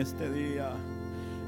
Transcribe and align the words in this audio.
este 0.00 0.30
día. 0.30 0.70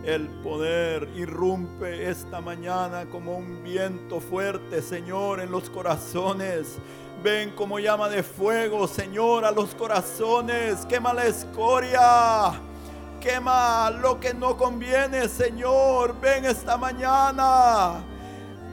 El 0.05 0.29
poder 0.29 1.09
irrumpe 1.15 2.09
esta 2.09 2.41
mañana 2.41 3.05
como 3.07 3.37
un 3.37 3.63
viento 3.63 4.21
fuerte, 4.21 4.81
Señor, 4.81 5.41
en 5.41 5.51
los 5.51 5.69
corazones. 5.69 6.79
Ven 7.23 7.51
como 7.51 7.79
llama 7.79 8.09
de 8.09 8.23
fuego, 8.23 8.89
Señor, 8.89 9.45
a 9.45 9.51
los 9.51 9.75
corazones. 9.75 10.87
Quema 10.87 11.13
la 11.13 11.27
escoria. 11.27 12.61
Quema 13.21 13.91
lo 13.91 14.19
que 14.19 14.33
no 14.33 14.57
conviene, 14.57 15.29
Señor. 15.29 16.19
Ven 16.19 16.47
esta 16.47 16.79
mañana. 16.79 18.03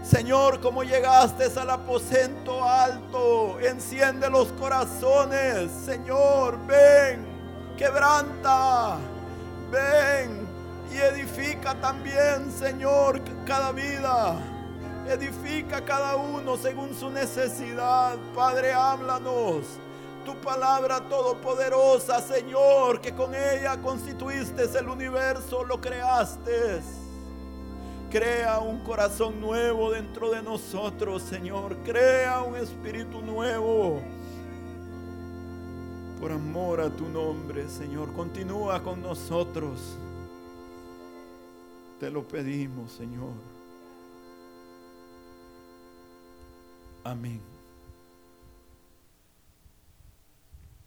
Señor, 0.10 0.62
como 0.62 0.84
llegaste 0.84 1.48
al 1.60 1.70
aposento 1.70 2.64
alto, 2.64 3.60
enciende 3.60 4.30
los 4.30 4.48
corazones. 4.54 5.70
Señor, 5.86 6.58
ven, 6.66 7.26
quebranta, 7.76 8.98
ven 9.72 10.48
y 10.92 10.98
edifica 10.98 11.76
también, 11.76 12.52
Señor, 12.52 13.22
cada 13.46 13.72
vida. 13.72 14.36
Edifica 15.08 15.84
cada 15.84 16.16
uno 16.16 16.58
según 16.58 16.94
su 16.94 17.10
necesidad. 17.10 18.18
Padre, 18.36 18.74
háblanos. 18.74 19.66
Tu 20.26 20.36
palabra 20.42 21.00
todopoderosa, 21.08 22.22
Señor, 22.22 23.00
que 23.00 23.14
con 23.14 23.34
ella 23.34 23.78
constituiste 23.78 24.64
el 24.78 24.90
universo, 24.90 25.64
lo 25.64 25.80
creaste. 25.80 26.82
Crea 28.12 28.60
un 28.60 28.80
corazón 28.80 29.40
nuevo 29.40 29.92
dentro 29.92 30.30
de 30.32 30.42
nosotros, 30.42 31.24
Señor. 31.24 31.78
Crea 31.86 32.42
un 32.42 32.58
espíritu 32.58 33.22
nuevo. 33.22 34.02
Por 36.20 36.32
amor 36.32 36.82
a 36.82 36.90
tu 36.90 37.08
nombre, 37.08 37.70
Señor. 37.70 38.12
Continúa 38.14 38.82
con 38.82 39.02
nosotros. 39.02 39.80
Te 42.00 42.10
lo 42.10 42.28
pedimos, 42.28 42.92
Señor. 42.92 43.34
Amén. 47.04 47.40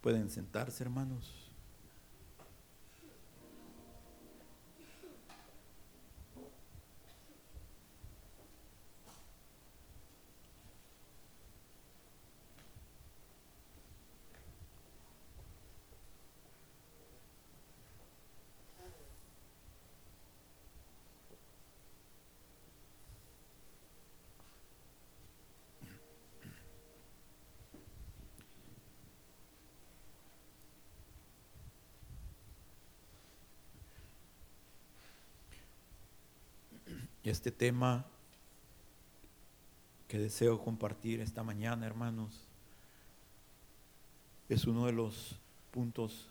Pueden 0.01 0.29
sentarse, 0.29 0.83
hermanos. 0.83 1.40
Este 37.29 37.51
tema 37.51 38.05
que 40.07 40.17
deseo 40.17 40.61
compartir 40.63 41.21
esta 41.21 41.43
mañana, 41.43 41.85
hermanos, 41.85 42.47
es 44.49 44.65
uno 44.65 44.85
de 44.87 44.91
los 44.91 45.39
puntos, 45.71 46.27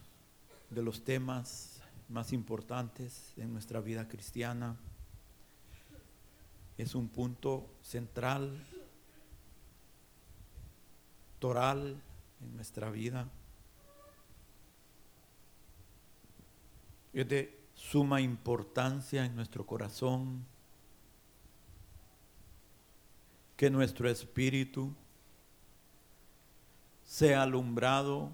de 0.68 0.82
los 0.82 1.04
temas 1.04 1.80
más 2.08 2.32
importantes 2.32 3.32
en 3.36 3.52
nuestra 3.52 3.80
vida 3.80 4.08
cristiana. 4.08 4.76
Es 6.76 6.94
un 6.94 7.08
punto 7.08 7.66
central, 7.82 8.62
toral 11.38 12.02
en 12.42 12.56
nuestra 12.56 12.90
vida. 12.90 13.30
Es 17.12 17.28
de 17.28 17.58
suma 17.74 18.20
importancia 18.20 19.24
en 19.24 19.34
nuestro 19.36 19.64
corazón 19.64 20.44
que 23.60 23.68
nuestro 23.68 24.08
espíritu 24.08 24.90
sea 27.04 27.42
alumbrado, 27.42 28.32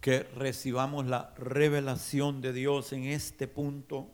que 0.00 0.20
recibamos 0.22 1.04
la 1.06 1.34
revelación 1.36 2.40
de 2.40 2.52
Dios 2.52 2.92
en 2.92 3.06
este 3.06 3.48
punto, 3.48 4.08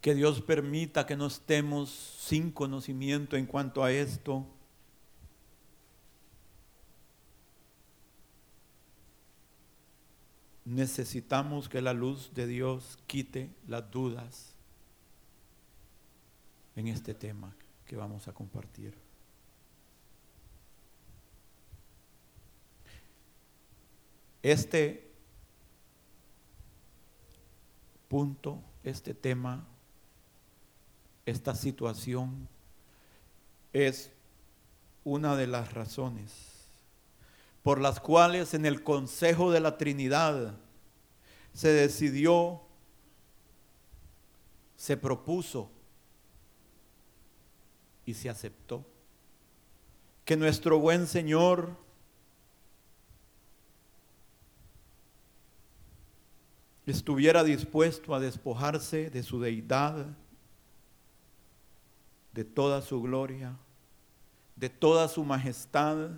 que 0.00 0.14
Dios 0.14 0.40
permita 0.40 1.04
que 1.04 1.16
no 1.16 1.26
estemos 1.26 1.90
sin 1.90 2.50
conocimiento 2.50 3.36
en 3.36 3.44
cuanto 3.44 3.84
a 3.84 3.92
esto. 3.92 4.46
Necesitamos 10.64 11.68
que 11.68 11.82
la 11.82 11.92
luz 11.92 12.32
de 12.32 12.46
Dios 12.46 12.98
quite 13.06 13.50
las 13.66 13.90
dudas 13.90 14.57
en 16.78 16.86
este 16.86 17.12
tema 17.12 17.56
que 17.84 17.96
vamos 17.96 18.28
a 18.28 18.32
compartir. 18.32 18.96
Este 24.40 25.10
punto, 28.06 28.62
este 28.84 29.12
tema, 29.12 29.66
esta 31.26 31.56
situación 31.56 32.48
es 33.72 34.12
una 35.02 35.34
de 35.34 35.48
las 35.48 35.72
razones 35.72 36.70
por 37.64 37.80
las 37.80 37.98
cuales 37.98 38.54
en 38.54 38.64
el 38.64 38.84
Consejo 38.84 39.50
de 39.50 39.58
la 39.58 39.76
Trinidad 39.78 40.54
se 41.52 41.70
decidió, 41.70 42.62
se 44.76 44.96
propuso 44.96 45.72
y 48.08 48.14
se 48.14 48.30
aceptó. 48.30 48.86
Que 50.24 50.34
nuestro 50.34 50.78
buen 50.78 51.06
Señor 51.06 51.76
estuviera 56.86 57.44
dispuesto 57.44 58.14
a 58.14 58.20
despojarse 58.20 59.10
de 59.10 59.22
su 59.22 59.42
deidad, 59.42 60.06
de 62.32 62.44
toda 62.44 62.80
su 62.80 63.02
gloria, 63.02 63.54
de 64.56 64.70
toda 64.70 65.06
su 65.08 65.22
majestad, 65.22 66.12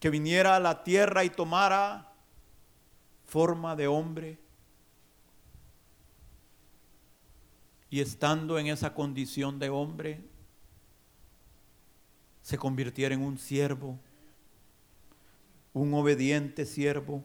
que 0.00 0.08
viniera 0.08 0.56
a 0.56 0.60
la 0.60 0.84
tierra 0.84 1.24
y 1.24 1.28
tomara 1.28 2.14
forma 3.26 3.76
de 3.76 3.88
hombre 3.88 4.38
y 7.94 8.00
estando 8.00 8.58
en 8.58 8.66
esa 8.66 8.92
condición 8.92 9.60
de 9.60 9.70
hombre, 9.70 10.20
se 12.42 12.58
convirtiera 12.58 13.14
en 13.14 13.22
un 13.22 13.38
siervo, 13.38 14.00
un 15.72 15.94
obediente 15.94 16.66
siervo. 16.66 17.22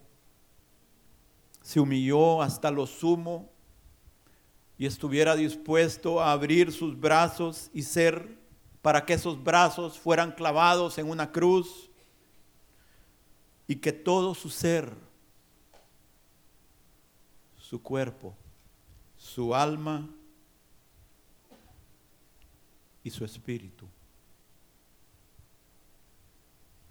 Se 1.64 1.80
humilló 1.80 2.44
hasta 2.44 2.70
lo 2.70 2.86
sumo 2.86 3.50
y 4.78 4.86
estuviera 4.86 5.36
dispuesto 5.36 6.22
a 6.22 6.34
abrir 6.34 6.72
sus 6.72 7.00
brazos 7.00 7.72
y 7.74 7.82
ser 7.82 8.38
para 8.84 9.08
que 9.08 9.14
esos 9.14 9.44
brazos 9.44 9.98
fueran 9.98 10.34
clavados 10.34 11.00
en 11.00 11.10
una 11.10 11.32
cruz 11.32 11.90
y 13.66 13.78
que 13.78 13.92
todo 13.92 14.36
su 14.36 14.52
ser, 14.52 14.94
su 17.58 17.82
cuerpo, 17.82 18.36
su 19.18 19.56
alma, 19.56 20.08
y 23.04 23.10
su 23.10 23.26
espíritu 23.26 23.88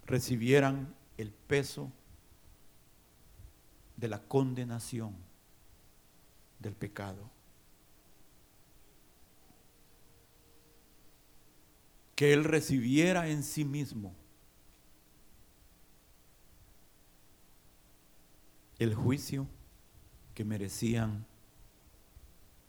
recibieran 0.05 0.95
el 1.17 1.31
peso 1.31 1.91
de 3.95 4.07
la 4.07 4.19
condenación 4.23 5.15
del 6.59 6.73
pecado. 6.73 7.29
Que 12.15 12.33
Él 12.33 12.43
recibiera 12.43 13.29
en 13.29 13.43
sí 13.43 13.63
mismo 13.63 14.13
el 18.79 18.95
juicio 18.95 19.47
que 20.33 20.43
merecían 20.43 21.25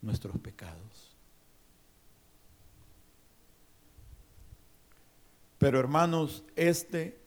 nuestros 0.03 0.39
pecados. 0.39 1.10
Pero 5.61 5.79
hermanos, 5.79 6.43
este 6.57 7.21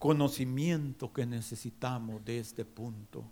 conocimiento 0.00 1.12
que 1.12 1.24
necesitamos 1.24 2.24
de 2.24 2.40
este 2.40 2.64
punto 2.64 3.24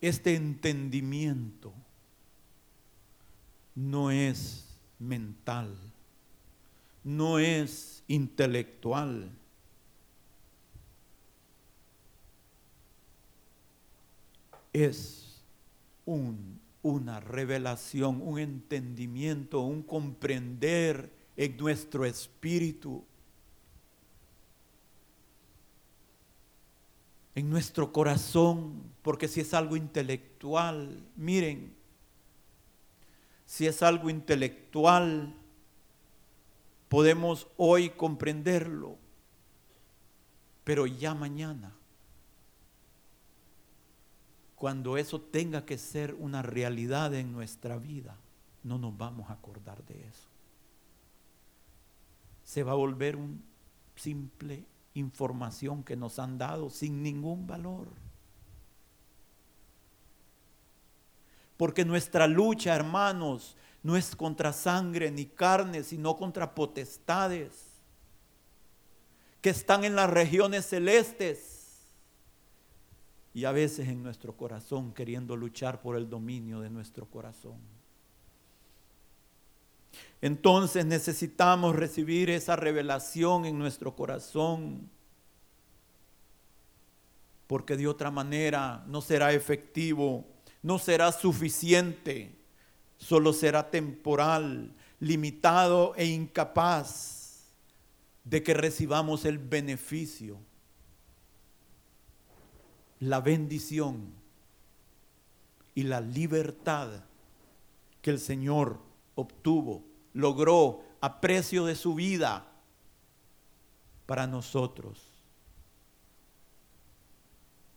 este 0.00 0.34
entendimiento 0.34 1.72
no 3.74 4.10
es 4.10 4.78
mental, 4.98 5.74
no 7.02 7.38
es 7.38 8.02
intelectual. 8.06 9.30
Es 14.72 15.40
un, 16.04 16.60
una 16.82 17.20
revelación, 17.20 18.20
un 18.20 18.38
entendimiento, 18.38 19.62
un 19.62 19.82
comprender 19.82 21.10
en 21.36 21.56
nuestro 21.56 22.04
espíritu, 22.04 23.04
en 27.34 27.50
nuestro 27.50 27.92
corazón, 27.92 28.82
porque 29.02 29.28
si 29.28 29.40
es 29.40 29.52
algo 29.52 29.76
intelectual, 29.76 31.06
miren, 31.16 31.74
si 33.44 33.66
es 33.66 33.82
algo 33.82 34.08
intelectual, 34.08 35.34
podemos 36.88 37.46
hoy 37.58 37.90
comprenderlo, 37.90 38.96
pero 40.64 40.86
ya 40.86 41.14
mañana, 41.14 41.72
cuando 44.56 44.96
eso 44.96 45.20
tenga 45.20 45.66
que 45.66 45.76
ser 45.76 46.14
una 46.14 46.40
realidad 46.40 47.14
en 47.14 47.32
nuestra 47.32 47.76
vida, 47.76 48.16
no 48.64 48.78
nos 48.78 48.96
vamos 48.96 49.28
a 49.28 49.34
acordar 49.34 49.84
de 49.84 50.08
eso. 50.08 50.35
Se 52.46 52.62
va 52.62 52.72
a 52.72 52.76
volver 52.76 53.16
un 53.16 53.44
simple 53.96 54.64
información 54.94 55.82
que 55.82 55.96
nos 55.96 56.18
han 56.18 56.38
dado 56.38 56.70
sin 56.70 57.02
ningún 57.02 57.46
valor. 57.46 57.88
Porque 61.56 61.84
nuestra 61.84 62.26
lucha, 62.26 62.74
hermanos, 62.74 63.56
no 63.82 63.96
es 63.96 64.14
contra 64.16 64.52
sangre 64.52 65.10
ni 65.10 65.26
carne, 65.26 65.82
sino 65.82 66.16
contra 66.16 66.54
potestades 66.54 67.66
que 69.40 69.50
están 69.50 69.84
en 69.84 69.96
las 69.96 70.08
regiones 70.08 70.66
celestes 70.66 71.56
y 73.32 73.44
a 73.44 73.52
veces 73.52 73.88
en 73.88 74.02
nuestro 74.02 74.36
corazón 74.36 74.92
queriendo 74.92 75.36
luchar 75.36 75.82
por 75.82 75.96
el 75.96 76.08
dominio 76.08 76.60
de 76.60 76.70
nuestro 76.70 77.06
corazón. 77.06 77.75
Entonces 80.20 80.86
necesitamos 80.86 81.76
recibir 81.76 82.30
esa 82.30 82.56
revelación 82.56 83.44
en 83.44 83.58
nuestro 83.58 83.94
corazón, 83.94 84.90
porque 87.46 87.76
de 87.76 87.86
otra 87.86 88.10
manera 88.10 88.84
no 88.86 89.00
será 89.00 89.32
efectivo 89.32 90.24
no 90.66 90.80
será 90.80 91.12
suficiente, 91.12 92.34
solo 92.98 93.32
será 93.32 93.70
temporal, 93.70 94.74
limitado 94.98 95.94
e 95.94 96.06
incapaz 96.06 97.44
de 98.24 98.42
que 98.42 98.52
recibamos 98.52 99.24
el 99.24 99.38
beneficio, 99.38 100.40
la 102.98 103.20
bendición 103.20 104.12
y 105.72 105.84
la 105.84 106.00
libertad 106.00 107.04
que 108.02 108.10
el 108.10 108.18
Señor 108.18 108.80
obtuvo, 109.14 109.84
logró 110.16 110.82
a 111.02 111.20
precio 111.20 111.66
de 111.66 111.76
su 111.76 111.94
vida 111.94 112.46
para 114.06 114.26
nosotros. 114.26 114.98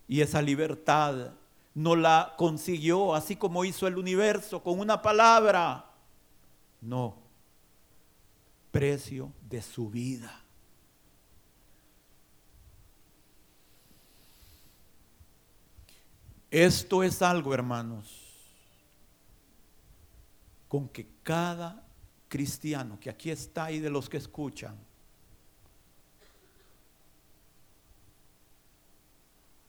Y 0.07 0.21
esa 0.21 0.41
libertad 0.41 1.33
no 1.74 1.97
la 1.97 2.33
consiguió 2.38 3.13
así 3.13 3.36
como 3.36 3.65
hizo 3.65 3.88
el 3.88 3.97
universo 3.97 4.63
con 4.63 4.80
una 4.80 5.01
palabra. 5.01 5.91
No, 6.80 7.18
precio 8.71 9.33
de 9.41 9.62
su 9.62 9.89
vida. 9.89 10.41
Esto 16.50 17.03
es 17.03 17.21
algo, 17.21 17.53
hermanos, 17.53 18.07
con 20.69 20.88
que 20.88 21.06
cada 21.21 21.88
cristiano 22.29 22.99
que 22.99 23.09
aquí 23.09 23.31
está 23.31 23.71
y 23.71 23.79
de 23.79 23.89
los 23.89 24.07
que 24.07 24.17
escuchan, 24.17 24.77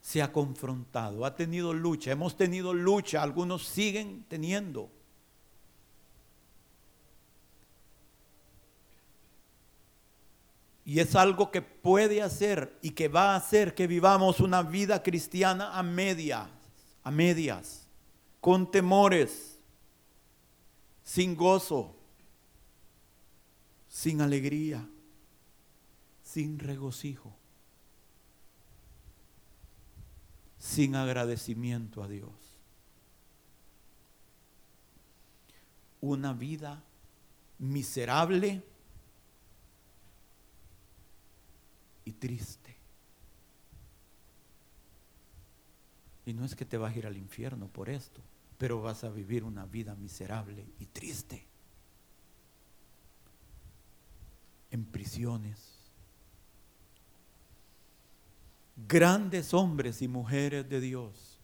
se 0.00 0.22
ha 0.22 0.32
confrontado, 0.32 1.24
ha 1.24 1.34
tenido 1.34 1.72
lucha, 1.72 2.10
hemos 2.10 2.36
tenido 2.36 2.74
lucha, 2.74 3.22
algunos 3.22 3.64
siguen 3.66 4.24
teniendo. 4.28 4.90
Y 10.84 10.98
es 10.98 11.14
algo 11.14 11.52
que 11.52 11.62
puede 11.62 12.22
hacer 12.22 12.76
y 12.82 12.90
que 12.90 13.06
va 13.06 13.34
a 13.34 13.36
hacer 13.36 13.74
que 13.74 13.86
vivamos 13.86 14.40
una 14.40 14.64
vida 14.64 15.00
cristiana 15.04 15.78
a 15.78 15.84
medias, 15.84 16.48
a 17.04 17.10
medias, 17.12 17.86
con 18.40 18.68
temores, 18.68 19.60
sin 21.04 21.36
gozo, 21.36 21.99
sin 23.90 24.22
alegría, 24.22 24.88
sin 26.22 26.58
regocijo. 26.58 27.36
sin 30.60 30.94
agradecimiento 30.94 32.02
a 32.02 32.08
Dios. 32.08 32.30
Una 36.02 36.34
vida 36.34 36.84
miserable 37.58 38.62
y 42.04 42.12
triste. 42.12 42.76
Y 46.26 46.34
no 46.34 46.44
es 46.44 46.54
que 46.54 46.66
te 46.66 46.76
vas 46.76 46.94
a 46.94 46.98
ir 46.98 47.06
al 47.06 47.16
infierno 47.16 47.66
por 47.66 47.88
esto, 47.88 48.20
pero 48.58 48.82
vas 48.82 49.02
a 49.02 49.10
vivir 49.10 49.44
una 49.44 49.64
vida 49.64 49.94
miserable 49.96 50.66
y 50.78 50.86
triste. 50.86 51.49
En 54.70 54.84
prisiones 54.84 55.70
grandes 58.88 59.54
hombres 59.54 60.02
y 60.02 60.08
mujeres 60.08 60.68
de 60.68 60.80
Dios 60.80 61.38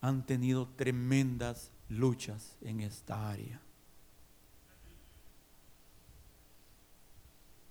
han 0.00 0.24
tenido 0.26 0.68
tremendas 0.68 1.70
luchas 1.88 2.56
en 2.60 2.80
esta 2.80 3.30
área. 3.30 3.60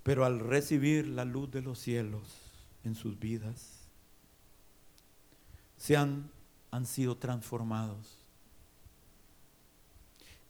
Pero 0.01 0.25
al 0.25 0.39
recibir 0.39 1.07
la 1.07 1.25
luz 1.25 1.49
de 1.51 1.61
los 1.61 1.79
cielos 1.79 2.27
en 2.83 2.95
sus 2.95 3.17
vidas, 3.19 3.79
se 5.77 5.95
han, 5.95 6.29
han 6.71 6.85
sido 6.85 7.17
transformados. 7.17 8.17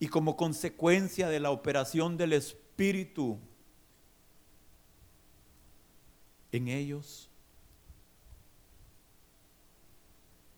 Y 0.00 0.08
como 0.08 0.36
consecuencia 0.36 1.28
de 1.28 1.38
la 1.38 1.50
operación 1.50 2.16
del 2.16 2.32
Espíritu 2.32 2.63
en 6.52 6.68
ellos, 6.68 7.28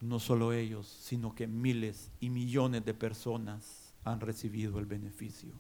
no 0.01 0.21
solo 0.21 0.53
ellos, 0.53 0.87
sino 0.87 1.35
que 1.35 1.47
miles 1.47 2.11
y 2.21 2.31
millones 2.31 2.85
de 2.85 2.95
personas 2.95 3.95
han 4.05 4.21
recibido 4.21 4.79
el 4.79 4.87
beneficio. 4.87 5.53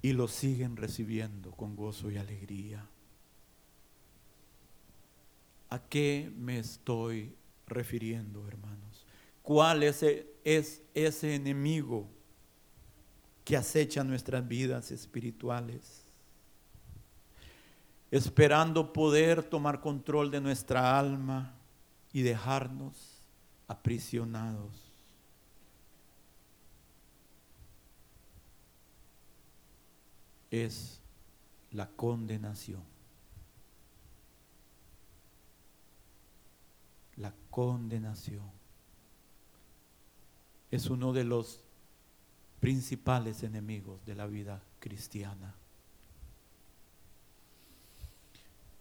Y 0.00 0.12
lo 0.14 0.26
siguen 0.28 0.76
recibiendo 0.76 1.52
con 1.52 1.76
gozo 1.76 2.10
y 2.10 2.16
alegría. 2.16 2.88
¿A 5.70 5.78
qué 5.78 6.32
me 6.36 6.58
estoy 6.58 7.34
refiriendo, 7.66 8.46
hermanos? 8.48 9.06
¿Cuál 9.42 9.82
es, 9.84 10.04
es 10.44 10.82
ese 10.94 11.34
enemigo 11.34 12.08
que 13.52 13.58
acecha 13.58 14.02
nuestras 14.02 14.48
vidas 14.48 14.90
espirituales? 14.92 16.06
esperando 18.10 18.94
poder 18.94 19.42
tomar 19.42 19.82
control 19.82 20.30
de 20.30 20.40
nuestra 20.40 20.98
alma 20.98 21.54
y 22.14 22.22
dejarnos 22.22 23.26
aprisionados. 23.68 24.90
Es 30.50 30.98
la 31.72 31.88
condenación. 31.88 32.82
La 37.16 37.34
condenación 37.50 38.50
es 40.70 40.86
uno 40.86 41.12
de 41.12 41.24
los 41.24 41.62
principales 42.62 43.42
enemigos 43.42 44.06
de 44.06 44.14
la 44.14 44.28
vida 44.28 44.62
cristiana. 44.78 45.52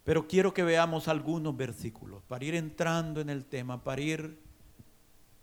Pero 0.04 0.28
quiero 0.28 0.54
que 0.54 0.62
veamos 0.62 1.08
algunos 1.08 1.58
versículos 1.58 2.22
para 2.28 2.46
ir 2.46 2.54
entrando 2.54 3.22
en 3.22 3.32
el 3.32 3.44
tema, 3.44 3.84
para 3.84 4.00
ir 4.00 4.38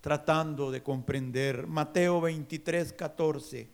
tratando 0.00 0.70
de 0.70 0.84
comprender. 0.84 1.66
Mateo 1.66 2.20
23, 2.20 2.92
14. 2.92 3.68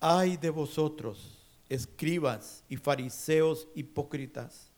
Ay 0.00 0.38
de 0.38 0.48
vosotros, 0.48 1.36
escribas 1.68 2.64
y 2.70 2.78
fariseos 2.78 3.68
hipócritas, 3.74 4.70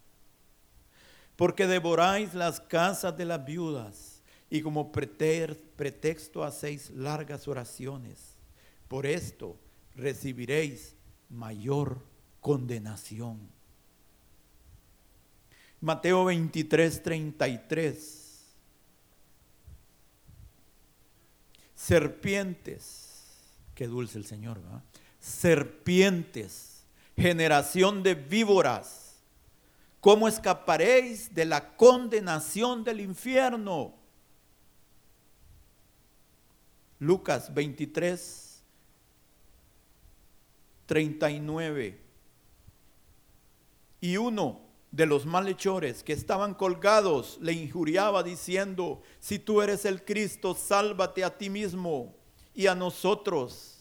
porque 1.36 1.68
devoráis 1.68 2.34
las 2.34 2.58
casas 2.58 3.16
de 3.16 3.26
las 3.26 3.44
viudas 3.44 4.15
y 4.48 4.62
como 4.62 4.92
pretexto 4.92 6.44
hacéis 6.44 6.90
largas 6.90 7.48
oraciones. 7.48 8.36
Por 8.88 9.06
esto 9.06 9.56
recibiréis 9.96 10.94
mayor 11.28 12.00
condenación. 12.40 13.48
Mateo 15.80 16.24
23, 16.24 17.02
33. 17.02 18.22
Serpientes, 21.74 23.10
qué 23.74 23.86
dulce 23.86 24.18
el 24.18 24.24
Señor. 24.24 24.60
Serpientes, 25.20 26.84
generación 27.16 28.02
de 28.02 28.14
víboras, 28.14 29.16
¿cómo 30.00 30.28
escaparéis 30.28 31.34
de 31.34 31.44
la 31.44 31.76
condenación 31.76 32.84
del 32.84 33.00
infierno? 33.00 33.94
Lucas 36.98 37.52
23, 37.52 38.62
39. 40.86 42.00
Y 44.00 44.16
uno 44.16 44.60
de 44.90 45.06
los 45.06 45.26
malhechores 45.26 46.02
que 46.02 46.12
estaban 46.12 46.54
colgados 46.54 47.38
le 47.42 47.52
injuriaba 47.52 48.22
diciendo, 48.22 49.02
si 49.18 49.38
tú 49.38 49.60
eres 49.60 49.84
el 49.84 50.04
Cristo, 50.04 50.54
sálvate 50.54 51.24
a 51.24 51.36
ti 51.36 51.50
mismo 51.50 52.14
y 52.54 52.66
a 52.66 52.74
nosotros. 52.74 53.72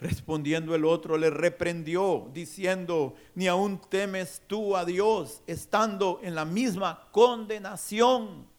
Respondiendo 0.00 0.74
el 0.74 0.84
otro 0.84 1.16
le 1.16 1.30
reprendió 1.30 2.28
diciendo, 2.32 3.14
ni 3.34 3.46
aún 3.46 3.80
temes 3.88 4.42
tú 4.46 4.76
a 4.76 4.84
Dios 4.84 5.42
estando 5.46 6.20
en 6.22 6.34
la 6.34 6.44
misma 6.44 7.08
condenación. 7.12 8.51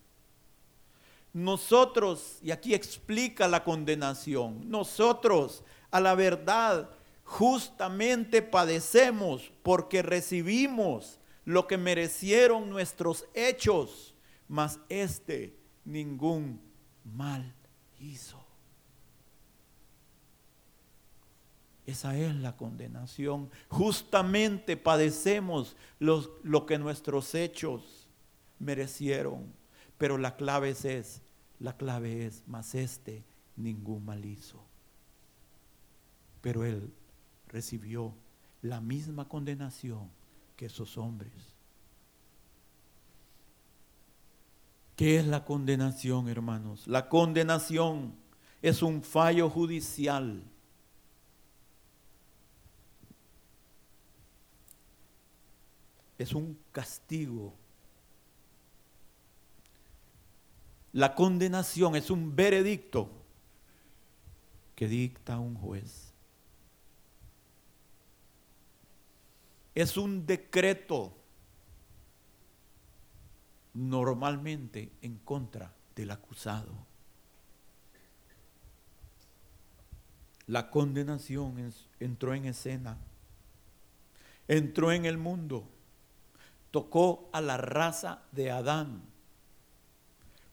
Nosotros, 1.33 2.37
y 2.43 2.51
aquí 2.51 2.75
explica 2.75 3.47
la 3.47 3.63
condenación, 3.63 4.69
nosotros 4.69 5.63
a 5.89 5.99
la 5.99 6.13
verdad 6.13 6.91
justamente 7.23 8.43
padecemos 8.43 9.51
porque 9.63 10.03
recibimos 10.03 11.19
lo 11.43 11.67
que 11.67 11.77
merecieron 11.77 12.69
nuestros 12.69 13.25
hechos, 13.33 14.13
mas 14.47 14.79
este 14.89 15.57
ningún 15.83 16.61
mal 17.03 17.53
hizo. 17.99 18.39
Esa 21.85 22.17
es 22.17 22.33
la 22.35 22.55
condenación. 22.55 23.49
Justamente 23.67 24.77
padecemos 24.77 25.75
lo 25.99 26.65
que 26.65 26.77
nuestros 26.77 27.35
hechos 27.35 28.07
merecieron. 28.59 29.62
Pero 29.97 30.17
la 30.17 30.35
clave 30.35 30.71
es, 30.71 31.21
la 31.59 31.77
clave 31.77 32.25
es, 32.25 32.43
mas 32.47 32.75
este 32.75 33.23
ningún 33.55 34.05
mal 34.05 34.25
hizo. 34.25 34.63
Pero 36.41 36.65
él 36.65 36.91
recibió 37.47 38.13
la 38.62 38.81
misma 38.81 39.27
condenación 39.27 40.09
que 40.55 40.65
esos 40.65 40.97
hombres. 40.97 41.31
¿Qué 44.95 45.17
es 45.17 45.25
la 45.25 45.43
condenación, 45.43 46.29
hermanos? 46.29 46.88
La 46.88 47.09
condenación 47.09 48.13
es 48.62 48.81
un 48.81 49.01
fallo 49.01 49.50
judicial. 49.50 50.43
Es 56.17 56.33
un 56.33 56.57
castigo. 56.71 57.53
La 60.93 61.15
condenación 61.15 61.95
es 61.95 62.09
un 62.09 62.35
veredicto 62.35 63.09
que 64.75 64.88
dicta 64.88 65.38
un 65.38 65.55
juez. 65.55 66.13
es 69.75 69.97
un 69.97 70.25
decreto 70.25 71.13
normalmente 73.73 74.91
en 75.01 75.17
contra 75.19 75.73
del 75.95 76.12
acusado. 76.12 76.71
La 80.45 80.69
condenación 80.69 81.73
entró 82.00 82.33
en 82.33 82.45
escena, 82.45 82.97
entró 84.47 84.91
en 84.91 85.05
el 85.05 85.17
mundo, 85.17 85.67
tocó 86.69 87.29
a 87.33 87.41
la 87.41 87.57
raza 87.57 88.23
de 88.31 88.51
Adán. 88.51 89.12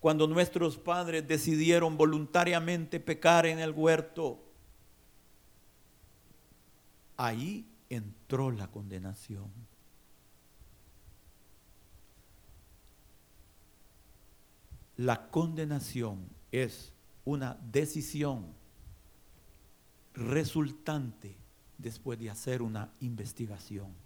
Cuando 0.01 0.27
nuestros 0.27 0.79
padres 0.79 1.29
decidieron 1.29 1.97
voluntariamente 1.99 2.99
pecar 2.99 3.45
en 3.45 3.59
el 3.59 3.73
huerto, 3.73 4.43
ahí 7.19 7.67
entró 7.91 8.51
la 8.51 8.67
condenación. 8.69 9.51
La 14.97 15.31
condenación 15.31 16.29
es 16.51 16.93
una 17.25 17.59
decisión 17.71 18.47
resultante 20.15 21.37
después 21.77 22.19
de 22.19 22.31
hacer 22.31 22.63
una 22.63 22.91
investigación. 23.01 24.00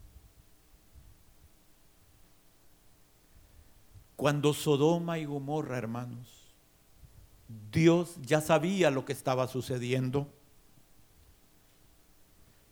Cuando 4.16 4.54
Sodoma 4.54 5.18
y 5.18 5.24
Gomorra, 5.24 5.76
hermanos, 5.76 6.44
Dios 7.70 8.16
ya 8.22 8.40
sabía 8.40 8.90
lo 8.90 9.04
que 9.04 9.12
estaba 9.12 9.48
sucediendo. 9.48 10.32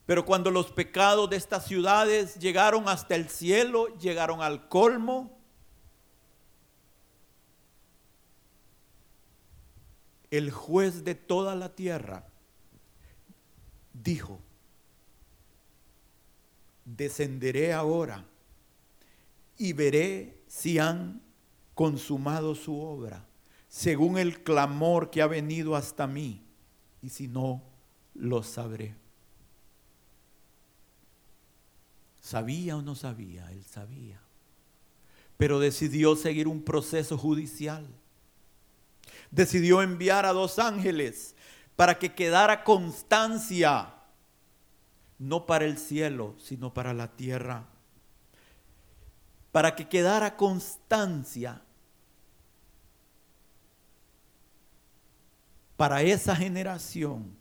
Pero 0.07 0.25
cuando 0.25 0.51
los 0.51 0.71
pecados 0.71 1.31
de 1.31 1.37
estas 1.37 1.67
ciudades 1.67 2.37
llegaron 2.37 2.89
hasta 2.89 3.15
el 3.15 3.29
cielo, 3.29 3.87
llegaron 3.99 4.43
al 4.43 4.69
colmo, 4.69 5.39
el 10.31 10.51
juez 10.51 11.05
de 11.05 11.15
toda 11.15 11.55
la 11.55 11.75
tierra 11.75 12.27
dijo, 13.93 14.41
descenderé 16.85 17.73
ahora 17.73 18.25
y 19.59 19.73
veré 19.75 20.43
si 20.49 20.79
han 20.79 21.21
consumado 21.75 22.55
su 22.55 22.79
obra, 22.81 23.27
según 23.69 24.19
el 24.19 24.43
clamor 24.43 25.11
que 25.11 25.23
ha 25.23 25.27
venido 25.27 25.77
hasta 25.77 26.07
mí, 26.07 26.43
y 27.01 27.09
si 27.09 27.29
no, 27.29 27.63
lo 28.15 28.43
sabré. 28.43 28.95
¿Sabía 32.21 32.77
o 32.77 32.83
no 32.83 32.95
sabía? 32.95 33.51
Él 33.51 33.65
sabía. 33.65 34.21
Pero 35.37 35.59
decidió 35.59 36.15
seguir 36.15 36.47
un 36.47 36.63
proceso 36.63 37.19
judicial. 37.19 37.85
Decidió 39.31 39.83
enviar 39.83 40.25
a 40.25 40.33
dos 40.33 40.59
ángeles 40.59 41.35
para 41.75 41.99
que 41.99 42.15
quedara 42.15 42.63
constancia, 42.63 43.95
no 45.19 45.47
para 45.47 45.65
el 45.65 45.79
cielo, 45.79 46.37
sino 46.39 46.73
para 46.73 46.95
la 46.95 47.17
tierra. 47.17 47.72
Para 49.53 49.77
que 49.77 49.89
quedara 49.89 50.37
constancia 50.37 51.63
para 55.83 56.01
esa 56.03 56.37
generación 56.37 57.37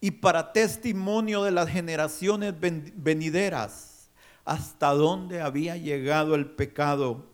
y 0.00 0.12
para 0.12 0.52
testimonio 0.52 1.42
de 1.42 1.50
las 1.50 1.68
generaciones 1.68 2.54
venideras 2.58 4.08
hasta 4.44 4.90
dónde 4.90 5.40
había 5.40 5.76
llegado 5.76 6.36
el 6.36 6.46
pecado, 6.46 7.26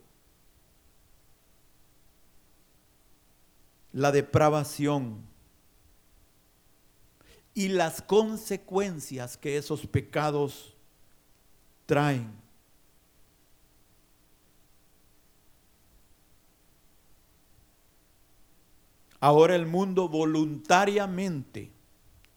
la 3.93 4.11
depravación 4.11 5.21
y 7.53 7.69
las 7.69 8.01
consecuencias 8.01 9.37
que 9.37 9.57
esos 9.57 9.87
pecados 9.87 10.75
traen. 11.85 12.46
Ahora 19.27 19.57
el 19.57 19.67
mundo 19.67 20.09
voluntariamente 20.09 21.73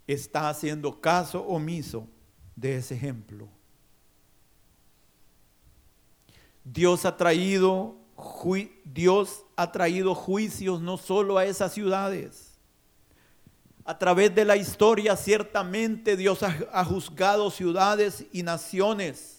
está 0.08 0.50
haciendo 0.50 1.00
caso 1.00 1.46
omiso 1.46 2.08
de 2.56 2.78
ese 2.78 2.96
ejemplo. 2.96 3.48
Dios 6.64 7.06
ha 7.06 7.16
traído, 7.16 7.96
Dios 8.84 9.46
ha 9.56 9.72
traído 9.72 10.16
juicios 10.16 10.82
no 10.82 10.98
solo 10.98 11.38
a 11.38 11.46
esas 11.46 11.74
ciudades. 11.74 12.58
A 13.86 14.00
través 14.00 14.34
de 14.34 14.44
la 14.44 14.58
historia 14.58 15.16
ciertamente 15.16 16.18
Dios 16.18 16.42
ha, 16.42 16.58
ha 16.74 16.84
juzgado 16.84 17.52
ciudades 17.52 18.26
y 18.32 18.42
naciones, 18.42 19.38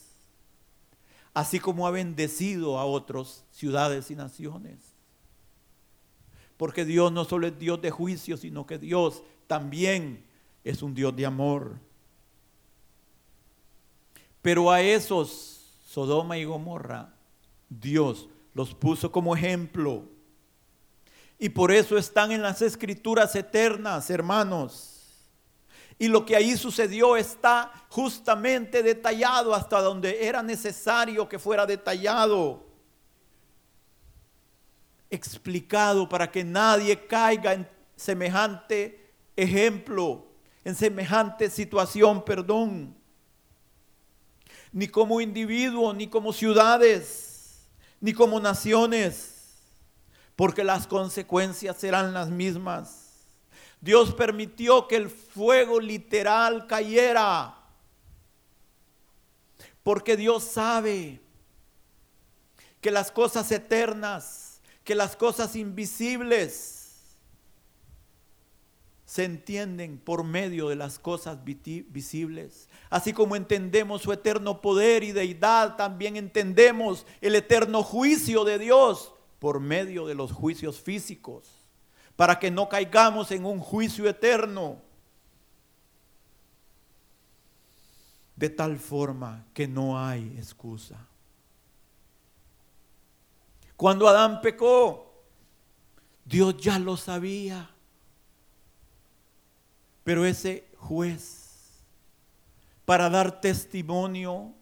así 1.35 1.59
como 1.59 1.89
ha 1.89 1.91
bendecido 1.91 2.79
a 2.79 2.85
otras 2.85 3.45
ciudades 3.51 4.09
y 4.13 4.15
naciones. 4.15 4.90
Porque 6.61 6.85
Dios 6.85 7.11
no 7.11 7.25
solo 7.25 7.47
es 7.47 7.59
Dios 7.59 7.81
de 7.81 7.91
juicio, 7.91 8.37
sino 8.37 8.67
que 8.67 8.77
Dios 8.77 9.23
también 9.47 10.27
es 10.63 10.83
un 10.83 10.93
Dios 10.93 11.17
de 11.17 11.25
amor. 11.25 11.79
Pero 14.43 14.71
a 14.71 14.83
esos, 14.83 15.63
Sodoma 15.87 16.37
y 16.37 16.45
Gomorra, 16.45 17.15
Dios 17.71 18.29
los 18.53 18.75
puso 18.75 19.11
como 19.11 19.35
ejemplo. 19.35 20.05
Y 21.39 21.49
por 21.49 21.73
eso 21.73 21.97
están 21.97 22.31
en 22.31 22.43
las 22.43 22.61
escrituras 22.61 23.35
eternas, 23.35 24.11
hermanos. 24.11 24.99
Y 25.99 26.09
lo 26.09 26.27
que 26.27 26.37
ahí 26.37 26.59
sucedió 26.59 27.17
está 27.17 27.73
justamente 27.89 28.83
detallado 28.83 29.55
hasta 29.55 29.81
donde 29.81 30.27
era 30.27 30.43
necesario 30.43 31.27
que 31.27 31.39
fuera 31.39 31.65
detallado. 31.65 32.70
Explicado 35.11 36.09
para 36.09 36.31
que 36.31 36.45
nadie 36.45 37.07
caiga 37.07 37.53
en 37.53 37.69
semejante 37.97 39.13
ejemplo, 39.37 40.27
en 40.65 40.75
semejante 40.75 41.51
situación, 41.51 42.25
perdón. 42.25 42.97
Ni 44.73 44.87
como 44.87 45.21
individuo, 45.21 45.93
ni 45.93 46.07
como 46.07 46.33
ciudades 46.33 47.31
ni 48.01 48.15
como 48.15 48.41
naciones, 48.41 49.35
porque 50.35 50.65
las 50.65 50.87
consecuencias 50.87 51.77
serán 51.77 52.15
las 52.15 52.31
mismas. 52.31 53.27
Dios 53.81 54.15
permitió 54.15 54.89
que 54.89 54.97
el 54.97 55.11
fuego 55.11 55.81
literal 55.81 56.67
cayera, 56.67 57.57
porque 59.83 60.17
Dios 60.17 60.45
sabe 60.45 61.21
que 62.81 62.91
las 62.91 63.13
cosas 63.13 63.51
eternas, 63.53 64.50
que 64.85 64.95
las 64.95 65.17
cosas 65.17 65.57
invisibles, 65.57 66.81
se 69.11 69.25
entienden 69.25 69.99
por 69.99 70.23
medio 70.23 70.69
de 70.69 70.77
las 70.77 71.01
cosas 71.01 71.39
visibles. 71.45 72.69
Así 72.91 73.13
como 73.13 73.35
entendemos 73.35 74.03
su 74.03 74.13
eterno 74.13 74.61
poder 74.61 75.03
y 75.03 75.11
deidad, 75.11 75.75
también 75.75 76.17
entendemos 76.17 77.05
el 77.21 77.35
eterno 77.35 77.83
juicio 77.83 78.45
de 78.45 78.61
Dios 78.61 79.13
por 79.41 79.59
medio 79.59 80.07
de 80.07 80.15
los 80.15 80.31
juicios 80.31 80.81
físicos, 80.81 81.49
para 82.15 82.39
que 82.39 82.53
no 82.53 82.69
caigamos 82.69 83.33
en 83.33 83.47
un 83.47 83.59
juicio 83.59 84.09
eterno. 84.09 84.81
De 88.37 88.49
tal 88.49 88.79
forma 88.79 89.45
que 89.53 89.67
no 89.67 89.99
hay 89.99 90.37
excusa. 90.39 91.10
Cuando 93.81 94.07
Adán 94.07 94.43
pecó, 94.43 95.11
Dios 96.27 96.55
ya 96.59 96.79
lo 96.79 96.99
sabía. 96.99 97.71
Pero 100.05 100.27
ese 100.27 100.69
juez, 100.77 101.81
para 102.85 103.09
dar 103.09 103.41
testimonio 103.41 104.53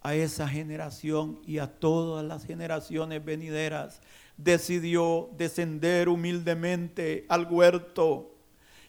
a 0.00 0.14
esa 0.14 0.48
generación 0.48 1.42
y 1.44 1.58
a 1.58 1.66
todas 1.66 2.24
las 2.24 2.46
generaciones 2.46 3.22
venideras, 3.22 4.00
decidió 4.38 5.28
descender 5.36 6.08
humildemente 6.08 7.26
al 7.28 7.44
huerto 7.44 8.34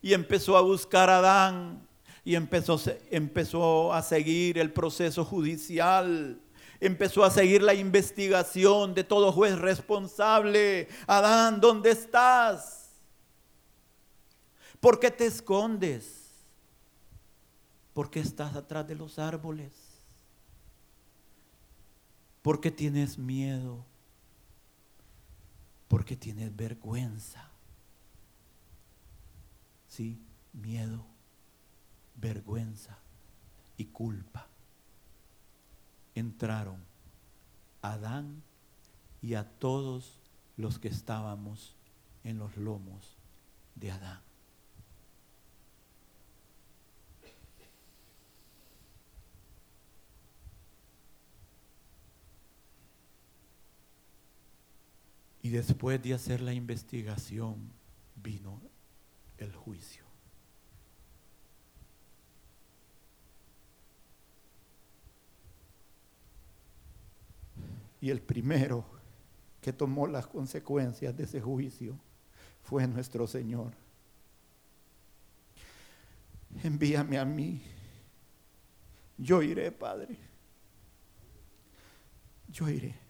y 0.01 0.13
empezó 0.13 0.55
a 0.55 0.61
buscar 0.61 1.09
a 1.09 1.17
Adán 1.17 1.85
y 2.23 2.35
empezó, 2.35 3.93
a 3.93 4.01
seguir 4.01 4.57
el 4.57 4.71
proceso 4.71 5.25
judicial. 5.25 6.39
Empezó 6.79 7.23
a 7.23 7.31
seguir 7.31 7.61
la 7.61 7.73
investigación 7.73 8.93
de 8.93 9.03
todo 9.03 9.31
juez 9.31 9.57
responsable. 9.59 10.87
Adán, 11.07 11.59
¿dónde 11.59 11.91
estás? 11.91 12.89
¿Por 14.79 14.99
qué 14.99 15.11
te 15.11 15.25
escondes? 15.25 16.29
¿Por 17.93 18.09
qué 18.09 18.21
estás 18.21 18.55
atrás 18.55 18.87
de 18.87 18.95
los 18.95 19.19
árboles? 19.19 19.73
¿Por 22.41 22.61
qué 22.61 22.71
tienes 22.71 23.17
miedo? 23.17 23.85
Porque 25.89 26.15
tienes 26.15 26.55
vergüenza. 26.55 27.49
Sí, 29.89 30.21
miedo, 30.53 31.05
vergüenza 32.15 32.97
y 33.75 33.85
culpa. 33.85 34.48
Entraron 36.19 36.83
Adán 37.81 38.43
y 39.21 39.35
a 39.35 39.45
todos 39.45 40.19
los 40.57 40.77
que 40.77 40.89
estábamos 40.89 41.75
en 42.23 42.37
los 42.37 42.57
lomos 42.57 43.15
de 43.75 43.91
Adán. 43.91 44.21
Y 55.41 55.49
después 55.49 56.03
de 56.03 56.13
hacer 56.13 56.41
la 56.41 56.53
investigación 56.53 57.71
vino 58.21 58.61
el 59.37 59.55
juicio. 59.55 60.08
Y 68.01 68.09
el 68.09 68.21
primero 68.21 68.85
que 69.61 69.73
tomó 69.73 70.07
las 70.07 70.27
consecuencias 70.27 71.15
de 71.15 71.23
ese 71.23 71.41
juicio 71.41 71.97
fue 72.63 72.87
nuestro 72.87 73.27
Señor. 73.27 73.73
Envíame 76.63 77.17
a 77.17 77.25
mí. 77.25 77.61
Yo 79.17 79.41
iré, 79.41 79.71
Padre. 79.71 80.17
Yo 82.47 82.69
iré 82.69 83.09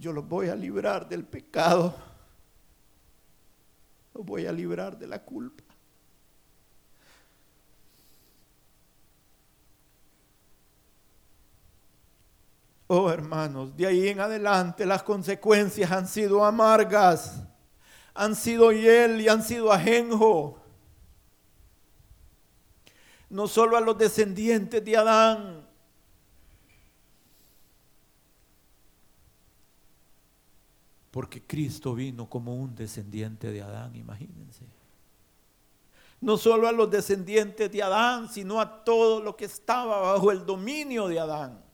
yo 0.00 0.14
los 0.14 0.26
voy 0.26 0.48
a 0.48 0.56
librar 0.56 1.06
del 1.06 1.24
pecado, 1.24 1.94
los 4.14 4.24
voy 4.24 4.46
a 4.46 4.52
librar 4.52 4.98
de 4.98 5.06
la 5.06 5.22
culpa. 5.22 5.62
Oh 12.92 13.08
hermanos, 13.08 13.76
de 13.76 13.86
ahí 13.86 14.08
en 14.08 14.18
adelante 14.18 14.84
las 14.84 15.04
consecuencias 15.04 15.92
han 15.92 16.08
sido 16.08 16.44
amargas, 16.44 17.40
han 18.12 18.34
sido 18.34 18.72
hiel 18.72 19.20
y 19.20 19.28
han 19.28 19.44
sido 19.44 19.70
ajenjo. 19.70 20.58
No 23.28 23.46
solo 23.46 23.76
a 23.76 23.80
los 23.80 23.96
descendientes 23.96 24.84
de 24.84 24.96
Adán, 24.96 25.68
Porque 31.12 31.42
Cristo 31.42 31.94
vino 31.94 32.28
como 32.28 32.56
un 32.56 32.74
descendiente 32.74 33.52
de 33.52 33.62
Adán, 33.62 33.94
imagínense. 33.94 34.64
No 36.20 36.36
solo 36.36 36.66
a 36.66 36.72
los 36.72 36.90
descendientes 36.90 37.70
de 37.70 37.82
Adán, 37.84 38.28
sino 38.28 38.60
a 38.60 38.84
todo 38.84 39.20
lo 39.20 39.36
que 39.36 39.44
estaba 39.44 40.00
bajo 40.00 40.32
el 40.32 40.44
dominio 40.44 41.06
de 41.06 41.20
Adán. 41.20 41.69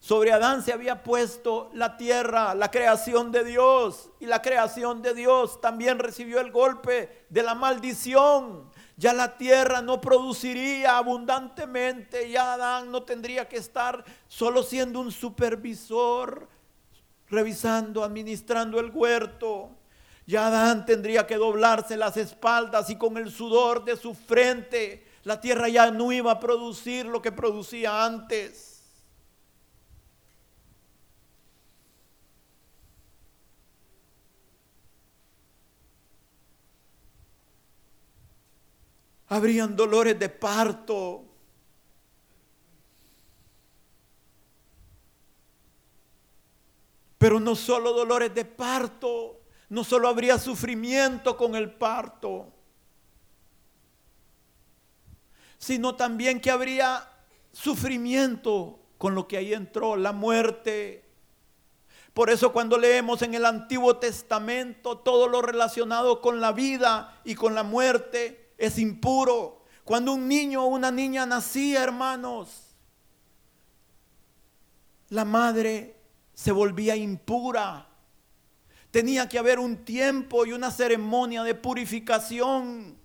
Sobre 0.00 0.32
Adán 0.32 0.62
se 0.62 0.72
había 0.72 1.02
puesto 1.02 1.70
la 1.74 1.98
tierra, 1.98 2.54
la 2.54 2.70
creación 2.70 3.30
de 3.30 3.44
Dios. 3.44 4.10
Y 4.18 4.26
la 4.26 4.40
creación 4.40 5.02
de 5.02 5.14
Dios 5.14 5.60
también 5.60 5.98
recibió 5.98 6.40
el 6.40 6.50
golpe 6.50 7.26
de 7.28 7.42
la 7.42 7.54
maldición. 7.54 8.70
Ya 8.96 9.12
la 9.12 9.36
tierra 9.36 9.82
no 9.82 10.00
produciría 10.00 10.96
abundantemente. 10.96 12.30
Ya 12.30 12.54
Adán 12.54 12.90
no 12.90 13.02
tendría 13.02 13.46
que 13.46 13.58
estar 13.58 14.02
solo 14.26 14.62
siendo 14.62 15.00
un 15.00 15.12
supervisor 15.12 16.48
revisando, 17.28 18.02
administrando 18.02 18.80
el 18.80 18.90
huerto. 18.90 19.68
Ya 20.26 20.46
Adán 20.46 20.86
tendría 20.86 21.26
que 21.26 21.36
doblarse 21.36 21.96
las 21.98 22.16
espaldas 22.16 22.88
y 22.88 22.96
con 22.96 23.18
el 23.18 23.30
sudor 23.30 23.84
de 23.84 23.96
su 23.96 24.14
frente 24.14 25.06
la 25.24 25.40
tierra 25.40 25.68
ya 25.68 25.90
no 25.90 26.10
iba 26.12 26.32
a 26.32 26.40
producir 26.40 27.04
lo 27.04 27.20
que 27.20 27.32
producía 27.32 28.04
antes. 28.04 28.69
Habrían 39.30 39.76
dolores 39.76 40.18
de 40.18 40.28
parto. 40.28 41.24
Pero 47.16 47.38
no 47.38 47.54
solo 47.54 47.92
dolores 47.92 48.34
de 48.34 48.44
parto, 48.44 49.40
no 49.68 49.84
solo 49.84 50.08
habría 50.08 50.36
sufrimiento 50.36 51.36
con 51.36 51.54
el 51.54 51.70
parto, 51.70 52.52
sino 55.58 55.94
también 55.94 56.40
que 56.40 56.50
habría 56.50 57.08
sufrimiento 57.52 58.80
con 58.98 59.14
lo 59.14 59.28
que 59.28 59.36
ahí 59.36 59.54
entró, 59.54 59.94
la 59.94 60.10
muerte. 60.10 61.04
Por 62.14 62.30
eso 62.30 62.52
cuando 62.52 62.78
leemos 62.78 63.22
en 63.22 63.34
el 63.34 63.46
Antiguo 63.46 63.98
Testamento 63.98 64.98
todo 64.98 65.28
lo 65.28 65.40
relacionado 65.40 66.20
con 66.20 66.40
la 66.40 66.50
vida 66.50 67.20
y 67.22 67.36
con 67.36 67.54
la 67.54 67.62
muerte 67.62 68.39
es 68.60 68.78
impuro. 68.78 69.64
Cuando 69.84 70.12
un 70.12 70.28
niño 70.28 70.62
o 70.62 70.66
una 70.66 70.90
niña 70.92 71.24
nacía, 71.26 71.82
hermanos, 71.82 72.76
la 75.08 75.24
madre 75.24 75.96
se 76.34 76.52
volvía 76.52 76.94
impura. 76.94 77.88
Tenía 78.90 79.28
que 79.28 79.38
haber 79.38 79.58
un 79.58 79.84
tiempo 79.84 80.44
y 80.44 80.52
una 80.52 80.70
ceremonia 80.70 81.42
de 81.42 81.54
purificación. 81.54 82.98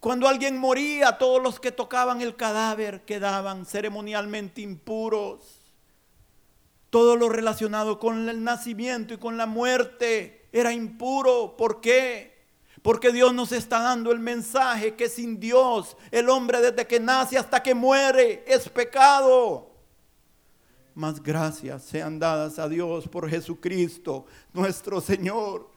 Cuando 0.00 0.26
alguien 0.26 0.56
moría, 0.56 1.18
todos 1.18 1.42
los 1.42 1.60
que 1.60 1.70
tocaban 1.70 2.22
el 2.22 2.34
cadáver 2.36 3.04
quedaban 3.04 3.66
ceremonialmente 3.66 4.62
impuros. 4.62 5.60
Todo 6.88 7.14
lo 7.14 7.28
relacionado 7.28 7.98
con 7.98 8.28
el 8.28 8.42
nacimiento 8.42 9.12
y 9.14 9.18
con 9.18 9.36
la 9.36 9.46
muerte 9.46 10.48
era 10.50 10.72
impuro. 10.72 11.56
¿Por 11.58 11.80
qué? 11.82 12.29
Porque 12.82 13.12
Dios 13.12 13.34
nos 13.34 13.52
está 13.52 13.80
dando 13.80 14.10
el 14.10 14.18
mensaje 14.18 14.94
que 14.94 15.08
sin 15.08 15.38
Dios 15.38 15.96
el 16.10 16.28
hombre 16.30 16.60
desde 16.60 16.86
que 16.86 16.98
nace 16.98 17.36
hasta 17.36 17.62
que 17.62 17.74
muere 17.74 18.44
es 18.46 18.68
pecado. 18.68 19.70
Más 20.94 21.22
gracias 21.22 21.84
sean 21.84 22.18
dadas 22.18 22.58
a 22.58 22.68
Dios 22.68 23.06
por 23.06 23.28
Jesucristo, 23.28 24.26
nuestro 24.52 25.00
Señor, 25.00 25.70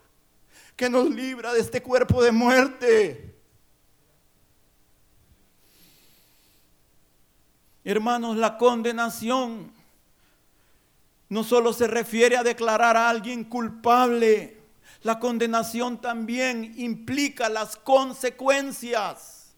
que 0.75 0.89
nos 0.89 1.09
libra 1.09 1.53
de 1.53 1.59
este 1.59 1.83
cuerpo 1.83 2.23
de 2.23 2.31
muerte. 2.31 3.35
Hermanos, 7.83 8.37
la 8.37 8.57
condenación 8.57 9.73
no 11.27 11.43
solo 11.43 11.73
se 11.73 11.87
refiere 11.87 12.37
a 12.37 12.43
declarar 12.43 12.95
a 12.95 13.09
alguien 13.09 13.43
culpable, 13.43 14.62
la 15.03 15.19
condenación 15.19 15.99
también 15.99 16.73
implica 16.77 17.49
las 17.49 17.75
consecuencias, 17.75 19.53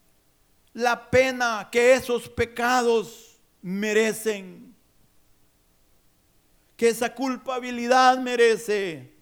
la 0.73 1.10
pena 1.10 1.69
que 1.71 1.93
esos 1.93 2.27
pecados 2.27 3.39
merecen 3.62 4.75
que 6.75 6.89
esa 6.89 7.13
culpabilidad 7.13 8.17
merece. 8.17 9.13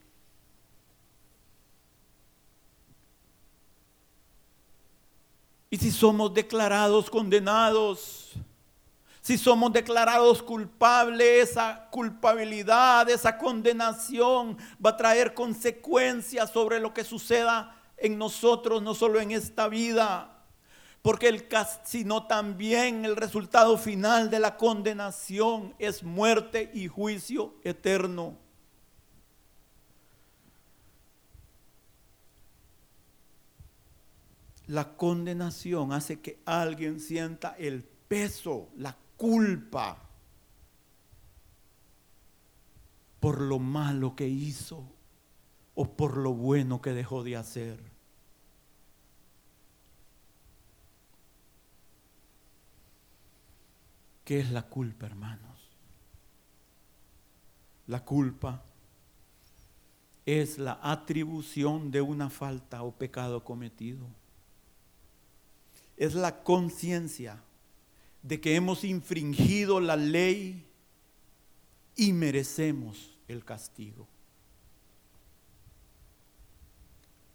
Y 5.69 5.77
si 5.77 5.91
somos 5.91 6.33
declarados 6.33 7.09
condenados, 7.09 8.22
si 9.23 9.37
somos 9.37 9.71
declarados 9.71 10.43
culpables, 10.43 11.51
esa 11.51 11.87
culpabilidad, 11.91 13.09
esa 13.09 13.37
condenación 13.37 14.57
va 14.85 14.89
a 14.89 14.97
traer 14.97 15.33
consecuencias 15.33 16.51
sobre 16.51 16.81
lo 16.81 16.93
que 16.93 17.05
suceda 17.05 17.73
en 17.95 18.17
nosotros, 18.17 18.81
no 18.81 18.93
solo 18.93 19.21
en 19.21 19.31
esta 19.31 19.69
vida, 19.69 20.43
porque 21.01 21.29
el 21.29 21.47
sino 21.85 22.27
también 22.27 23.05
el 23.05 23.15
resultado 23.15 23.77
final 23.77 24.29
de 24.29 24.39
la 24.39 24.57
condenación 24.57 25.73
es 25.79 26.03
muerte 26.03 26.69
y 26.73 26.89
juicio 26.89 27.55
eterno. 27.63 28.37
La 34.67 34.97
condenación 34.97 35.93
hace 35.93 36.19
que 36.19 36.41
alguien 36.43 36.99
sienta 36.99 37.55
el 37.57 37.83
peso, 37.83 38.67
la 38.75 38.97
culpa 39.17 39.97
por 43.19 43.39
lo 43.39 43.59
malo 43.59 44.15
que 44.15 44.27
hizo 44.27 44.83
o 45.75 45.95
por 45.95 46.17
lo 46.17 46.33
bueno 46.33 46.81
que 46.81 46.91
dejó 46.91 47.23
de 47.23 47.37
hacer. 47.37 47.79
¿Qué 54.25 54.39
es 54.39 54.51
la 54.51 54.63
culpa, 54.63 55.05
hermanos? 55.05 55.69
La 57.87 58.05
culpa 58.05 58.63
es 60.25 60.57
la 60.57 60.79
atribución 60.81 61.91
de 61.91 62.01
una 62.01 62.29
falta 62.29 62.83
o 62.83 62.91
pecado 62.91 63.43
cometido. 63.43 64.05
Es 65.97 66.15
la 66.15 66.43
conciencia 66.43 67.41
de 68.23 68.39
que 68.39 68.55
hemos 68.55 68.83
infringido 68.85 69.79
la 69.79 69.97
ley 69.97 70.65
y 71.95 72.13
merecemos 72.13 73.19
el 73.27 73.43
castigo. 73.43 74.07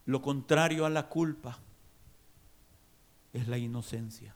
Lo 0.07 0.23
contrario 0.23 0.87
a 0.87 0.91
la 0.91 1.09
culpa 1.09 1.59
es 3.35 3.47
la 3.47 3.59
inocencia. 3.59 4.35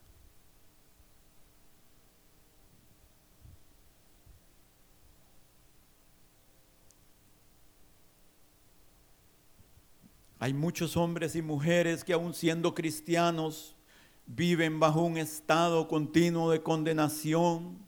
Hay 10.38 10.52
muchos 10.52 10.96
hombres 10.96 11.36
y 11.36 11.40
mujeres 11.40 12.04
que 12.04 12.12
aun 12.12 12.34
siendo 12.34 12.74
cristianos 12.74 13.76
viven 14.26 14.80
bajo 14.80 15.02
un 15.02 15.16
estado 15.16 15.88
continuo 15.88 16.50
de 16.50 16.62
condenación, 16.62 17.78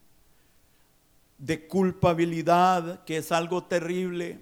de 1.38 1.66
culpabilidad, 1.66 3.04
que 3.04 3.18
es 3.18 3.32
algo 3.32 3.64
terrible. 3.64 4.40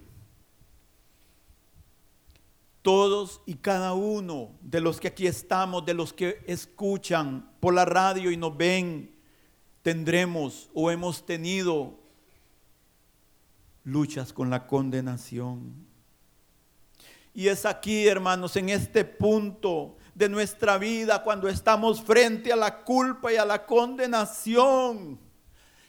Todos 2.83 3.41
y 3.47 3.55
cada 3.55 3.95
uno 3.95 4.51
de 4.61 4.81
los 4.81 4.99
que 4.99 5.09
aquí 5.09 5.27
estamos, 5.27 5.87
de 5.87 5.95
los 5.95 6.13
que 6.13 6.43
escuchan 6.47 7.51
por 7.61 7.75
la 7.75 7.85
radio 7.85 8.31
y 8.31 8.37
nos 8.37 8.57
ven, 8.57 9.15
tendremos 9.83 10.69
o 10.75 10.91
hemos 10.91 11.25
tenido 11.25 11.99
luchas 13.85 14.33
con 14.33 14.51
la 14.51 14.67
condenación. 14.67 15.87
Y 17.35 17.49
es 17.49 17.65
aquí, 17.65 18.07
hermanos, 18.07 18.57
en 18.57 18.69
este 18.69 19.05
punto 19.05 19.97
de 20.15 20.29
nuestra 20.29 20.79
vida, 20.79 21.23
cuando 21.23 21.49
estamos 21.49 22.03
frente 22.03 22.53
a 22.53 22.57
la 22.57 22.83
culpa 22.85 23.33
y 23.33 23.37
a 23.37 23.45
la 23.45 23.65
condenación, 23.65 25.19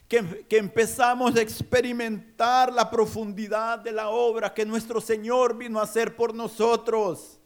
que, 0.07 0.45
que, 0.47 0.57
empezamos 0.57 1.35
a 1.35 1.41
experimentar 1.41 2.71
la 2.71 2.89
profundidad 2.89 3.79
de 3.79 3.91
la 3.91 4.09
obra 4.09 4.53
que 4.53 4.65
nuestro 4.65 5.01
Señor 5.01 5.57
vino 5.57 5.79
a 5.79 5.83
hacer 5.83 6.15
por 6.15 6.33
nosotros. 6.33 7.39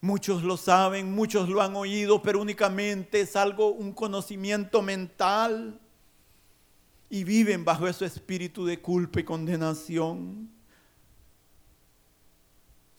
Muchos 0.00 0.42
lo 0.42 0.56
saben, 0.56 1.14
muchos 1.14 1.48
lo 1.48 1.62
han 1.62 1.76
oído, 1.76 2.22
pero 2.22 2.40
únicamente 2.40 3.20
es 3.20 3.36
algo, 3.36 3.68
un 3.68 3.92
conocimiento 3.92 4.82
mental. 4.82 5.80
Y 7.08 7.24
viven 7.24 7.64
bajo 7.64 7.86
ese 7.86 8.06
espíritu 8.06 8.64
de 8.64 8.80
culpa 8.80 9.20
y 9.20 9.24
condenación. 9.24 10.51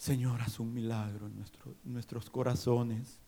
Señor, 0.04 0.42
haz 0.42 0.60
un 0.60 0.74
milagro 0.74 1.28
en 1.28 1.46
nuestros 1.86 2.30
corazones. 2.30 3.22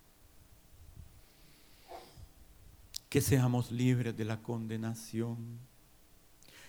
Que 3.08 3.22
seamos 3.22 3.72
libres 3.72 4.18
de 4.18 4.26
la 4.26 4.42
condenación. 4.44 5.58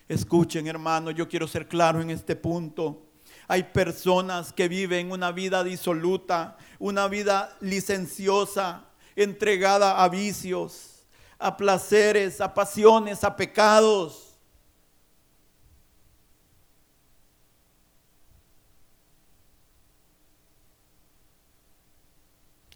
Escuchen, 0.06 0.68
hermano, 0.68 1.10
yo 1.10 1.28
quiero 1.28 1.48
ser 1.48 1.66
claro 1.66 2.00
en 2.00 2.10
este 2.10 2.36
punto. 2.36 3.04
Hay 3.48 3.64
personas 3.64 4.52
que 4.52 4.68
viven 4.68 5.10
una 5.10 5.32
vida 5.32 5.64
disoluta, 5.64 6.56
una 6.78 7.08
vida 7.08 7.56
licenciosa, 7.60 8.88
entregada 9.16 10.04
a 10.04 10.08
vicios, 10.08 11.04
a 11.36 11.56
placeres, 11.56 12.40
a 12.40 12.54
pasiones, 12.54 13.24
a 13.24 13.34
pecados 13.34 14.25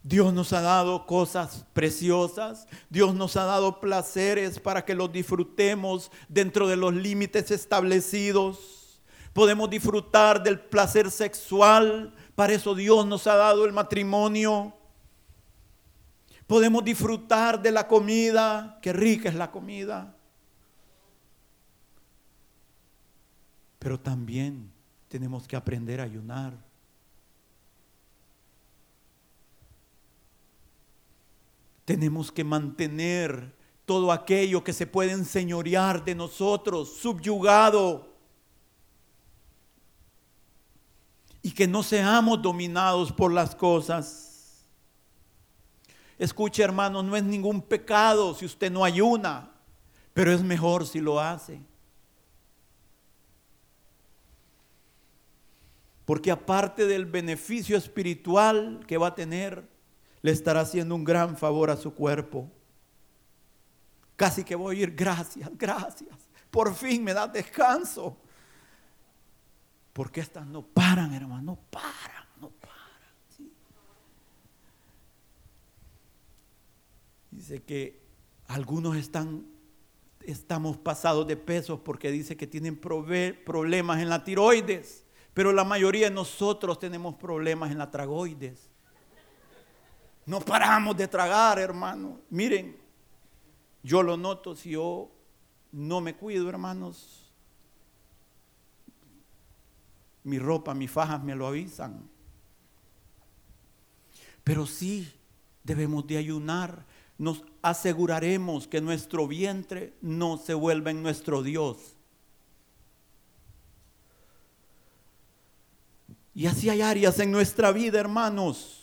Dios 0.03 0.33
nos 0.33 0.53
ha 0.53 0.63
dado 0.63 1.07
cosas 1.07 1.67
preciosas, 1.75 2.67
Dios 2.89 3.15
nos 3.15 3.37
ha 3.37 3.45
dado 3.45 3.81
placeres 3.81 4.59
para 4.59 4.85
que 4.85 4.95
los 4.95 5.13
disfrutemos 5.13 6.11
dentro 6.29 6.69
de 6.69 6.77
los 6.77 6.95
límites 6.95 7.51
establecidos. 7.51 9.03
Podemos 9.33 9.71
disfrutar 9.71 10.43
del 10.43 10.59
placer 10.59 11.11
sexual 11.11 12.13
Para 12.35 12.55
eso 12.55 12.75
Dios 12.75 13.07
nos 13.07 13.27
ha 13.27 13.37
dado 13.37 13.67
el 13.67 13.73
matrimonio. 13.73 14.73
Podemos 16.47 16.83
disfrutar 16.83 17.61
de 17.61 17.71
la 17.71 17.87
comida, 17.87 18.79
qué 18.81 18.95
rica 18.95 19.29
es 19.29 19.35
la 19.35 19.51
comida. 19.51 20.17
Pero 23.79 24.01
también 24.01 24.73
tenemos 25.09 25.47
que 25.47 25.55
aprender 25.55 26.01
a 26.01 26.05
ayunar. 26.05 26.70
Tenemos 31.91 32.31
que 32.31 32.45
mantener 32.45 33.53
todo 33.85 34.13
aquello 34.13 34.63
que 34.63 34.73
se 34.73 34.87
puede 34.87 35.11
enseñorear 35.11 36.05
de 36.05 36.15
nosotros, 36.15 36.89
subyugado. 37.01 38.15
Y 41.43 41.51
que 41.51 41.67
no 41.67 41.83
seamos 41.83 42.41
dominados 42.41 43.11
por 43.11 43.33
las 43.33 43.57
cosas. 43.57 44.65
Escuche 46.17 46.63
hermano, 46.63 47.03
no 47.03 47.17
es 47.17 47.25
ningún 47.25 47.61
pecado 47.61 48.37
si 48.37 48.47
usted 48.47 48.71
no 48.71 48.85
ayuna, 48.85 49.51
pero 50.15 50.31
es 50.31 50.45
mejor 50.45 50.87
si 50.87 51.01
lo 51.01 51.19
hace. 51.19 51.61
Porque 56.05 56.31
aparte 56.31 56.87
del 56.87 57.05
beneficio 57.05 57.77
espiritual 57.77 58.85
que 58.87 58.97
va 58.97 59.09
a 59.09 59.15
tener, 59.17 59.80
le 60.23 60.31
estará 60.31 60.61
haciendo 60.61 60.95
un 60.95 61.05
gran 61.05 61.37
favor 61.37 61.71
a 61.71 61.77
su 61.77 61.95
cuerpo. 61.95 62.51
Casi 64.17 64.45
que 64.45 64.55
voy 64.55 64.77
a 64.77 64.83
ir, 64.83 64.95
gracias, 64.95 65.51
gracias. 65.57 66.29
Por 66.51 66.75
fin 66.75 67.03
me 67.03 67.15
da 67.15 67.27
descanso. 67.27 68.19
Porque 69.93 70.21
estas 70.21 70.47
no 70.47 70.63
paran, 70.63 71.15
hermano, 71.15 71.43
no 71.43 71.57
paran, 71.71 72.27
no 72.41 72.51
paran. 72.51 73.51
Dice 77.31 77.63
que 77.63 78.01
algunos 78.49 78.97
están, 78.97 79.47
estamos 80.21 80.77
pasados 80.77 81.27
de 81.27 81.37
pesos 81.37 81.81
porque 81.81 82.11
dice 82.11 82.37
que 82.37 82.47
tienen 82.47 82.77
problemas 82.79 84.01
en 84.01 84.09
la 84.09 84.23
tiroides. 84.23 85.05
Pero 85.33 85.53
la 85.53 85.65
mayoría 85.65 86.09
de 86.09 86.15
nosotros 86.15 86.79
tenemos 86.79 87.15
problemas 87.15 87.71
en 87.71 87.79
la 87.79 87.91
tragoides. 87.91 88.71
No 90.31 90.39
paramos 90.39 90.97
de 90.97 91.09
tragar, 91.09 91.59
hermano. 91.59 92.21
Miren, 92.31 92.77
yo 93.83 94.01
lo 94.01 94.17
noto 94.17 94.55
si 94.55 94.71
yo 94.71 95.11
no 95.73 96.01
me 96.01 96.15
cuido, 96.15 96.49
hermanos. 96.49 97.33
Mi 100.23 100.39
ropa, 100.39 100.73
mis 100.73 100.89
fajas 100.89 101.21
me 101.21 101.35
lo 101.35 101.49
avisan. 101.49 102.09
Pero 104.45 104.67
sí 104.67 105.13
debemos 105.65 106.07
de 106.07 106.19
ayunar. 106.19 106.87
Nos 107.19 107.43
aseguraremos 107.61 108.69
que 108.69 108.81
nuestro 108.81 109.27
vientre 109.27 109.97
no 110.01 110.39
se 110.39 110.55
vuelva 110.55 110.93
en 110.93 111.03
nuestro 111.03 111.43
Dios. 111.43 111.97
Y 116.37 116.47
así 116.47 116.71
hay 116.71 116.83
áreas 116.83 117.19
en 117.19 117.33
nuestra 117.33 117.73
vida, 117.73 117.99
hermanos. 117.99 118.80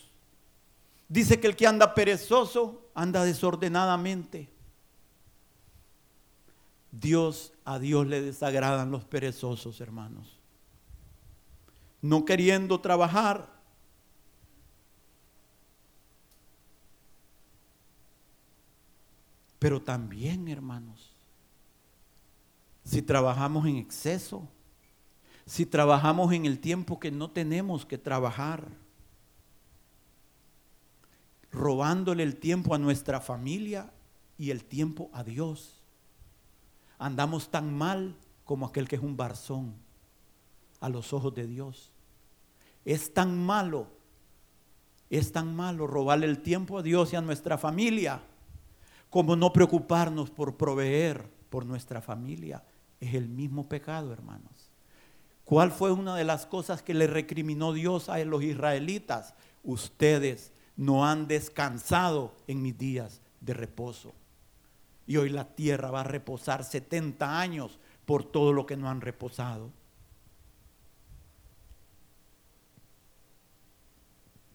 Dice 1.08 1.40
que 1.40 1.46
el 1.46 1.56
que 1.56 1.66
anda 1.66 1.94
perezoso 1.94 2.90
anda 2.94 3.24
desordenadamente. 3.24 4.50
Dios, 6.90 7.52
a 7.64 7.78
Dios 7.78 8.06
le 8.06 8.20
desagradan 8.20 8.90
los 8.90 9.04
perezosos, 9.04 9.80
hermanos. 9.80 10.38
No 12.02 12.24
queriendo 12.24 12.80
trabajar. 12.80 13.58
Pero 19.58 19.82
también, 19.82 20.46
hermanos, 20.48 21.10
si 22.84 23.02
trabajamos 23.02 23.66
en 23.66 23.76
exceso, 23.76 24.48
si 25.46 25.66
trabajamos 25.66 26.32
en 26.32 26.46
el 26.46 26.60
tiempo 26.60 27.00
que 27.00 27.10
no 27.10 27.30
tenemos 27.30 27.84
que 27.84 27.98
trabajar, 27.98 28.68
robándole 31.58 32.22
el 32.22 32.36
tiempo 32.36 32.74
a 32.74 32.78
nuestra 32.78 33.20
familia 33.20 33.92
y 34.38 34.50
el 34.50 34.64
tiempo 34.64 35.10
a 35.12 35.24
Dios. 35.24 35.82
Andamos 36.98 37.50
tan 37.50 37.76
mal 37.76 38.16
como 38.44 38.66
aquel 38.66 38.88
que 38.88 38.96
es 38.96 39.02
un 39.02 39.16
barzón 39.16 39.74
a 40.80 40.88
los 40.88 41.12
ojos 41.12 41.34
de 41.34 41.46
Dios. 41.46 41.92
Es 42.84 43.12
tan 43.12 43.44
malo, 43.44 43.88
es 45.10 45.32
tan 45.32 45.54
malo 45.54 45.86
robarle 45.86 46.26
el 46.26 46.40
tiempo 46.40 46.78
a 46.78 46.82
Dios 46.82 47.12
y 47.12 47.16
a 47.16 47.20
nuestra 47.20 47.58
familia 47.58 48.22
como 49.10 49.36
no 49.36 49.52
preocuparnos 49.52 50.30
por 50.30 50.56
proveer 50.56 51.28
por 51.50 51.66
nuestra 51.66 52.00
familia. 52.00 52.62
Es 53.00 53.14
el 53.14 53.28
mismo 53.28 53.68
pecado, 53.68 54.12
hermanos. 54.12 54.70
¿Cuál 55.44 55.72
fue 55.72 55.92
una 55.92 56.14
de 56.14 56.24
las 56.24 56.46
cosas 56.46 56.82
que 56.82 56.94
le 56.94 57.06
recriminó 57.06 57.72
Dios 57.72 58.08
a 58.08 58.18
los 58.24 58.42
israelitas? 58.42 59.34
Ustedes 59.62 60.52
no 60.78 61.04
han 61.04 61.26
descansado 61.26 62.32
en 62.46 62.62
mis 62.62 62.78
días 62.78 63.20
de 63.40 63.52
reposo. 63.52 64.14
Y 65.06 65.16
hoy 65.16 65.28
la 65.28 65.44
tierra 65.44 65.90
va 65.90 66.00
a 66.00 66.04
reposar 66.04 66.64
70 66.64 67.40
años 67.40 67.78
por 68.06 68.24
todo 68.24 68.52
lo 68.52 68.64
que 68.64 68.76
no 68.76 68.88
han 68.88 69.00
reposado. 69.00 69.70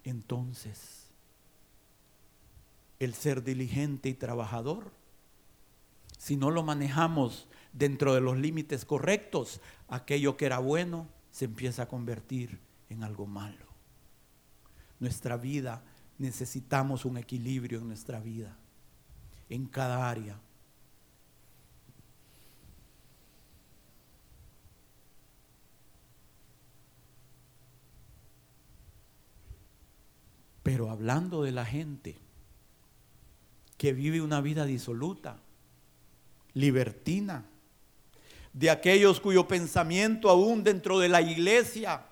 Entonces, 0.06 1.10
el 3.00 3.14
ser 3.14 3.44
diligente 3.44 4.08
y 4.08 4.14
trabajador, 4.14 4.92
si 6.18 6.38
no 6.38 6.52
lo 6.52 6.64
manejamos 6.64 7.50
dentro 7.74 8.14
de 8.14 8.22
los 8.22 8.38
límites 8.38 8.86
correctos, 8.86 9.60
aquello 9.90 10.38
que 10.38 10.46
era 10.46 10.60
bueno 10.60 11.08
se 11.32 11.46
empieza 11.46 11.84
a 11.84 11.88
convertir 11.90 12.60
en 12.90 13.04
algo 13.04 13.26
malo. 13.26 13.66
Nuestra 15.00 15.36
vida, 15.36 15.84
necesitamos 16.24 17.04
un 17.04 17.18
equilibrio 17.18 17.80
en 17.80 17.88
nuestra 17.90 18.22
vida, 18.22 18.56
en 19.50 19.66
cada 19.66 20.10
área. 20.10 20.40
Pero 30.64 30.90
hablando 30.90 31.44
de 31.44 31.52
la 31.52 31.66
gente 31.66 32.18
que 33.78 33.92
vive 33.92 34.22
una 34.22 34.40
vida 34.40 34.66
disoluta, 34.66 35.42
libertina, 36.54 37.44
de 38.54 38.70
aquellos 38.70 39.20
cuyo 39.20 39.46
pensamiento 39.46 40.30
aún 40.30 40.64
dentro 40.64 41.00
de 41.00 41.10
la 41.10 41.22
iglesia 41.22 42.06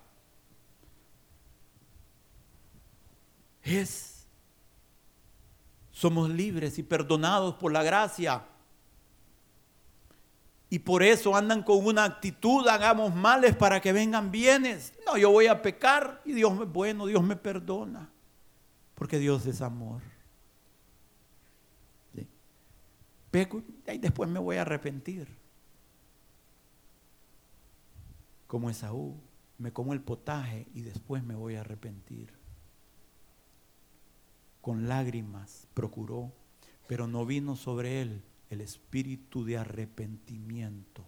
es, 3.62 4.26
somos 5.90 6.30
libres 6.30 6.78
y 6.78 6.82
perdonados 6.82 7.54
por 7.54 7.72
la 7.72 7.82
gracia. 7.82 8.44
Y 10.70 10.78
por 10.78 11.02
eso 11.02 11.36
andan 11.36 11.62
con 11.62 11.84
una 11.84 12.04
actitud, 12.04 12.66
hagamos 12.66 13.14
males 13.14 13.54
para 13.54 13.80
que 13.80 13.92
vengan 13.92 14.30
bienes. 14.30 14.94
No, 15.06 15.18
yo 15.18 15.30
voy 15.30 15.46
a 15.46 15.60
pecar 15.60 16.22
y 16.24 16.32
Dios 16.32 16.52
es 16.60 16.72
bueno, 16.72 17.06
Dios 17.06 17.22
me 17.22 17.36
perdona. 17.36 18.10
Porque 18.94 19.18
Dios 19.18 19.46
es 19.46 19.60
amor. 19.60 20.00
Peco 23.30 23.62
y 23.86 23.98
después 23.98 24.28
me 24.28 24.38
voy 24.38 24.56
a 24.56 24.62
arrepentir 24.62 25.42
como 28.52 28.68
Esaú, 28.68 29.18
me 29.56 29.72
como 29.72 29.94
el 29.94 30.02
potaje 30.02 30.66
y 30.74 30.82
después 30.82 31.24
me 31.24 31.34
voy 31.34 31.54
a 31.54 31.62
arrepentir. 31.62 32.41
Con 34.62 34.88
lágrimas 34.88 35.66
procuró, 35.74 36.32
pero 36.86 37.06
no 37.06 37.26
vino 37.26 37.56
sobre 37.56 38.00
él 38.00 38.22
el 38.48 38.60
espíritu 38.60 39.44
de 39.44 39.58
arrepentimiento. 39.58 41.04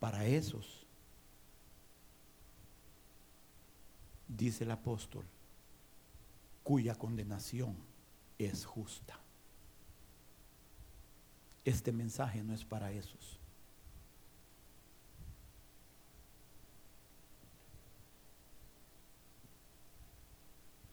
Para 0.00 0.26
esos, 0.26 0.84
dice 4.26 4.64
el 4.64 4.72
apóstol, 4.72 5.24
cuya 6.64 6.96
condenación 6.96 7.76
es 8.36 8.64
justa. 8.64 9.20
Este 11.64 11.92
mensaje 11.92 12.42
no 12.42 12.52
es 12.52 12.64
para 12.64 12.90
esos. 12.90 13.41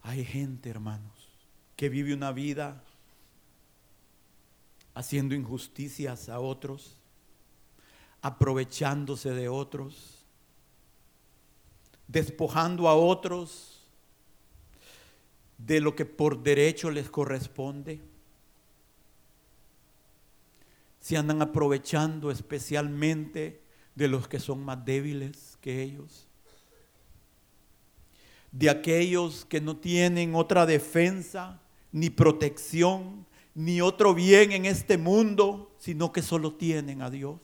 Hay 0.09 0.25
gente, 0.25 0.71
hermanos, 0.71 1.29
que 1.75 1.87
vive 1.87 2.15
una 2.15 2.31
vida 2.31 2.81
haciendo 4.95 5.35
injusticias 5.35 6.29
a 6.29 6.39
otros. 6.39 6.95
aprovechándose 8.21 9.29
de 9.29 9.49
otros, 9.49 10.25
despojando 12.07 12.89
a 12.89 12.95
otros 12.95 13.87
de 15.59 15.79
lo 15.79 15.95
que 15.95 16.05
por 16.05 16.41
derecho 16.41 16.89
les 16.89 17.07
corresponde. 17.09 18.01
Se 20.99 21.17
andan 21.17 21.43
aprovechando 21.43 22.31
especialmente 22.31 23.61
de 23.93 24.07
los 24.07 24.27
que 24.27 24.39
son 24.39 24.65
más 24.65 24.83
débiles 24.83 25.57
que 25.61 25.83
ellos, 25.83 26.28
de 28.51 28.69
aquellos 28.69 29.45
que 29.45 29.61
no 29.61 29.77
tienen 29.77 30.35
otra 30.35 30.65
defensa 30.65 31.61
ni 31.91 32.09
protección 32.09 33.25
ni 33.55 33.81
otro 33.81 34.13
bien 34.13 34.51
en 34.51 34.65
este 34.65 34.97
mundo, 34.97 35.75
sino 35.79 36.13
que 36.13 36.21
solo 36.21 36.53
tienen 36.53 37.01
a 37.01 37.09
Dios. 37.09 37.39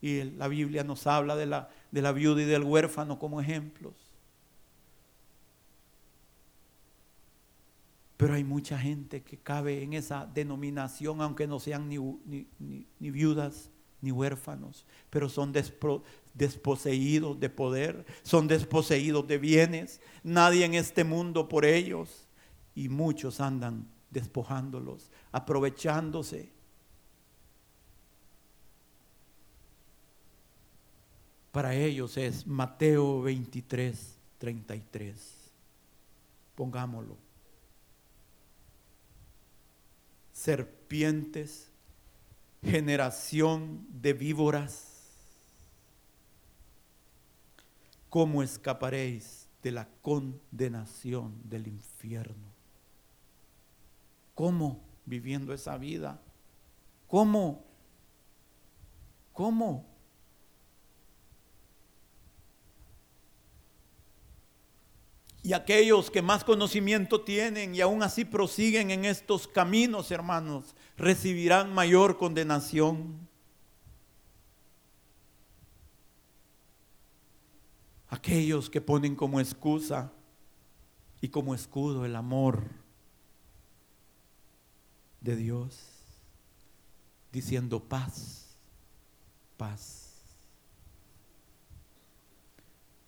Y 0.00 0.22
la 0.22 0.48
Biblia 0.48 0.84
nos 0.84 1.06
habla 1.06 1.34
de 1.34 1.46
la, 1.46 1.70
de 1.90 2.02
la 2.02 2.12
viuda 2.12 2.42
y 2.42 2.44
del 2.44 2.62
huérfano 2.62 3.18
como 3.18 3.40
ejemplos. 3.40 3.94
Pero 8.16 8.34
hay 8.34 8.44
mucha 8.44 8.78
gente 8.78 9.22
que 9.22 9.38
cabe 9.38 9.82
en 9.82 9.92
esa 9.92 10.26
denominación, 10.26 11.20
aunque 11.20 11.46
no 11.46 11.58
sean 11.58 11.88
ni, 11.88 11.98
ni, 11.98 13.10
viudas 13.10 13.70
ni 14.04 14.12
huérfanos, 14.12 14.84
pero 15.08 15.30
son 15.30 15.52
desposeídos 16.34 17.40
de 17.40 17.48
poder, 17.48 18.04
son 18.22 18.46
desposeídos 18.46 19.26
de 19.26 19.38
bienes. 19.38 20.00
Nadie 20.22 20.66
en 20.66 20.74
este 20.74 21.04
mundo 21.04 21.48
por 21.48 21.64
ellos 21.64 22.28
y 22.74 22.90
muchos 22.90 23.40
andan 23.40 23.88
despojándolos, 24.10 25.10
aprovechándose. 25.32 26.52
Para 31.50 31.74
ellos 31.74 32.18
es 32.18 32.46
Mateo 32.46 33.22
23, 33.22 34.18
33. 34.38 35.50
Pongámoslo. 36.54 37.16
Serpientes, 40.32 41.70
generación 42.64 43.86
de 43.90 44.12
víboras. 44.12 44.90
¿Cómo 48.08 48.42
escaparéis 48.42 49.48
de 49.62 49.72
la 49.72 49.88
condenación 50.02 51.34
del 51.44 51.66
infierno? 51.66 52.52
¿Cómo? 54.34 54.80
Viviendo 55.04 55.52
esa 55.52 55.76
vida. 55.76 56.20
¿Cómo? 57.08 57.64
¿Cómo? 59.32 59.94
Y 65.42 65.52
aquellos 65.52 66.10
que 66.10 66.22
más 66.22 66.42
conocimiento 66.42 67.20
tienen 67.20 67.74
y 67.74 67.82
aún 67.82 68.02
así 68.02 68.24
prosiguen 68.24 68.90
en 68.90 69.04
estos 69.04 69.46
caminos, 69.46 70.10
hermanos, 70.10 70.74
recibirán 70.96 71.72
mayor 71.74 72.18
condenación. 72.18 73.28
Aquellos 78.08 78.70
que 78.70 78.80
ponen 78.80 79.16
como 79.16 79.40
excusa 79.40 80.12
y 81.20 81.28
como 81.28 81.54
escudo 81.54 82.04
el 82.04 82.14
amor 82.14 82.64
de 85.20 85.36
Dios, 85.36 85.80
diciendo 87.32 87.82
paz, 87.82 88.56
paz. 89.56 90.12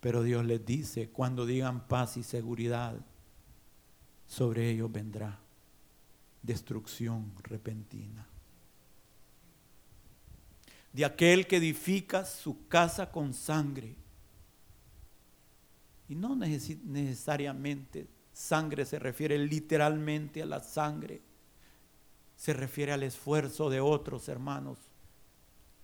Pero 0.00 0.22
Dios 0.22 0.44
les 0.44 0.64
dice, 0.64 1.10
cuando 1.10 1.46
digan 1.46 1.86
paz 1.86 2.16
y 2.16 2.22
seguridad, 2.22 2.96
sobre 4.26 4.70
ellos 4.70 4.90
vendrá 4.90 5.45
destrucción 6.46 7.32
repentina. 7.42 8.26
De 10.92 11.04
aquel 11.04 11.46
que 11.46 11.56
edifica 11.56 12.24
su 12.24 12.66
casa 12.68 13.10
con 13.10 13.34
sangre. 13.34 13.96
Y 16.08 16.14
no 16.14 16.36
necesariamente 16.36 18.08
sangre 18.32 18.86
se 18.86 18.98
refiere 18.98 19.36
literalmente 19.38 20.42
a 20.42 20.46
la 20.46 20.62
sangre 20.62 21.20
se 22.36 22.52
refiere 22.52 22.92
al 22.92 23.02
esfuerzo 23.02 23.70
de 23.70 23.80
otros, 23.80 24.28
hermanos. 24.28 24.78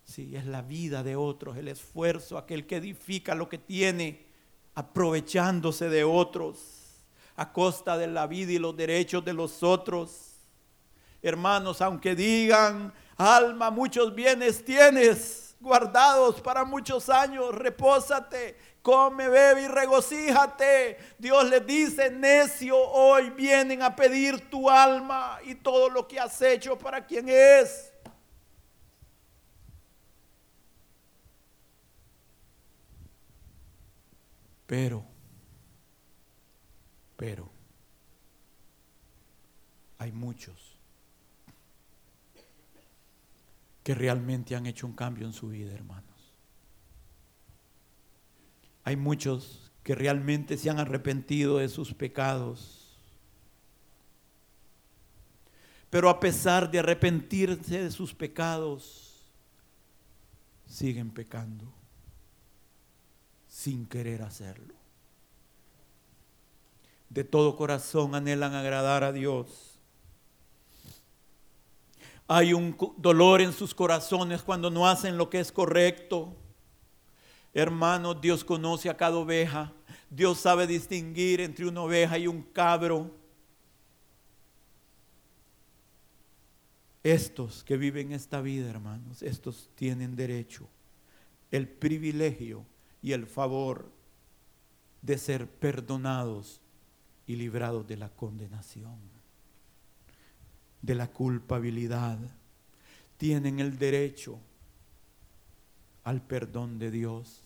Sí, 0.05 0.37
es 0.37 0.46
la 0.46 0.62
vida 0.62 1.03
de 1.03 1.16
otros, 1.16 1.57
el 1.57 1.68
esfuerzo, 1.68 2.37
aquel 2.37 2.66
que 2.66 2.77
edifica 2.77 3.35
lo 3.35 3.48
que 3.48 3.59
tiene, 3.59 4.27
aprovechándose 4.75 5.88
de 5.88 6.05
otros, 6.05 6.59
a 7.37 7.53
costa 7.53 7.96
de 7.96 8.09
la 8.09 8.27
vida 8.27 8.53
y 8.53 8.59
los 8.59 8.77
derechos 8.77 9.25
de 9.25 9.33
los 9.33 9.62
otros. 9.62 10.32
Hermanos, 11.23 11.81
aunque 11.81 12.17
digan, 12.17 12.93
alma, 13.17 13.71
muchos 13.71 14.13
bienes 14.13 14.65
tienes 14.65 15.55
guardados 15.61 16.41
para 16.41 16.65
muchos 16.65 17.09
años, 17.09 17.55
repósate, 17.55 18.57
come, 18.83 19.29
bebe 19.29 19.63
y 19.63 19.69
regocíjate. 19.69 20.99
Dios 21.19 21.49
les 21.49 21.65
dice, 21.65 22.11
necio, 22.11 22.77
hoy 22.77 23.31
vienen 23.31 23.83
a 23.83 23.95
pedir 23.95 24.51
tu 24.51 24.69
alma 24.69 25.39
y 25.45 25.55
todo 25.55 25.89
lo 25.89 26.09
que 26.09 26.19
has 26.19 26.43
hecho 26.43 26.77
para 26.77 27.07
quien 27.07 27.29
es. 27.29 27.93
Pero, 34.67 35.05
pero, 37.17 37.49
hay 39.99 40.11
muchos 40.11 40.82
que 43.83 43.95
realmente 43.95 44.55
han 44.55 44.66
hecho 44.66 44.87
un 44.87 44.92
cambio 44.92 45.27
en 45.27 45.33
su 45.33 45.49
vida, 45.49 45.73
hermano. 45.73 46.07
Hay 48.85 48.97
muchos 48.97 49.71
que 49.83 49.95
realmente 49.95 50.57
se 50.57 50.71
han 50.71 50.79
arrepentido 50.79 51.59
de 51.59 51.68
sus 51.68 51.92
pecados. 51.95 52.97
Pero 55.90 56.09
a 56.09 56.21
pesar 56.21 56.71
de 56.71 56.79
arrepentirse 56.79 57.83
de 57.83 57.90
sus 57.90 58.14
pecados, 58.14 59.12
siguen 60.66 61.11
pecando 61.11 61.73
sin 63.47 63.87
querer 63.87 64.23
hacerlo. 64.23 64.75
De 67.11 67.25
todo 67.25 67.57
corazón 67.57 68.14
anhelan 68.14 68.55
agradar 68.55 69.05
a 69.05 69.12
Dios. 69.12 69.72
Hay 72.35 72.55
un 72.55 72.75
dolor 72.97 73.42
en 73.42 73.53
sus 73.53 73.75
corazones 73.75 74.40
cuando 74.40 74.71
no 74.71 74.88
hacen 74.88 75.18
lo 75.18 75.29
que 75.29 75.38
es 75.38 75.53
correcto. 75.53 76.35
Hermanos, 77.53 78.23
Dios 78.23 78.42
conoce 78.42 78.88
a 78.88 78.97
cada 78.97 79.18
oveja. 79.18 79.71
Dios 80.09 80.38
sabe 80.38 80.66
distinguir 80.66 81.42
entre 81.42 81.66
una 81.66 81.83
oveja 81.83 82.16
y 82.16 82.27
un 82.27 82.40
cabro. 82.40 83.11
Estos 87.03 87.62
que 87.64 87.77
viven 87.77 88.12
esta 88.12 88.40
vida, 88.40 88.71
hermanos, 88.71 89.23
estos 89.23 89.68
tienen 89.75 90.16
derecho, 90.16 90.66
el 91.51 91.68
privilegio 91.68 92.64
y 93.03 93.12
el 93.12 93.27
favor 93.27 93.92
de 95.03 95.18
ser 95.18 95.51
perdonados 95.51 96.62
y 97.27 97.37
librados 97.37 97.87
de 97.87 97.99
la 97.99 98.09
condenación, 98.09 99.12
de 100.83 100.95
la 100.95 101.07
culpabilidad. 101.11 102.18
Tienen 103.16 103.61
el 103.61 103.78
derecho 103.78 104.39
al 106.05 106.20
perdón 106.20 106.78
de 106.78 106.91
Dios. 106.91 107.41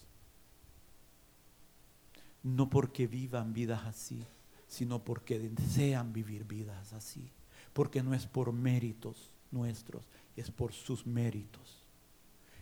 No 2.43 2.71
porque 2.71 3.07
vivan 3.07 3.53
vidas 3.53 3.85
así, 3.85 4.25
sino 4.67 5.05
porque 5.05 5.39
desean 5.39 6.13
vivir 6.13 6.45
vidas 6.45 6.93
así. 6.93 7.31
Porque 7.73 8.03
no 8.03 8.15
es 8.15 8.27
por 8.27 8.53
méritos 8.53 9.31
nuestros, 9.51 10.05
es 10.35 10.51
por 10.51 10.73
sus 10.73 11.07
méritos, 11.07 11.85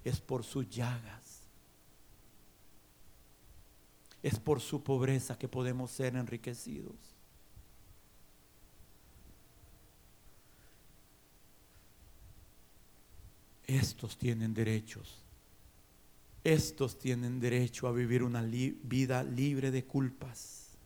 es 0.05 0.21
por 0.21 0.43
sus 0.43 0.69
llagas, 0.69 1.43
es 4.23 4.41
por 4.41 4.61
su 4.61 4.83
pobreza 4.83 5.39
que 5.39 5.49
podemos 5.49 5.91
ser 5.91 6.17
enriquecidos. 6.17 7.14
Estos 13.67 14.17
tienen 14.17 14.55
derechos 14.55 15.25
estos 16.45 16.99
tienen 16.99 17.41
derecho 17.41 17.89
a 17.89 17.93
vivir 17.93 18.23
una 18.23 18.43
vida 18.43 19.25
libre 19.25 19.71
de 19.71 19.85
culpas. 19.85 20.77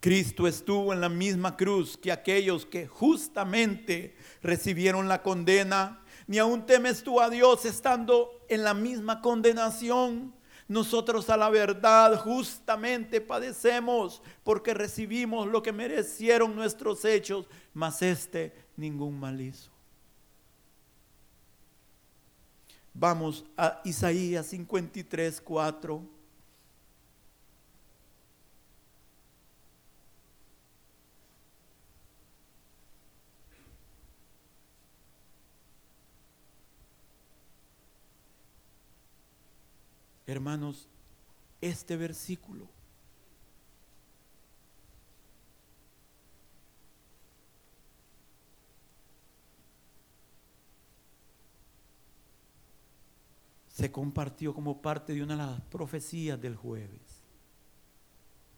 Cristo 0.00 0.46
estuvo 0.46 0.92
en 0.92 1.00
la 1.00 1.08
misma 1.08 1.56
cruz 1.56 1.98
que 1.98 2.12
aquellos 2.12 2.64
que 2.64 2.86
justamente 2.86 4.14
recibieron 4.40 5.08
la 5.08 5.22
condena. 5.22 6.00
Ni 6.28 6.38
aún 6.38 6.64
temes 6.64 7.02
tú 7.02 7.20
a 7.20 7.28
Dios 7.28 7.64
estando 7.64 8.30
en 8.48 8.62
la 8.62 8.74
misma 8.74 9.20
condenación. 9.20 10.32
Nosotros 10.68 11.28
a 11.30 11.36
la 11.36 11.50
verdad 11.50 12.16
justamente 12.20 13.20
padecemos 13.20 14.22
porque 14.44 14.74
recibimos 14.74 15.48
lo 15.48 15.60
que 15.62 15.72
merecieron 15.72 16.54
nuestros 16.54 17.04
hechos, 17.04 17.46
mas 17.74 18.00
este 18.02 18.54
ningún 18.76 19.18
mal 19.18 19.40
hizo. 19.40 19.77
Vamos 22.94 23.44
a 23.56 23.80
Isaías 23.84 24.46
53, 24.46 25.40
4. 25.40 26.18
Hermanos, 40.26 40.86
este 41.62 41.96
versículo 41.96 42.77
se 53.78 53.92
compartió 53.92 54.52
como 54.54 54.82
parte 54.82 55.14
de 55.14 55.22
una 55.22 55.36
de 55.36 55.52
las 55.52 55.60
profecías 55.60 56.40
del 56.40 56.56
jueves. 56.56 57.22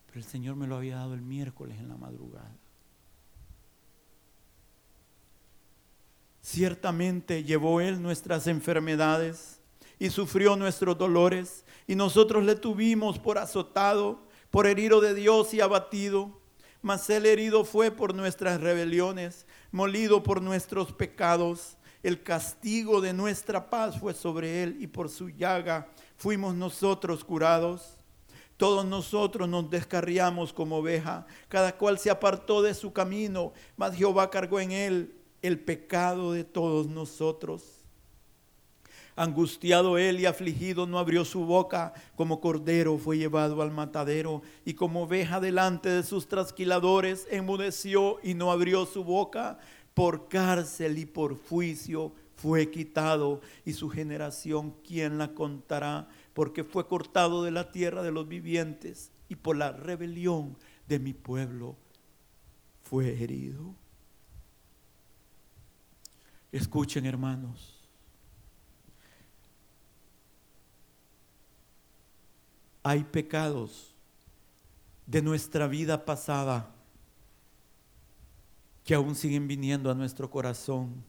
Pero 0.07 0.19
el 0.19 0.25
Señor 0.25 0.57
me 0.57 0.67
lo 0.67 0.77
había 0.77 0.97
dado 0.97 1.13
el 1.13 1.21
miércoles 1.21 1.79
en 1.79 1.89
la 1.89 1.99
madrugada. 1.99 2.57
Ciertamente 6.41 7.45
llevó 7.45 7.83
Él 7.83 8.01
nuestras 8.01 8.47
enfermedades 8.47 9.61
y 9.99 10.09
sufrió 10.09 10.57
nuestros 10.57 10.97
dolores, 10.97 11.67
y 11.87 11.97
nosotros 11.97 12.43
le 12.43 12.55
tuvimos 12.55 13.19
por 13.19 13.37
azotado, 13.37 14.27
por 14.51 14.67
herido 14.67 15.03
de 15.03 15.13
Dios 15.13 15.53
y 15.53 15.61
abatido. 15.61 16.41
Mas 16.81 17.11
el 17.11 17.27
herido 17.27 17.67
fue 17.67 17.91
por 17.91 18.15
nuestras 18.15 18.59
rebeliones, 18.59 19.45
molido 19.71 20.23
por 20.23 20.41
nuestros 20.41 20.95
pecados. 20.95 21.77
El 22.03 22.23
castigo 22.23 23.01
de 23.01 23.13
nuestra 23.13 23.69
paz 23.69 23.99
fue 23.99 24.15
sobre 24.15 24.63
él, 24.63 24.77
y 24.81 24.87
por 24.87 25.09
su 25.09 25.29
llaga 25.29 25.89
fuimos 26.17 26.55
nosotros 26.55 27.25
curados. 27.25 27.97
Todos 28.57 28.85
nosotros 28.85 29.49
nos 29.49 29.71
descarriamos 29.71 30.53
como 30.53 30.77
oveja, 30.77 31.27
cada 31.49 31.77
cual 31.77 31.99
se 31.99 32.11
apartó 32.11 32.63
de 32.63 32.75
su 32.75 32.93
camino, 32.93 33.53
mas 33.77 33.95
Jehová 33.95 34.31
cargó 34.31 34.61
en 34.61 34.73
él 34.73 35.15
el 35.43 35.59
pecado 35.59 36.33
de 36.33 36.45
todos 36.45 36.87
nosotros. 36.87 37.81
Angustiado 39.17 39.99
él 39.99 40.21
y 40.21 40.27
afligido 40.27 40.87
no 40.87 40.99
abrió 40.99 41.25
su 41.25 41.45
boca, 41.45 41.93
como 42.17 42.41
cordero 42.41 42.97
fue 42.97 43.19
llevado 43.19 43.61
al 43.61 43.71
matadero, 43.71 44.41
y 44.65 44.75
como 44.75 45.03
oveja 45.03 45.41
delante 45.41 45.91
de 45.91 46.03
sus 46.03 46.29
trasquiladores 46.29 47.27
enmudeció 47.31 48.19
y 48.23 48.35
no 48.35 48.51
abrió 48.51 48.87
su 48.87 49.05
boca, 49.05 49.59
por 50.01 50.29
cárcel 50.29 50.97
y 50.97 51.05
por 51.05 51.39
juicio 51.47 52.15
fue 52.35 52.71
quitado, 52.71 53.43
y 53.67 53.75
su 53.75 53.91
generación, 53.91 54.75
¿quién 54.83 55.19
la 55.19 55.35
contará? 55.35 56.09
Porque 56.33 56.65
fue 56.65 56.89
cortado 56.89 57.45
de 57.45 57.51
la 57.51 57.71
tierra 57.71 58.03
de 58.03 58.11
los 58.11 58.27
vivientes, 58.27 59.13
y 59.29 59.35
por 59.35 59.59
la 59.59 59.73
rebelión 59.73 60.57
de 60.89 61.01
mi 61.01 61.13
pueblo 61.13 61.77
fue 62.83 63.23
herido. 63.23 63.75
Escuchen 66.51 67.05
hermanos 67.05 67.87
hay 72.83 73.05
pecados 73.05 73.95
de 75.05 75.21
nuestra 75.21 75.67
vida 75.67 76.07
pasada 76.07 76.75
que 78.85 78.95
aún 78.95 79.15
siguen 79.15 79.47
viniendo 79.47 79.91
a 79.91 79.95
nuestro 79.95 80.31
corazón 80.31 81.05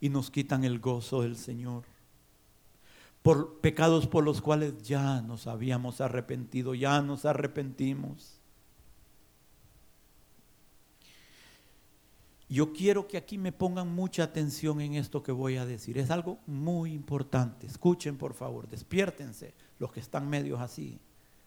y 0.00 0.08
nos 0.08 0.30
quitan 0.30 0.64
el 0.64 0.78
gozo 0.78 1.22
del 1.22 1.36
Señor. 1.36 1.84
Por 3.22 3.60
pecados 3.60 4.06
por 4.06 4.24
los 4.24 4.40
cuales 4.40 4.80
ya 4.82 5.20
nos 5.22 5.46
habíamos 5.46 6.00
arrepentido, 6.00 6.74
ya 6.74 7.02
nos 7.02 7.24
arrepentimos. 7.24 8.38
Yo 12.48 12.72
quiero 12.72 13.06
que 13.06 13.18
aquí 13.18 13.36
me 13.36 13.52
pongan 13.52 13.94
mucha 13.94 14.22
atención 14.22 14.80
en 14.80 14.94
esto 14.94 15.22
que 15.22 15.32
voy 15.32 15.58
a 15.58 15.66
decir. 15.66 15.98
Es 15.98 16.10
algo 16.10 16.38
muy 16.46 16.94
importante. 16.94 17.66
Escuchen, 17.66 18.16
por 18.16 18.32
favor, 18.32 18.66
despiértense 18.68 19.52
los 19.78 19.92
que 19.92 20.00
están 20.00 20.28
medios 20.30 20.60
así. 20.60 20.98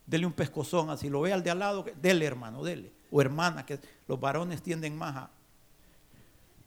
Dele 0.06 0.28
un 0.28 0.34
pescozón 0.34 0.89
así, 0.89 1.10
lo 1.10 1.22
ve 1.22 1.34
al 1.34 1.42
de 1.42 1.52
al 1.52 1.60
lado, 1.60 1.86
dele 2.02 2.26
hermano, 2.26 2.64
dele. 2.64 2.92
O 3.10 3.22
hermana, 3.22 3.66
que 3.66 3.80
los 4.12 4.20
varones 4.20 4.62
tienden 4.62 4.97
más 4.97 5.16
a... 5.16 5.32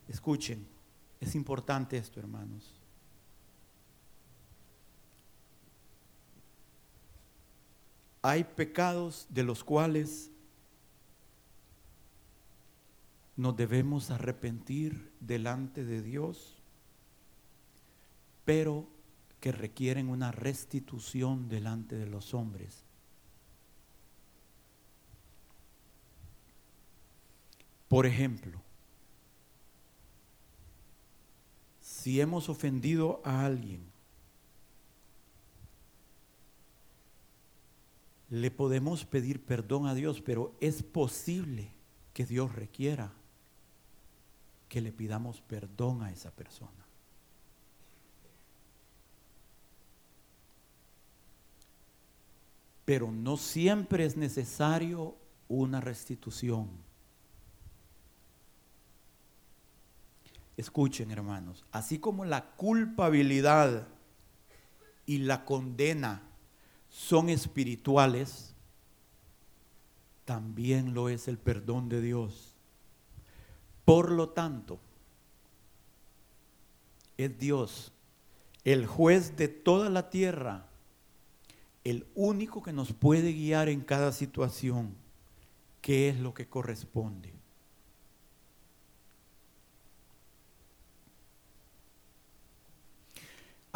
Escuchen, 0.08 0.66
es 1.20 1.34
importante 1.34 1.98
esto, 1.98 2.18
hermanos. 2.18 2.72
Hay 8.22 8.44
pecados 8.44 9.26
de 9.28 9.42
los 9.42 9.62
cuales 9.62 10.30
nos 13.36 13.54
debemos 13.54 14.10
arrepentir 14.10 15.12
delante 15.20 15.84
de 15.84 16.00
Dios, 16.00 16.56
pero 18.46 18.88
que 19.40 19.52
requieren 19.52 20.08
una 20.08 20.32
restitución 20.32 21.50
delante 21.50 21.94
de 21.96 22.06
los 22.06 22.32
hombres. 22.32 22.83
Por 27.94 28.06
ejemplo, 28.06 28.60
si 31.80 32.20
hemos 32.20 32.48
ofendido 32.48 33.20
a 33.22 33.46
alguien, 33.46 33.84
le 38.30 38.50
podemos 38.50 39.04
pedir 39.04 39.44
perdón 39.44 39.86
a 39.86 39.94
Dios, 39.94 40.20
pero 40.20 40.56
es 40.60 40.82
posible 40.82 41.70
que 42.12 42.26
Dios 42.26 42.52
requiera 42.56 43.12
que 44.68 44.80
le 44.80 44.90
pidamos 44.90 45.40
perdón 45.42 46.02
a 46.02 46.10
esa 46.10 46.32
persona. 46.32 46.84
Pero 52.84 53.12
no 53.12 53.36
siempre 53.36 54.04
es 54.04 54.16
necesario 54.16 55.14
una 55.46 55.80
restitución. 55.80 56.70
Escuchen 60.56 61.10
hermanos, 61.10 61.64
así 61.72 61.98
como 61.98 62.24
la 62.24 62.52
culpabilidad 62.56 63.88
y 65.06 65.18
la 65.18 65.44
condena 65.44 66.22
son 66.88 67.28
espirituales, 67.28 68.54
también 70.24 70.94
lo 70.94 71.08
es 71.08 71.28
el 71.28 71.38
perdón 71.38 71.88
de 71.88 72.00
Dios. 72.00 72.54
Por 73.84 74.10
lo 74.10 74.30
tanto, 74.30 74.78
es 77.16 77.38
Dios, 77.38 77.92
el 78.64 78.86
juez 78.86 79.36
de 79.36 79.48
toda 79.48 79.90
la 79.90 80.08
tierra, 80.08 80.68
el 81.82 82.06
único 82.14 82.62
que 82.62 82.72
nos 82.72 82.92
puede 82.92 83.32
guiar 83.32 83.68
en 83.68 83.82
cada 83.82 84.12
situación, 84.12 84.94
qué 85.82 86.08
es 86.08 86.18
lo 86.18 86.32
que 86.32 86.48
corresponde. 86.48 87.34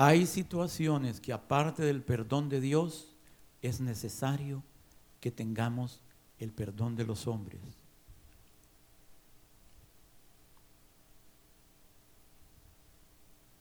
Hay 0.01 0.26
situaciones 0.26 1.20
que 1.20 1.32
aparte 1.32 1.82
del 1.82 2.03
perdón 2.03 2.49
de 2.49 2.61
Dios, 2.61 3.16
es 3.61 3.80
necesario 3.80 4.62
que 5.20 5.30
tengamos 5.30 6.01
el 6.38 6.53
perdón 6.53 6.96
de 6.96 7.05
los 7.05 7.26
hombres. 7.26 7.61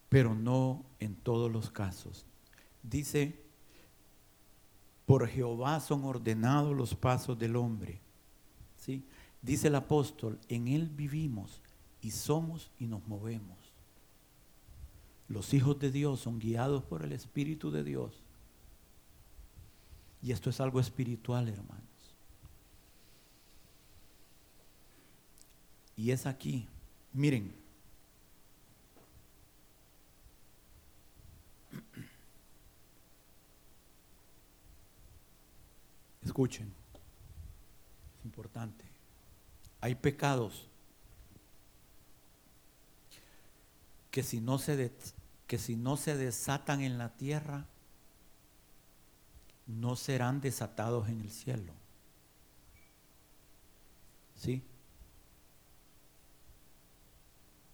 pero 0.10 0.34
no 0.34 0.86
en 1.00 1.16
todos 1.16 1.52
los 1.52 1.70
casos. 1.70 2.26
Dice, 2.82 3.40
por 5.06 5.28
Jehová 5.28 5.80
son 5.80 6.06
ordenados 6.06 6.76
los 6.76 6.96
pasos 6.96 7.38
del 7.38 7.56
hombre. 7.56 8.00
¿Sí? 8.78 9.04
Dice 9.42 9.68
el 9.68 9.76
apóstol, 9.76 10.40
en 10.48 10.68
él 10.68 10.90
vivimos 10.90 11.62
y 12.02 12.12
somos 12.12 12.72
y 12.80 12.88
nos 12.88 13.06
movemos. 13.08 13.67
Los 15.30 15.54
hijos 15.54 15.78
de 15.80 15.92
Dios 15.92 16.22
son 16.22 16.40
guiados 16.40 16.84
por 16.84 17.04
el 17.04 17.12
Espíritu 17.12 17.70
de 17.72 17.84
Dios. 17.84 18.24
Y 20.22 20.32
esto 20.32 20.50
es 20.50 20.60
algo 20.62 20.80
espiritual, 20.80 21.50
hermanos. 21.50 21.84
Y 25.96 26.12
es 26.12 26.26
aquí, 26.26 26.68
miren, 27.12 27.56
escuchen, 36.24 36.72
es 38.20 38.26
importante, 38.26 38.86
hay 39.82 39.96
pecados 39.96 40.68
que 44.12 44.22
si 44.24 44.40
no 44.40 44.58
se, 44.60 44.92
que 45.48 45.58
si 45.58 45.76
no 45.76 45.98
se 45.98 46.16
desatan 46.16 46.82
en 46.82 46.98
la 46.98 47.16
tierra, 47.16 47.66
no 49.66 49.96
serán 49.96 50.42
desatados 50.42 51.10
en 51.10 51.22
el 51.22 51.32
cielo. 51.32 51.74
¿Sí? 54.36 54.62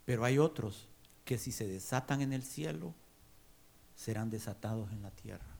Pero 0.04 0.24
hay 0.24 0.38
otros 0.38 0.88
que 1.24 1.38
si 1.38 1.52
se 1.52 1.66
desatan 1.66 2.20
en 2.20 2.32
el 2.32 2.42
cielo, 2.42 2.94
serán 3.96 4.30
desatados 4.30 4.90
en 4.92 5.02
la 5.02 5.10
tierra. 5.10 5.56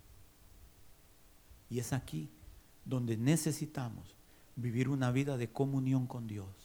Y 1.70 1.78
es 1.78 1.92
aquí 1.92 2.30
donde 2.84 3.16
necesitamos 3.16 4.14
vivir 4.56 4.88
una 4.88 5.10
vida 5.10 5.36
de 5.36 5.50
comunión 5.50 6.06
con 6.06 6.26
Dios. 6.26 6.63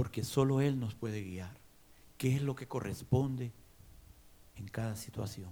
Porque 0.00 0.24
solo 0.24 0.62
Él 0.62 0.80
nos 0.80 0.94
puede 0.94 1.22
guiar. 1.22 1.54
¿Qué 2.16 2.34
es 2.34 2.40
lo 2.40 2.54
que 2.54 2.66
corresponde 2.66 3.52
en 4.56 4.66
cada 4.66 4.96
situación? 4.96 5.50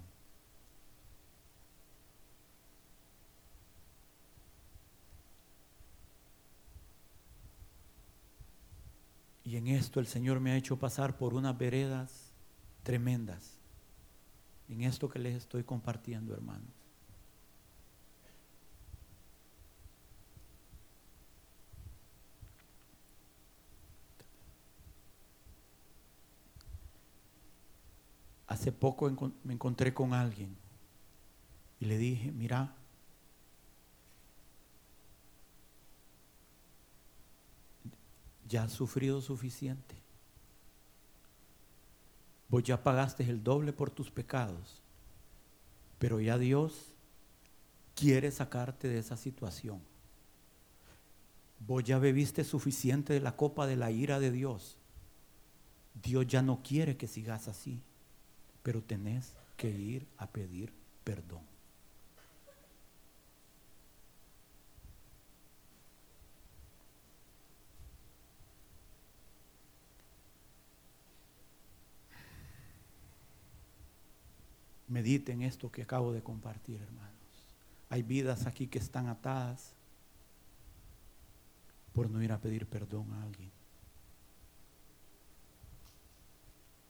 Y 9.43 9.55
en 9.55 9.67
esto 9.67 9.99
el 9.99 10.07
Señor 10.07 10.39
me 10.39 10.49
ha 10.49 10.57
hecho 10.57 10.79
pasar 10.79 11.15
por 11.15 11.35
unas 11.35 11.55
veredas 11.55 12.33
tremendas. 12.81 13.59
En 14.67 14.81
esto 14.81 15.09
que 15.09 15.19
les 15.19 15.35
estoy 15.35 15.63
compartiendo, 15.63 16.33
hermanos. 16.33 16.78
Hace 28.59 28.73
poco 28.73 29.09
me 29.45 29.53
encontré 29.53 29.93
con 29.93 30.13
alguien 30.13 30.53
y 31.79 31.85
le 31.85 31.97
dije, 31.97 32.29
mira, 32.33 32.75
ya 38.49 38.63
has 38.63 38.73
sufrido 38.73 39.21
suficiente. 39.21 39.95
Vos 42.49 42.61
ya 42.61 42.83
pagaste 42.83 43.23
el 43.23 43.41
doble 43.41 43.71
por 43.71 43.91
tus 43.91 44.11
pecados, 44.11 44.81
pero 45.97 46.19
ya 46.19 46.37
Dios 46.37 46.91
quiere 47.95 48.29
sacarte 48.29 48.89
de 48.89 48.99
esa 48.99 49.15
situación. 49.15 49.79
Vos 51.65 51.81
ya 51.85 51.97
bebiste 51.97 52.43
suficiente 52.43 53.13
de 53.13 53.21
la 53.21 53.37
copa 53.37 53.67
de 53.67 53.77
la 53.77 53.89
ira 53.89 54.19
de 54.19 54.31
Dios. 54.31 54.75
Dios 56.03 56.27
ya 56.27 56.41
no 56.41 56.61
quiere 56.61 56.97
que 56.97 57.07
sigas 57.07 57.47
así, 57.47 57.81
pero 58.69 58.83
tenés 58.83 59.33
que 59.57 59.67
ir 59.67 60.05
a 60.19 60.27
pedir 60.27 60.71
perdón. 61.03 61.41
Mediten 74.87 75.41
esto 75.41 75.71
que 75.71 75.81
acabo 75.81 76.13
de 76.13 76.21
compartir, 76.21 76.79
hermanos. 76.79 77.09
Hay 77.89 78.03
vidas 78.03 78.45
aquí 78.45 78.67
que 78.67 78.77
están 78.77 79.07
atadas 79.07 79.73
por 81.91 82.07
no 82.07 82.21
ir 82.21 82.31
a 82.31 82.37
pedir 82.39 82.67
perdón 82.67 83.11
a 83.13 83.23
alguien. 83.23 83.58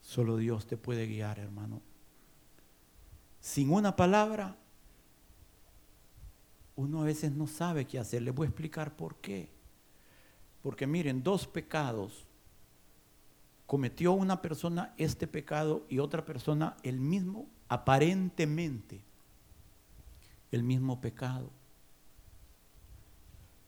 Solo 0.10 0.38
Dios 0.38 0.66
te 0.66 0.76
puede 0.76 1.06
guiar, 1.06 1.38
hermano. 1.38 1.84
Sin 3.40 3.72
una 3.72 3.96
palabra, 3.96 4.58
uno 6.76 7.04
a 7.04 7.06
veces 7.06 7.32
no 7.32 7.46
sabe 7.46 7.86
qué 7.86 8.00
hacer. 8.00 8.24
Les 8.24 8.34
voy 8.34 8.46
a 8.46 8.50
explicar 8.50 8.96
por 8.96 9.18
qué. 9.18 9.52
Porque 10.64 10.88
miren, 10.88 11.22
dos 11.22 11.46
pecados. 11.46 12.26
Cometió 13.68 14.14
una 14.14 14.42
persona 14.42 14.96
este 14.98 15.28
pecado 15.28 15.86
y 15.90 16.00
otra 16.00 16.26
persona 16.26 16.76
el 16.82 17.00
mismo 17.00 17.48
aparentemente 17.68 19.04
el 20.52 20.64
mismo 20.64 21.02
pecado. 21.02 21.52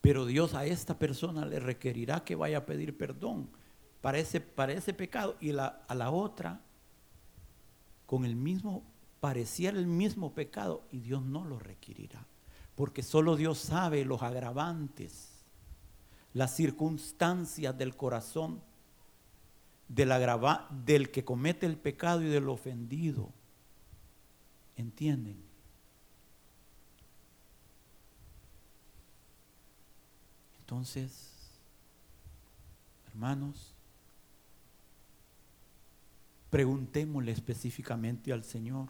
Pero 0.02 0.26
Dios 0.26 0.56
a 0.56 0.66
esta 0.66 0.98
persona 0.98 1.46
le 1.46 1.60
requerirá 1.60 2.24
que 2.24 2.34
vaya 2.34 2.58
a 2.58 2.66
pedir 2.66 2.98
perdón 2.98 3.61
para 4.02 4.18
ese, 4.18 4.42
pecado 4.94 5.38
y 5.40 5.56
a 5.56 5.96
la 5.96 6.12
otra 6.12 6.62
con 8.06 8.26
el 8.26 8.36
mismo, 8.36 8.84
pareciera 9.22 9.78
el 9.78 9.88
mismo 9.88 10.34
pecado 10.34 10.84
y 10.92 11.00
Dios 11.00 11.24
no 11.24 11.46
lo 11.46 11.60
requerirá. 11.60 12.26
Porque 12.76 13.04
solo 13.04 13.36
Dios 13.38 13.60
sabe 13.60 14.04
los 14.04 14.22
agravantes, 14.22 15.30
las 16.34 16.56
circunstancias 16.56 17.78
del 17.78 17.96
corazón 17.96 18.62
del, 19.88 20.12
del 20.84 21.12
que 21.12 21.24
comete 21.24 21.66
el 21.66 21.78
pecado 21.78 22.22
y 22.22 22.26
del 22.26 22.50
ofendido. 22.50 23.30
¿Entienden? 24.76 25.42
Entonces, 30.60 31.32
hermanos, 33.08 33.71
preguntémosle 36.52 37.32
específicamente 37.32 38.32
al 38.32 38.44
Señor, 38.44 38.90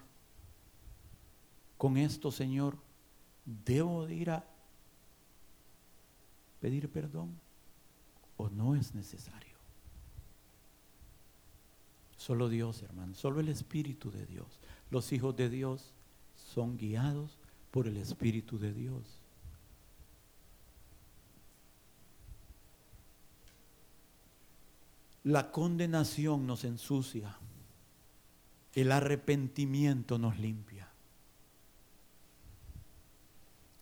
con 1.77 1.95
esto, 1.95 2.31
Señor, 2.31 2.77
¿debo 3.45 4.05
de 4.05 4.15
ir 4.15 4.31
a 4.31 4.45
pedir 6.59 6.89
perdón 6.89 7.39
o 8.37 8.49
no 8.49 8.75
es 8.75 8.93
necesario? 8.93 9.55
Solo 12.17 12.49
Dios, 12.49 12.83
hermano, 12.83 13.15
solo 13.15 13.39
el 13.39 13.49
Espíritu 13.49 14.11
de 14.11 14.25
Dios. 14.25 14.59
Los 14.89 15.11
hijos 15.11 15.35
de 15.35 15.49
Dios 15.49 15.93
son 16.35 16.77
guiados 16.77 17.37
por 17.71 17.87
el 17.87 17.97
Espíritu 17.97 18.59
de 18.59 18.73
Dios. 18.73 19.21
La 25.23 25.51
condenación 25.51 26.47
nos 26.47 26.63
ensucia. 26.63 27.37
El 28.73 28.91
arrepentimiento 28.91 30.17
nos 30.17 30.39
limpia. 30.39 30.87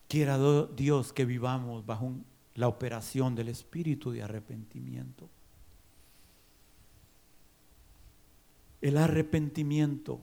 Quiera 0.08 0.40
Dios 0.76 1.14
que 1.14 1.26
vivamos 1.26 1.86
bajo 1.86 2.14
la 2.56 2.68
operación 2.68 3.36
del 3.36 3.50
espíritu 3.50 4.12
de 4.12 4.24
arrepentimiento. 4.24 5.30
El 8.82 8.98
arrepentimiento 8.98 10.22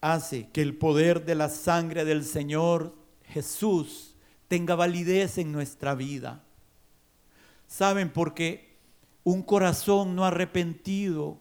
hace 0.00 0.50
que 0.50 0.62
el 0.62 0.76
poder 0.76 1.24
de 1.24 1.36
la 1.36 1.48
sangre 1.48 2.04
del 2.04 2.24
Señor 2.24 2.94
Jesús 3.24 4.16
tenga 4.48 4.74
validez 4.74 5.38
en 5.38 5.52
nuestra 5.52 5.94
vida. 5.94 6.44
¿Saben? 7.68 8.12
Porque 8.12 8.76
un 9.24 9.42
corazón 9.42 10.14
no 10.16 10.24
arrepentido, 10.24 11.38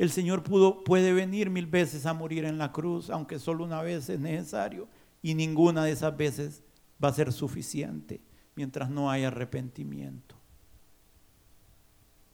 el 0.00 0.10
Señor 0.10 0.42
pudo, 0.42 0.82
puede 0.82 1.12
venir 1.12 1.50
mil 1.50 1.66
veces 1.66 2.06
a 2.06 2.14
morir 2.14 2.46
en 2.46 2.56
la 2.56 2.72
cruz, 2.72 3.10
aunque 3.10 3.38
solo 3.38 3.64
una 3.64 3.82
vez 3.82 4.08
es 4.08 4.18
necesario, 4.18 4.88
y 5.20 5.34
ninguna 5.34 5.84
de 5.84 5.92
esas 5.92 6.16
veces 6.16 6.62
va 7.04 7.08
a 7.08 7.12
ser 7.12 7.34
suficiente 7.34 8.22
mientras 8.56 8.88
no 8.88 9.10
haya 9.10 9.28
arrepentimiento. 9.28 10.36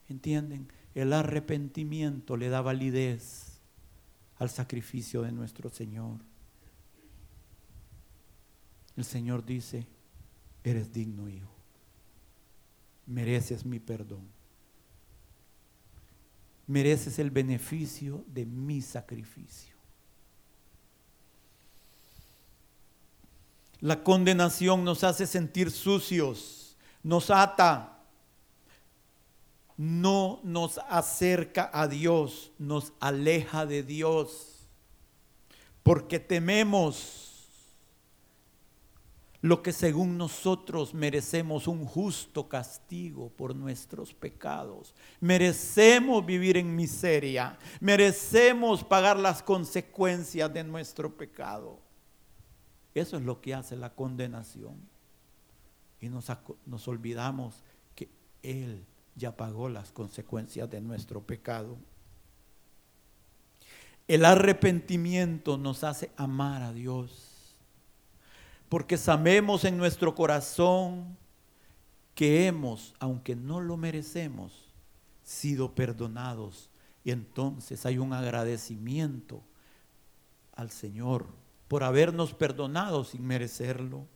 ¿Entienden? 0.08 0.68
El 0.94 1.12
arrepentimiento 1.12 2.36
le 2.36 2.50
da 2.50 2.60
validez 2.60 3.58
al 4.36 4.48
sacrificio 4.48 5.22
de 5.22 5.32
nuestro 5.32 5.68
Señor. 5.68 6.20
El 8.96 9.04
Señor 9.04 9.44
dice, 9.44 9.88
eres 10.62 10.92
digno, 10.92 11.28
hijo. 11.28 11.50
Mereces 13.06 13.66
mi 13.66 13.80
perdón. 13.80 14.35
Mereces 16.66 17.18
el 17.18 17.30
beneficio 17.30 18.24
de 18.28 18.44
mi 18.44 18.82
sacrificio. 18.82 19.76
La 23.80 24.02
condenación 24.02 24.84
nos 24.84 25.04
hace 25.04 25.26
sentir 25.26 25.70
sucios, 25.70 26.76
nos 27.02 27.30
ata, 27.30 27.98
no 29.76 30.40
nos 30.42 30.78
acerca 30.88 31.70
a 31.72 31.86
Dios, 31.86 32.52
nos 32.58 32.92
aleja 33.00 33.66
de 33.66 33.82
Dios, 33.82 34.66
porque 35.82 36.18
tememos 36.18 37.25
lo 39.46 39.62
que 39.62 39.72
según 39.72 40.18
nosotros 40.18 40.92
merecemos 40.92 41.68
un 41.68 41.86
justo 41.86 42.48
castigo 42.48 43.28
por 43.28 43.54
nuestros 43.54 44.12
pecados. 44.12 44.92
Merecemos 45.20 46.26
vivir 46.26 46.56
en 46.56 46.74
miseria, 46.74 47.56
merecemos 47.78 48.82
pagar 48.82 49.16
las 49.16 49.44
consecuencias 49.44 50.52
de 50.52 50.64
nuestro 50.64 51.16
pecado. 51.16 51.78
Eso 52.92 53.18
es 53.18 53.22
lo 53.22 53.40
que 53.40 53.54
hace 53.54 53.76
la 53.76 53.94
condenación. 53.94 54.80
Y 56.00 56.08
nos, 56.08 56.88
olvidamos 56.88 57.62
que 57.94 58.10
Él 58.42 58.84
ya 59.14 59.36
pagó 59.36 59.68
las 59.68 59.92
consecuencias 59.92 60.68
de 60.68 60.80
nuestro 60.80 61.22
pecado. 61.22 61.76
El 64.08 64.24
arrepentimiento 64.24 65.56
nos 65.56 65.84
hace 65.84 66.10
amar 66.16 66.62
a 66.62 66.72
Dios 66.72 67.35
porque 68.68 68.96
sabemos 68.96 69.64
en 69.64 69.76
nuestro 69.76 70.14
corazón 70.14 71.16
que 72.14 72.46
hemos, 72.46 72.94
aunque 72.98 73.36
no 73.36 73.60
lo 73.60 73.76
merecemos, 73.76 74.66
sido 75.22 75.74
perdonados. 75.74 76.70
Y 77.04 77.10
entonces 77.12 77.86
hay 77.86 77.98
un 77.98 78.12
agradecimiento 78.12 79.42
al 80.54 80.70
Señor 80.70 81.26
por 81.68 81.84
habernos 81.84 82.34
perdonado 82.34 83.04
sin 83.04 83.24
merecerlo. 83.26 84.06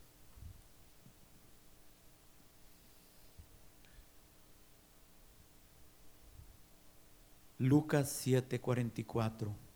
Lucas 7.58 8.08
7:44 8.26 9.69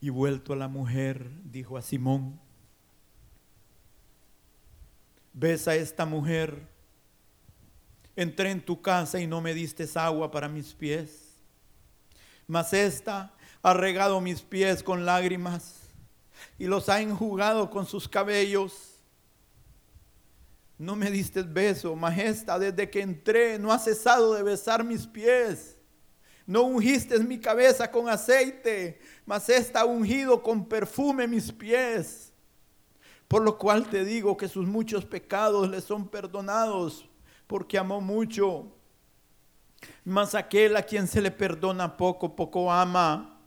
Y 0.00 0.10
vuelto 0.10 0.52
a 0.52 0.56
la 0.56 0.68
mujer, 0.68 1.30
dijo 1.44 1.76
a 1.76 1.82
Simón, 1.82 2.38
ves 5.32 5.68
a 5.68 5.74
esta 5.74 6.04
mujer, 6.04 6.66
entré 8.16 8.50
en 8.50 8.64
tu 8.64 8.80
casa 8.82 9.20
y 9.20 9.26
no 9.26 9.40
me 9.40 9.54
diste 9.54 9.88
agua 9.94 10.30
para 10.30 10.48
mis 10.48 10.74
pies, 10.74 11.28
mas 12.46 12.72
esta 12.72 13.32
ha 13.62 13.74
regado 13.74 14.20
mis 14.20 14.40
pies 14.40 14.82
con 14.82 15.04
lágrimas 15.04 15.88
y 16.58 16.66
los 16.66 16.88
ha 16.88 17.00
enjugado 17.00 17.70
con 17.70 17.86
sus 17.86 18.08
cabellos. 18.08 18.94
No 20.78 20.96
me 20.96 21.10
diste 21.10 21.42
beso, 21.42 21.94
majestad, 21.96 22.60
desde 22.60 22.88
que 22.88 23.00
entré 23.00 23.58
no 23.58 23.72
ha 23.72 23.78
cesado 23.78 24.34
de 24.34 24.42
besar 24.42 24.84
mis 24.84 25.06
pies. 25.06 25.76
No 26.46 26.62
ungiste 26.62 27.18
mi 27.18 27.38
cabeza 27.38 27.90
con 27.90 28.08
aceite, 28.08 29.00
mas 29.28 29.46
está 29.50 29.84
ungido 29.84 30.42
con 30.42 30.64
perfume 30.64 31.28
mis 31.28 31.52
pies. 31.52 32.32
Por 33.28 33.42
lo 33.42 33.58
cual 33.58 33.86
te 33.86 34.02
digo 34.02 34.38
que 34.38 34.48
sus 34.48 34.66
muchos 34.66 35.04
pecados 35.04 35.68
le 35.68 35.82
son 35.82 36.08
perdonados, 36.08 37.06
porque 37.46 37.76
amó 37.76 38.00
mucho. 38.00 38.72
Mas 40.02 40.34
aquel 40.34 40.78
a 40.78 40.82
quien 40.82 41.06
se 41.06 41.20
le 41.20 41.30
perdona 41.30 41.94
poco, 41.94 42.34
poco 42.34 42.72
ama. 42.72 43.37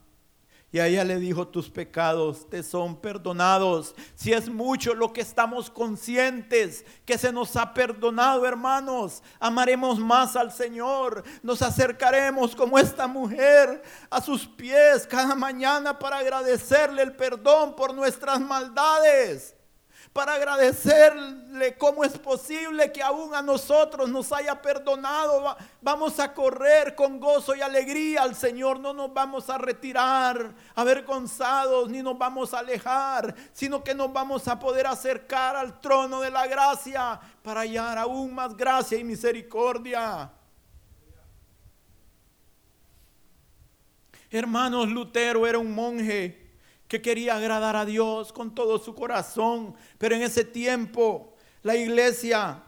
Y 0.74 0.80
ella 0.80 1.04
le 1.04 1.20
dijo, 1.20 1.48
tus 1.48 1.70
pecados 1.70 2.50
te 2.50 2.64
son 2.64 2.96
perdonados. 2.96 3.94
Si 4.16 4.32
es 4.32 4.48
mucho 4.48 4.94
lo 4.94 5.12
que 5.12 5.20
estamos 5.20 5.70
conscientes 5.70 6.86
que 7.06 7.18
se 7.18 7.34
nos 7.34 7.58
ha 7.58 7.74
perdonado, 7.74 8.46
hermanos, 8.46 9.22
amaremos 9.38 10.00
más 10.00 10.38
al 10.38 10.50
Señor. 10.52 11.24
Nos 11.44 11.62
acercaremos 11.62 12.56
como 12.56 12.80
esta 12.80 13.06
mujer 13.06 13.82
a 14.10 14.22
sus 14.22 14.48
pies 14.48 15.06
cada 15.06 15.36
mañana 15.36 16.00
para 16.00 16.20
agradecerle 16.20 17.02
el 17.02 17.18
perdón 17.18 17.76
por 17.76 17.94
nuestras 17.94 18.40
maldades 18.40 19.56
para 20.14 20.34
agradecerle 20.34 21.78
cómo 21.78 22.04
es 22.04 22.18
posible 22.18 22.92
que 22.92 23.02
aún 23.02 23.34
a 23.34 23.42
nosotros 23.42 24.10
nos 24.10 24.32
haya 24.34 24.62
perdonado. 24.62 25.56
Vamos 25.82 26.20
a 26.20 26.34
correr 26.34 26.96
con 26.96 27.20
gozo 27.20 27.56
y 27.56 27.62
alegría 27.62 28.24
al 28.24 28.36
Señor. 28.36 28.80
No 28.80 28.94
nos 28.94 29.14
vamos 29.14 29.50
a 29.50 29.58
retirar 29.58 30.54
avergonzados 30.76 31.90
ni 31.90 32.02
nos 32.02 32.18
vamos 32.18 32.54
a 32.54 32.60
alejar, 32.60 33.34
sino 33.54 33.84
que 33.84 33.96
nos 33.96 34.12
vamos 34.12 34.50
a 34.50 34.60
poder 34.60 34.86
acercar 34.86 35.56
al 35.56 35.80
trono 35.80 36.20
de 36.20 36.30
la 36.30 36.46
gracia 36.46 37.20
para 37.42 37.62
hallar 37.62 37.98
aún 37.98 38.36
más 38.36 38.56
gracia 38.58 38.98
y 38.98 39.06
misericordia. 39.06 40.30
Hermanos, 44.30 44.90
Lutero 44.90 45.48
era 45.48 45.58
un 45.58 45.74
monje 45.74 46.41
que 46.92 47.02
quería 47.02 47.38
agradar 47.38 47.78
a 47.78 47.86
Dios 47.86 48.34
con 48.34 48.54
todo 48.54 48.78
su 48.78 48.94
corazón, 48.94 49.74
pero 49.98 50.14
en 50.14 50.24
ese 50.24 50.44
tiempo 50.44 51.34
la 51.64 51.78
iglesia 51.78 52.62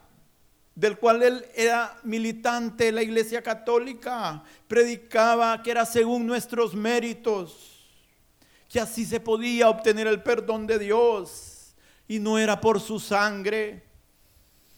del 0.73 0.97
cual 0.97 1.23
él 1.23 1.45
era 1.53 1.99
militante, 2.03 2.93
la 2.93 3.03
iglesia 3.03 3.41
católica, 3.41 4.41
predicaba 4.69 5.61
que 5.61 5.71
era 5.71 5.85
según 5.85 6.25
nuestros 6.25 6.73
méritos, 6.73 7.85
que 8.69 8.79
así 8.79 9.03
se 9.03 9.19
podía 9.19 9.67
obtener 9.67 10.07
el 10.07 10.23
perdón 10.23 10.67
de 10.67 10.79
Dios 10.79 11.75
y 12.07 12.17
no 12.19 12.37
era 12.37 12.61
por 12.61 12.79
su 12.79 13.01
sangre. 13.01 13.83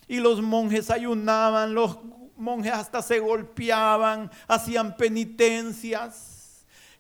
Y 0.07 0.21
los 0.21 0.41
monjes 0.41 0.89
ayunaban, 0.89 1.75
los 1.75 1.99
monjes 2.35 2.73
hasta 2.73 3.03
se 3.03 3.19
golpeaban, 3.19 4.31
hacían 4.47 4.97
penitencias. 4.97 6.34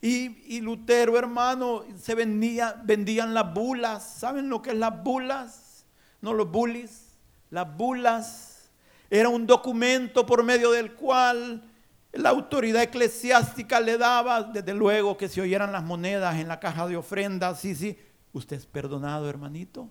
Y, 0.01 0.61
Lutero, 0.61 1.17
hermano, 1.17 1.83
se 1.99 2.13
vendía, 2.15 2.79
vendían 2.83 3.33
las 3.33 3.53
bulas. 3.53 4.03
¿Saben 4.19 4.49
lo 4.49 4.61
que 4.61 4.71
es 4.71 4.75
las 4.77 5.03
bulas? 5.03 5.85
No 6.21 6.33
los 6.33 6.51
bullies. 6.51 7.17
Las 7.49 7.75
bulas 7.75 8.69
era 9.09 9.29
un 9.29 9.47
documento 9.47 10.25
por 10.25 10.43
medio 10.43 10.71
del 10.71 10.93
cual 10.93 11.63
la 12.11 12.29
autoridad 12.29 12.83
eclesiástica 12.83 13.79
le 13.79 13.97
daba, 13.97 14.43
desde 14.43 14.73
luego 14.73 15.17
que 15.17 15.27
se 15.27 15.41
oyeran 15.41 15.71
las 15.71 15.83
monedas 15.83 16.35
en 16.35 16.47
la 16.47 16.59
caja 16.59 16.87
de 16.87 16.97
ofrendas. 16.97 17.59
Sí, 17.59 17.75
sí, 17.75 17.97
usted 18.33 18.57
es 18.57 18.65
perdonado, 18.65 19.29
hermanito. 19.29 19.89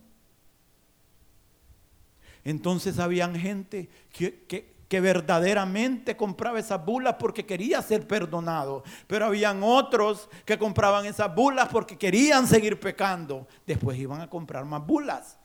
Entonces 2.45 2.99
habían 2.99 3.35
gente 3.37 3.89
que, 4.13 4.74
que 4.95 5.01
verdaderamente 5.01 6.17
compraba 6.17 6.61
esas 6.61 6.85
bulas 6.85 7.17
porque 7.19 7.45
quería 7.45 7.83
ser 7.83 8.07
perdonado. 8.07 8.85
Pero 9.09 9.25
habían 9.25 9.65
otros 9.65 10.31
que 10.45 10.57
compraban 10.57 11.05
esas 11.05 11.35
bulas 11.35 11.69
porque 11.69 11.99
querían 11.99 12.47
seguir 12.47 12.79
pecando. 12.79 13.49
Después 13.67 13.99
iban 13.99 14.21
a 14.21 14.31
comprar 14.31 14.65
más 14.65 14.87
bulas. 14.87 15.37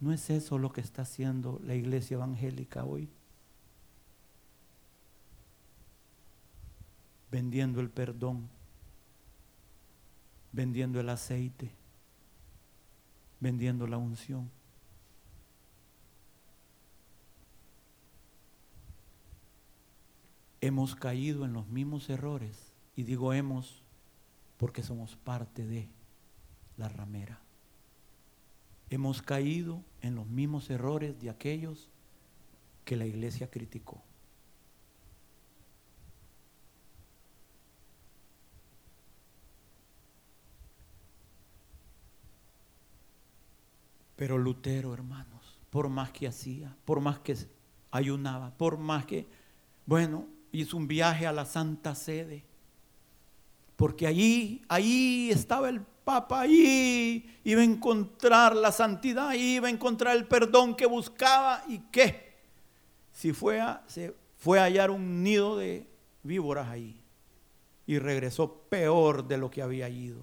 ¿No 0.00 0.12
es 0.12 0.28
eso 0.28 0.58
lo 0.58 0.72
que 0.72 0.80
está 0.80 1.02
haciendo 1.02 1.60
la 1.62 1.76
iglesia 1.76 2.16
evangélica 2.16 2.84
hoy? 2.84 3.08
Vendiendo 7.30 7.80
el 7.80 7.90
perdón, 7.90 8.48
vendiendo 10.50 10.98
el 10.98 11.08
aceite, 11.08 11.70
vendiendo 13.38 13.86
la 13.86 13.98
unción. 13.98 14.50
Hemos 20.60 20.94
caído 20.94 21.44
en 21.44 21.52
los 21.52 21.68
mismos 21.68 22.08
errores. 22.10 22.72
Y 22.96 23.04
digo 23.04 23.32
hemos 23.32 23.82
porque 24.56 24.82
somos 24.82 25.16
parte 25.16 25.66
de 25.66 25.88
la 26.76 26.88
ramera. 26.88 27.40
Hemos 28.90 29.22
caído 29.22 29.82
en 30.02 30.14
los 30.14 30.26
mismos 30.26 30.68
errores 30.68 31.18
de 31.20 31.30
aquellos 31.30 31.88
que 32.84 32.96
la 32.96 33.06
iglesia 33.06 33.50
criticó. 33.50 34.02
Pero 44.16 44.36
Lutero, 44.36 44.92
hermanos, 44.92 45.58
por 45.70 45.88
más 45.88 46.10
que 46.10 46.28
hacía, 46.28 46.76
por 46.84 47.00
más 47.00 47.20
que 47.20 47.34
ayunaba, 47.90 48.50
por 48.58 48.76
más 48.76 49.06
que, 49.06 49.26
bueno, 49.86 50.26
hizo 50.52 50.76
un 50.76 50.88
viaje 50.88 51.26
a 51.26 51.32
la 51.32 51.44
Santa 51.44 51.94
Sede. 51.94 52.44
Porque 53.76 54.06
allí, 54.06 54.62
allí 54.68 55.30
estaba 55.30 55.68
el 55.68 55.80
Papa, 56.04 56.40
allí 56.40 57.24
iba 57.44 57.60
a 57.60 57.64
encontrar 57.64 58.56
la 58.56 58.72
santidad, 58.72 59.32
iba 59.34 59.68
a 59.68 59.70
encontrar 59.70 60.16
el 60.16 60.26
perdón 60.26 60.74
que 60.74 60.86
buscaba 60.86 61.62
y 61.68 61.78
qué. 61.92 62.34
Si 63.12 63.32
fue 63.32 63.60
a, 63.60 63.82
se 63.86 64.14
fue 64.36 64.58
a 64.58 64.64
hallar 64.64 64.90
un 64.90 65.22
nido 65.22 65.56
de 65.56 65.86
víboras 66.22 66.68
ahí 66.68 67.00
y 67.86 67.98
regresó 67.98 68.52
peor 68.68 69.26
de 69.28 69.38
lo 69.38 69.50
que 69.50 69.62
había 69.62 69.88
ido. 69.88 70.20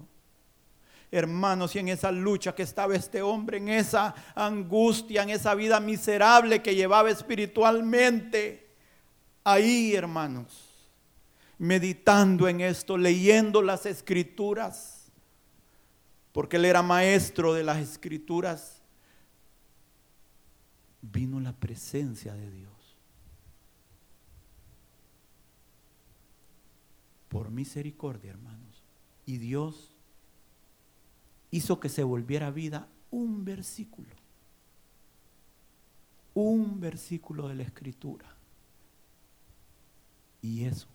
hermanos, 1.10 1.74
y 1.74 1.78
en 1.78 1.88
esa 1.88 2.12
lucha 2.12 2.54
que 2.54 2.62
estaba 2.62 2.94
este 2.94 3.22
hombre, 3.22 3.56
en 3.56 3.68
esa 3.68 4.14
angustia, 4.34 5.22
en 5.22 5.30
esa 5.30 5.54
vida 5.54 5.80
miserable 5.80 6.60
que 6.60 6.74
llevaba 6.74 7.10
espiritualmente. 7.10 8.67
Ahí, 9.50 9.94
hermanos, 9.94 10.68
meditando 11.56 12.48
en 12.48 12.60
esto, 12.60 12.98
leyendo 12.98 13.62
las 13.62 13.86
escrituras, 13.86 15.10
porque 16.32 16.56
él 16.56 16.66
era 16.66 16.82
maestro 16.82 17.54
de 17.54 17.64
las 17.64 17.78
escrituras, 17.78 18.82
vino 21.00 21.40
la 21.40 21.54
presencia 21.54 22.34
de 22.34 22.50
Dios. 22.50 22.74
Por 27.30 27.50
misericordia, 27.50 28.32
hermanos. 28.32 28.84
Y 29.24 29.38
Dios 29.38 29.96
hizo 31.50 31.80
que 31.80 31.88
se 31.88 32.02
volviera 32.02 32.50
vida 32.50 32.86
un 33.10 33.46
versículo. 33.46 34.14
Un 36.34 36.80
versículo 36.80 37.48
de 37.48 37.54
la 37.54 37.62
escritura. 37.62 38.37
Y 40.42 40.64
eso 40.64 40.86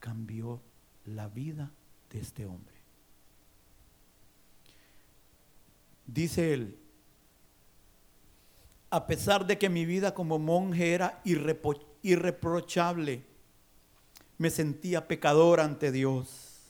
cambió 0.00 0.60
la 1.04 1.28
vida 1.28 1.70
de 2.10 2.20
este 2.20 2.46
hombre. 2.46 2.74
Dice 6.06 6.54
él, 6.54 6.78
a 8.90 9.06
pesar 9.06 9.46
de 9.46 9.58
que 9.58 9.68
mi 9.68 9.84
vida 9.84 10.14
como 10.14 10.38
monje 10.38 10.94
era 10.94 11.20
irreprochable, 12.02 13.24
me 14.38 14.50
sentía 14.50 15.08
pecador 15.08 15.60
ante 15.60 15.90
Dios, 15.90 16.60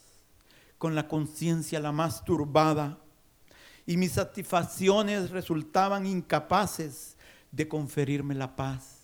con 0.79 0.95
la 0.95 1.09
conciencia 1.09 1.81
la 1.81 1.93
más 1.93 2.24
turbada, 2.24 2.99
y 3.87 3.97
mis 3.97 4.12
satisfacciones 4.12 5.31
resultaban 5.31 6.07
incapaces 6.07 7.16
de 7.53 7.68
conferirme 7.68 8.35
la 8.35 8.57
paz. 8.57 8.95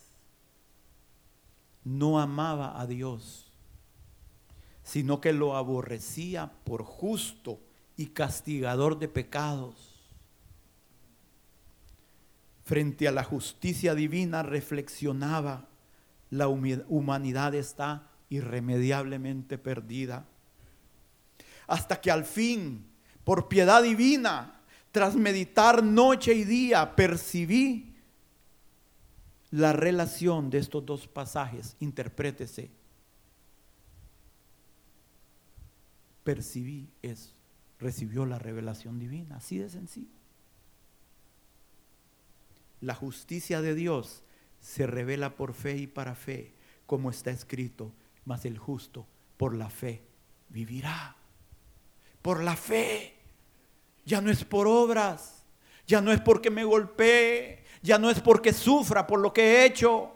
No 1.83 2.19
amaba 2.19 2.79
a 2.79 2.87
Dios, 2.87 3.51
sino 4.83 5.19
que 5.21 5.33
lo 5.33 5.55
aborrecía 5.55 6.51
por 6.63 6.83
justo 6.83 7.59
y 7.97 8.07
castigador 8.07 8.99
de 8.99 9.07
pecados. 9.07 9.93
Frente 12.65 13.07
a 13.07 13.11
la 13.11 13.23
justicia 13.23 13.93
divina 13.93 14.41
reflexionaba, 14.43 15.67
la 16.29 16.47
humanidad 16.47 17.53
está 17.53 18.09
irremediablemente 18.29 19.57
perdida. 19.57 20.25
Hasta 21.67 21.99
que 22.01 22.09
al 22.09 22.25
fin, 22.25 22.85
por 23.23 23.47
piedad 23.47 23.83
divina, 23.83 24.61
tras 24.91 25.15
meditar 25.15 25.83
noche 25.83 26.33
y 26.33 26.43
día, 26.43 26.95
percibí 26.95 27.92
la 29.53 29.71
relación 29.71 30.49
de 30.49 30.57
estos 30.57 30.83
dos 30.83 31.07
pasajes. 31.07 31.77
Interprétese. 31.79 32.71
Percibí 36.23 36.89
es, 37.03 37.35
recibió 37.77 38.25
la 38.25 38.39
revelación 38.39 38.97
divina, 38.97 39.37
así 39.37 39.59
de 39.59 39.69
sencillo. 39.69 40.17
La 42.81 42.95
justicia 42.95 43.61
de 43.61 43.75
Dios 43.75 44.23
se 44.59 44.87
revela 44.87 45.35
por 45.35 45.53
fe 45.53 45.77
y 45.77 45.85
para 45.85 46.15
fe, 46.15 46.55
como 46.87 47.11
está 47.11 47.29
escrito 47.29 47.93
mas 48.25 48.45
el 48.45 48.57
justo 48.57 49.05
por 49.37 49.55
la 49.55 49.69
fe 49.69 50.01
vivirá. 50.49 51.15
Por 52.21 52.41
la 52.41 52.55
fe. 52.55 53.19
Ya 54.05 54.19
no 54.19 54.31
es 54.31 54.43
por 54.45 54.67
obras, 54.67 55.45
ya 55.85 56.01
no 56.01 56.11
es 56.11 56.19
porque 56.21 56.49
me 56.49 56.63
golpee, 56.63 57.62
ya 57.83 57.99
no 57.99 58.09
es 58.09 58.19
porque 58.21 58.53
sufra 58.53 59.05
por 59.05 59.19
lo 59.19 59.31
que 59.31 59.43
he 59.43 59.65
hecho, 59.65 60.09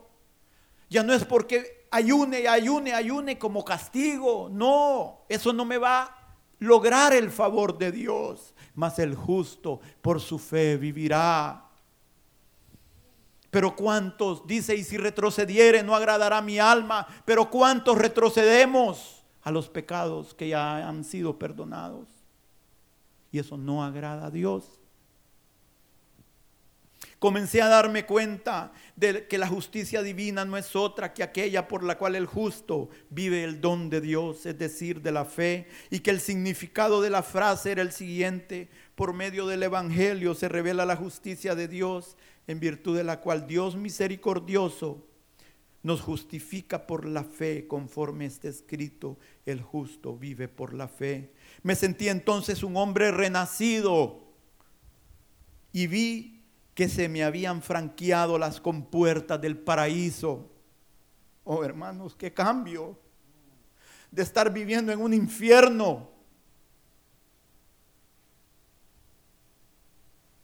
ya 0.90 1.04
no 1.04 1.14
es 1.14 1.26
porque 1.26 1.86
ayune, 1.92 2.48
ayune, 2.48 2.94
ayune 2.94 3.38
como 3.38 3.64
castigo. 3.64 4.50
No, 4.50 5.26
eso 5.28 5.52
no 5.54 5.66
me 5.66 5.78
va 5.78 6.04
a 6.04 6.36
lograr 6.60 7.14
el 7.14 7.30
favor 7.30 7.78
de 7.78 7.92
Dios, 7.92 8.56
mas 8.74 8.98
el 9.00 9.16
justo 9.16 9.82
por 10.02 10.22
su 10.22 10.40
fe 10.40 10.78
vivirá. 10.78 11.66
Pero 13.52 13.76
cuántos, 13.76 14.48
dice, 14.48 14.76
y 14.76 14.84
si 14.84 14.98
retrocediere 14.98 15.84
no 15.84 15.96
agradará 15.96 16.42
mi 16.42 16.60
alma, 16.60 17.06
pero 17.26 17.50
cuántos 17.50 17.98
retrocedemos 17.98 19.26
a 19.42 19.52
los 19.52 19.70
pecados 19.70 20.34
que 20.34 20.50
ya 20.50 20.88
han 20.88 21.04
sido 21.04 21.38
perdonados. 21.38 22.08
Y 23.32 23.40
eso 23.40 23.58
no 23.58 23.84
agrada 23.84 24.28
a 24.28 24.32
Dios. 24.32 24.80
Comencé 27.20 27.64
a 27.64 27.68
darme 27.68 28.06
cuenta 28.06 28.72
de 28.96 29.28
que 29.28 29.40
la 29.40 29.48
justicia 29.48 30.04
divina 30.04 30.46
no 30.46 30.56
es 30.56 30.76
otra 30.76 31.14
que 31.14 31.24
aquella 31.24 31.68
por 31.68 31.84
la 31.84 31.98
cual 31.98 32.16
el 32.16 32.28
justo 32.28 32.90
vive 33.10 33.44
el 33.44 33.60
don 33.60 33.90
de 33.90 34.02
Dios, 34.02 34.46
es 34.46 34.58
decir, 34.60 35.02
de 35.02 35.12
la 35.12 35.26
fe, 35.26 35.68
y 35.90 36.00
que 36.02 36.12
el 36.12 36.20
significado 36.20 37.02
de 37.02 37.10
la 37.10 37.24
frase 37.24 37.72
era 37.72 37.82
el 37.82 37.92
siguiente, 37.92 38.70
por 38.94 39.14
medio 39.14 39.48
del 39.48 39.64
Evangelio 39.64 40.36
se 40.36 40.48
revela 40.48 40.86
la 40.86 40.96
justicia 40.96 41.56
de 41.56 41.68
Dios 41.68 42.16
en 42.46 42.60
virtud 42.60 42.96
de 42.96 43.04
la 43.04 43.20
cual 43.20 43.48
Dios 43.48 43.76
misericordioso 43.76 45.04
nos 45.82 46.02
justifica 46.02 46.86
por 46.86 47.06
la 47.06 47.24
fe, 47.24 47.68
conforme 47.68 48.28
está 48.28 48.48
escrito, 48.48 49.18
el 49.46 49.62
justo 49.62 50.16
vive 50.16 50.48
por 50.48 50.74
la 50.74 50.88
fe. 50.88 51.32
Me 51.64 51.76
sentí 51.76 52.10
entonces 52.10 52.62
un 52.62 52.78
hombre 52.78 53.10
renacido 53.12 54.22
y 55.72 55.88
vi 55.88 56.37
que 56.78 56.88
se 56.88 57.10
me 57.10 57.24
habían 57.24 57.64
franqueado 57.64 58.38
las 58.38 58.62
compuertas 58.62 59.42
del 59.42 59.58
paraíso. 59.58 60.48
Oh 61.44 61.64
hermanos, 61.64 62.16
qué 62.16 62.32
cambio 62.32 62.96
de 64.12 64.22
estar 64.22 64.54
viviendo 64.54 64.92
en 64.92 65.02
un 65.02 65.12
infierno 65.12 66.12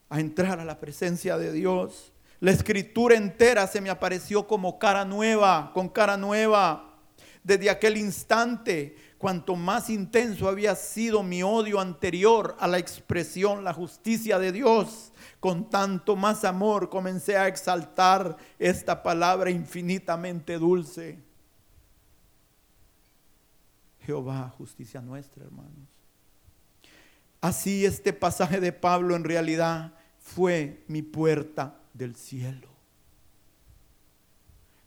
a 0.09 0.19
entrar 0.19 0.59
a 0.59 0.65
la 0.65 0.79
presencia 0.79 1.38
de 1.38 1.51
Dios. 1.51 2.11
La 2.39 2.49
escritura 2.49 3.15
entera 3.15 3.67
se 3.67 3.79
me 3.79 3.91
apareció 3.91 4.47
como 4.47 4.79
cara 4.79 5.05
nueva, 5.05 5.69
con 5.71 5.88
cara 5.88 6.17
nueva. 6.17 6.95
Desde 7.43 7.69
aquel 7.69 7.95
instante, 7.95 8.95
cuanto 9.19 9.55
más 9.55 9.88
intenso 9.91 10.49
había 10.49 10.73
sido 10.73 11.21
mi 11.21 11.43
odio 11.43 11.79
anterior 11.79 12.57
a 12.59 12.67
la 12.67 12.79
expresión, 12.79 13.63
la 13.63 13.73
justicia 13.73 14.39
de 14.39 14.51
Dios, 14.51 15.12
con 15.44 15.70
tanto 15.70 16.16
más 16.16 16.46
amor 16.46 16.89
comencé 16.89 17.36
a 17.36 17.50
exaltar 17.50 18.38
esta 18.58 19.04
palabra 19.04 19.52
infinitamente 19.52 20.58
dulce. 20.58 21.20
Jehová, 24.00 24.54
justicia 24.58 25.02
nuestra, 25.02 25.44
hermanos. 25.44 25.89
Así 27.41 27.86
este 27.86 28.14
pasaje 28.14 28.62
de 28.62 28.72
Pablo 28.72 29.18
en 29.18 29.26
realidad 29.26 29.94
fue 30.18 30.86
mi 30.88 31.02
puerta 31.02 31.78
del 31.94 32.16
cielo. 32.16 32.70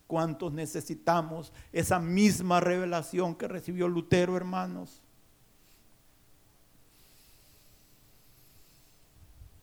¿Cuántos 0.07 0.53
necesitamos 0.53 1.53
esa 1.71 1.99
misma 1.99 2.61
revelación 2.61 3.35
que 3.35 3.47
recibió 3.47 3.87
Lutero, 3.87 4.35
hermanos? 4.35 5.03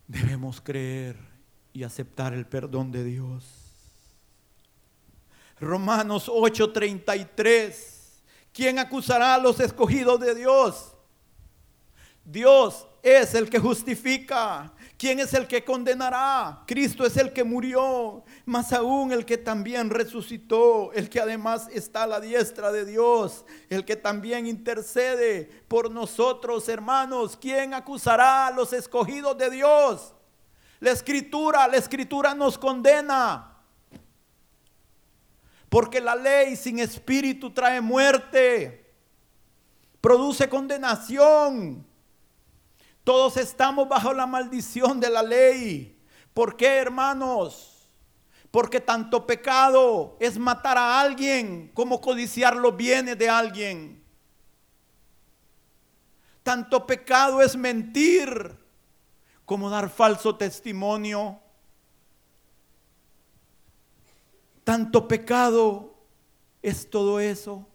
Debemos 0.07 0.61
creer 0.61 1.17
y 1.73 1.83
aceptar 1.83 2.33
el 2.33 2.45
perdón 2.45 2.91
de 2.91 3.03
Dios. 3.03 3.43
Romanos 5.59 6.29
8:33. 6.29 8.23
¿Quién 8.53 8.79
acusará 8.79 9.35
a 9.35 9.39
los 9.39 9.59
escogidos 9.59 10.19
de 10.19 10.35
Dios? 10.35 10.93
Dios 12.23 12.87
es 13.03 13.33
el 13.33 13.49
que 13.49 13.59
justifica. 13.59 14.73
¿Quién 14.97 15.19
es 15.19 15.33
el 15.33 15.45
que 15.47 15.65
condenará? 15.65 16.63
Cristo 16.65 17.05
es 17.05 17.17
el 17.17 17.33
que 17.33 17.43
murió, 17.43 18.23
más 18.45 18.71
aún 18.71 19.11
el 19.11 19.25
que 19.25 19.37
también 19.37 19.89
resucitó, 19.89 20.93
el 20.93 21.09
que 21.09 21.19
además 21.19 21.67
está 21.73 22.03
a 22.03 22.07
la 22.07 22.21
diestra 22.21 22.71
de 22.71 22.85
Dios, 22.85 23.45
el 23.69 23.83
que 23.83 23.97
también 23.97 24.47
intercede 24.47 25.63
por 25.67 25.91
nosotros, 25.91 26.69
hermanos. 26.69 27.37
¿Quién 27.39 27.73
acusará 27.73 28.47
a 28.47 28.51
los 28.51 28.71
escogidos 28.71 29.37
de 29.37 29.49
Dios? 29.49 30.13
La 30.79 30.91
escritura, 30.91 31.67
la 31.67 31.77
escritura 31.77 32.33
nos 32.33 32.57
condena. 32.57 33.51
Porque 35.67 35.99
la 35.99 36.15
ley 36.15 36.55
sin 36.55 36.79
espíritu 36.79 37.51
trae 37.51 37.81
muerte, 37.81 38.93
produce 39.99 40.47
condenación. 40.47 41.85
Todos 43.05 43.37
estamos 43.37 43.87
bajo 43.87 44.13
la 44.13 44.25
maldición 44.25 44.99
de 44.99 45.11
la 45.11 45.21
ley. 45.21 45.95
¿Por 46.33 46.57
qué, 46.57 46.77
hermanos? 46.77 47.87
Porque 48.49 48.81
tanto 48.81 49.27
pecado 49.27 50.17
es 50.19 50.39
matar 50.39 50.79
a 50.79 50.99
alguien 50.99 51.71
como 51.75 52.01
codiciar 52.01 52.55
los 52.55 52.75
bienes 52.75 53.15
de 53.15 53.29
alguien. 53.29 54.03
Tanto 56.41 56.87
pecado 56.87 57.43
es 57.43 57.55
mentir 57.55 58.57
como 59.45 59.69
dar 59.69 59.87
falso 59.91 60.35
testimonio. 60.35 61.39
Tanto 64.63 65.07
pecado 65.07 65.93
es 66.63 66.89
todo 66.89 67.19
eso 67.19 67.67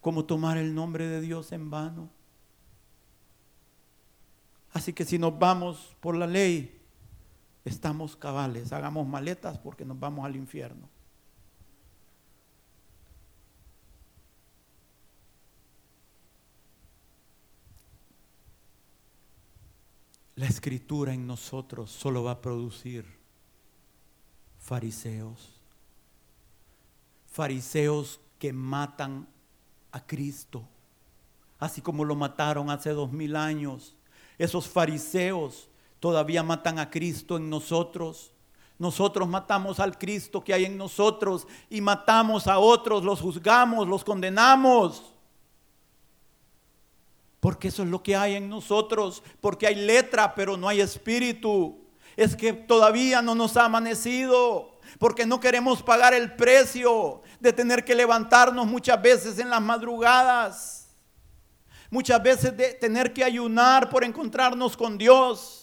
como 0.00 0.24
tomar 0.24 0.56
el 0.56 0.74
nombre 0.74 1.06
de 1.06 1.20
Dios 1.20 1.52
en 1.52 1.70
vano. 1.70 2.10
Así 4.72 4.92
que 4.92 5.04
si 5.04 5.18
nos 5.18 5.38
vamos 5.38 5.94
por 6.00 6.16
la 6.16 6.26
ley, 6.26 6.80
estamos 7.64 8.16
cabales, 8.16 8.72
hagamos 8.72 9.06
maletas 9.06 9.58
porque 9.58 9.84
nos 9.84 9.98
vamos 10.00 10.24
al 10.24 10.36
infierno. 10.36 10.88
La 20.34 20.46
escritura 20.46 21.12
en 21.12 21.26
nosotros 21.26 21.90
solo 21.90 22.24
va 22.24 22.32
a 22.32 22.40
producir 22.40 23.04
fariseos. 24.58 25.60
Fariseos 27.26 28.20
que 28.38 28.52
matan 28.52 29.28
a 29.92 30.04
Cristo, 30.04 30.66
así 31.58 31.80
como 31.80 32.04
lo 32.04 32.16
mataron 32.16 32.70
hace 32.70 32.90
dos 32.90 33.12
mil 33.12 33.36
años. 33.36 33.94
Esos 34.42 34.68
fariseos 34.68 35.68
todavía 36.00 36.42
matan 36.42 36.80
a 36.80 36.90
Cristo 36.90 37.36
en 37.36 37.48
nosotros. 37.48 38.32
Nosotros 38.76 39.28
matamos 39.28 39.78
al 39.78 39.96
Cristo 39.96 40.42
que 40.42 40.52
hay 40.52 40.64
en 40.64 40.76
nosotros 40.76 41.46
y 41.70 41.80
matamos 41.80 42.48
a 42.48 42.58
otros, 42.58 43.04
los 43.04 43.20
juzgamos, 43.20 43.86
los 43.86 44.02
condenamos. 44.02 45.14
Porque 47.38 47.68
eso 47.68 47.84
es 47.84 47.88
lo 47.88 48.02
que 48.02 48.16
hay 48.16 48.34
en 48.34 48.48
nosotros, 48.48 49.22
porque 49.40 49.68
hay 49.68 49.76
letra 49.76 50.34
pero 50.34 50.56
no 50.56 50.66
hay 50.66 50.80
espíritu. 50.80 51.78
Es 52.16 52.34
que 52.34 52.52
todavía 52.52 53.22
no 53.22 53.36
nos 53.36 53.56
ha 53.56 53.66
amanecido, 53.66 54.72
porque 54.98 55.24
no 55.24 55.38
queremos 55.38 55.84
pagar 55.84 56.14
el 56.14 56.34
precio 56.34 57.22
de 57.38 57.52
tener 57.52 57.84
que 57.84 57.94
levantarnos 57.94 58.66
muchas 58.66 59.00
veces 59.00 59.38
en 59.38 59.50
las 59.50 59.62
madrugadas. 59.62 60.81
Muchas 61.92 62.22
veces 62.22 62.56
de 62.56 62.72
tener 62.72 63.12
que 63.12 63.22
ayunar 63.22 63.90
por 63.90 64.02
encontrarnos 64.02 64.78
con 64.78 64.96
Dios 64.96 65.62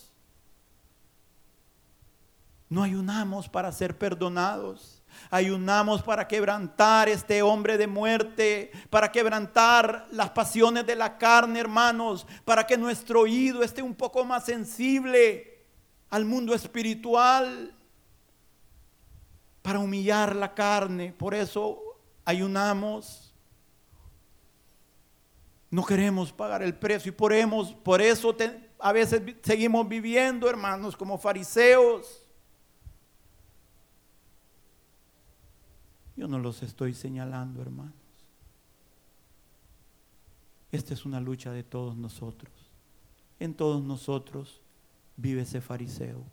no 2.69 2.83
ayunamos 2.83 3.49
para 3.49 3.71
ser 3.71 3.97
perdonados. 3.97 5.01
Ayunamos 5.31 6.03
para 6.03 6.27
quebrantar 6.27 7.09
este 7.09 7.41
hombre 7.41 7.79
de 7.79 7.87
muerte, 7.87 8.71
para 8.91 9.11
quebrantar 9.11 10.07
las 10.11 10.29
pasiones 10.29 10.85
de 10.85 10.95
la 10.95 11.17
carne, 11.17 11.59
hermanos, 11.59 12.27
para 12.45 12.67
que 12.67 12.77
nuestro 12.77 13.21
oído 13.21 13.63
esté 13.63 13.81
un 13.81 13.95
poco 13.95 14.23
más 14.23 14.45
sensible 14.45 15.65
al 16.11 16.25
mundo 16.25 16.53
espiritual, 16.53 17.75
para 19.63 19.79
humillar 19.79 20.35
la 20.35 20.53
carne. 20.53 21.11
Por 21.11 21.33
eso 21.33 21.81
ayunamos. 22.23 23.28
No 25.71 25.85
queremos 25.85 26.31
pagar 26.31 26.63
el 26.63 26.75
precio 26.75 27.09
y 27.09 27.13
por, 27.13 27.33
por 27.83 28.01
eso 28.01 28.35
a 28.79 28.91
veces 28.91 29.21
seguimos 29.43 29.87
viviendo, 29.87 30.49
hermanos, 30.49 30.95
como 30.97 31.17
fariseos 31.17 32.29
Yo 36.19 36.27
no 36.27 36.37
los 36.37 36.63
estoy 36.63 36.93
señalando, 36.93 37.61
hermanos. 37.61 37.93
Esta 40.69 40.93
es 40.93 41.05
una 41.05 41.21
lucha 41.21 41.53
de 41.53 41.63
todos 41.63 41.95
nosotros. 41.95 42.51
En 43.39 43.53
todos 43.53 43.81
nosotros 43.81 44.61
vive 45.15 45.43
ese 45.43 45.61
fariseo. 45.61 46.25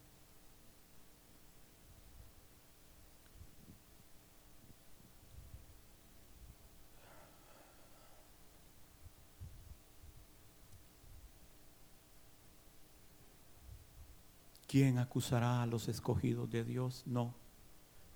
¿Quién 14.66 14.98
acusará 14.98 15.62
a 15.62 15.66
los 15.66 15.88
escogidos 15.88 16.50
de 16.50 16.64
Dios? 16.64 17.02
No. 17.06 17.34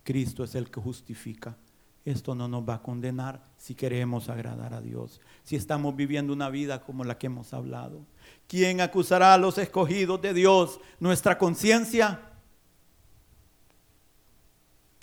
Cristo 0.02 0.42
es 0.42 0.54
el 0.54 0.70
que 0.70 0.80
justifica. 0.80 1.56
Esto 2.04 2.34
no 2.34 2.48
nos 2.48 2.68
va 2.68 2.76
a 2.76 2.82
condenar 2.82 3.44
si 3.58 3.74
queremos 3.74 4.28
agradar 4.28 4.72
a 4.72 4.80
Dios, 4.80 5.20
si 5.44 5.54
estamos 5.54 5.94
viviendo 5.94 6.32
una 6.32 6.48
vida 6.48 6.82
como 6.82 7.04
la 7.04 7.18
que 7.18 7.26
hemos 7.26 7.52
hablado. 7.52 8.06
¿Quién 8.48 8.80
acusará 8.80 9.34
a 9.34 9.38
los 9.38 9.58
escogidos 9.58 10.20
de 10.22 10.32
Dios? 10.32 10.80
Nuestra 10.98 11.36
conciencia. 11.36 12.20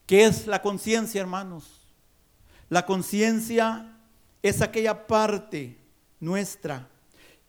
¿Qué 0.08 0.26
es 0.26 0.48
la 0.48 0.62
conciencia, 0.62 1.22
hermanos? 1.22 1.88
La 2.70 2.86
conciencia 2.86 4.00
es 4.42 4.62
aquella 4.62 5.06
parte 5.06 5.78
nuestra 6.20 6.90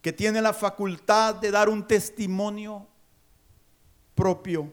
que 0.02 0.12
tiene 0.12 0.42
la 0.42 0.52
facultad 0.52 1.34
de 1.36 1.50
dar 1.50 1.68
un 1.68 1.86
testimonio 1.86 2.86
propio 4.18 4.72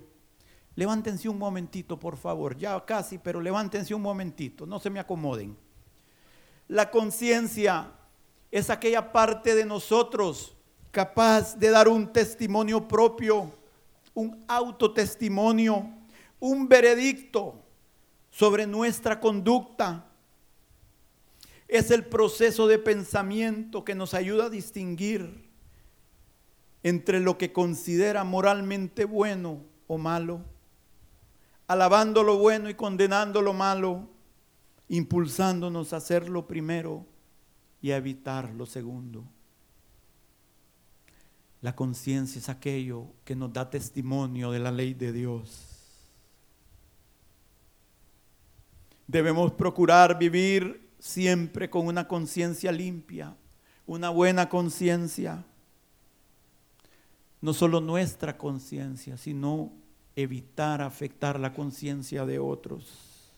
Levántense 0.76 1.30
un 1.30 1.38
momentito, 1.38 1.98
por 1.98 2.18
favor. 2.18 2.58
Ya 2.58 2.84
casi, 2.84 3.18
pero 3.18 3.40
levántense 3.40 3.96
un 3.96 4.02
momentito. 4.02 4.66
No 4.66 4.80
se 4.80 4.90
me 4.90 5.00
acomoden. 5.00 5.58
La 6.68 6.92
conciencia 6.92 7.92
es 8.52 8.70
aquella 8.70 9.12
parte 9.12 9.56
de 9.56 9.66
nosotros 9.66 10.56
capaz 10.92 11.58
de 11.58 11.70
dar 11.70 11.88
un 11.88 12.12
testimonio 12.12 12.88
propio, 12.88 13.54
un 14.14 14.44
autotestimonio, 14.48 15.90
un 16.40 16.68
veredicto 16.68 17.62
sobre 18.30 18.68
nuestra 18.68 19.20
conducta. 19.20 20.06
Es 21.68 21.90
el 21.90 22.06
proceso 22.06 22.68
de 22.68 22.80
pensamiento 22.80 23.86
que 23.86 23.96
nos 23.96 24.14
ayuda 24.14 24.46
a 24.46 24.50
distinguir 24.50 25.45
entre 26.86 27.20
lo 27.20 27.38
que 27.38 27.52
considera 27.52 28.24
moralmente 28.24 29.04
bueno 29.04 29.60
o 29.88 29.98
malo 29.98 30.42
alabando 31.68 32.24
lo 32.24 32.38
bueno 32.38 32.70
y 32.70 32.76
condenando 32.76 33.42
lo 33.42 33.54
malo, 33.54 34.08
impulsándonos 34.88 35.94
a 35.94 35.98
hacer 35.98 36.30
lo 36.30 36.48
primero 36.48 37.06
y 37.82 37.92
a 37.92 37.98
evitar 37.98 38.52
lo 38.54 38.66
segundo. 38.66 39.24
La 41.62 41.76
conciencia 41.76 42.40
es 42.40 42.50
aquello 42.50 43.08
que 43.24 43.36
nos 43.36 43.52
da 43.52 43.70
testimonio 43.70 44.52
de 44.52 44.60
la 44.60 44.72
ley 44.72 44.94
de 44.94 45.12
Dios. 45.12 45.72
Debemos 49.08 49.52
procurar 49.54 50.18
vivir 50.20 50.90
siempre 51.00 51.70
con 51.70 51.88
una 51.88 52.08
conciencia 52.08 52.72
limpia, 52.72 53.36
una 53.88 54.10
buena 54.10 54.50
conciencia. 54.50 55.44
No 57.46 57.54
solo 57.54 57.80
nuestra 57.80 58.40
conciencia, 58.40 59.18
sino 59.18 59.72
evitar 60.16 60.82
afectar 60.82 61.40
la 61.40 61.54
conciencia 61.54 62.26
de 62.26 62.40
otros. 62.40 63.30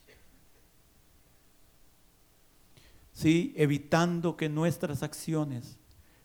Sí, 3.12 3.52
evitando 3.54 4.34
que 4.34 4.48
nuestras 4.48 5.02
acciones 5.02 5.76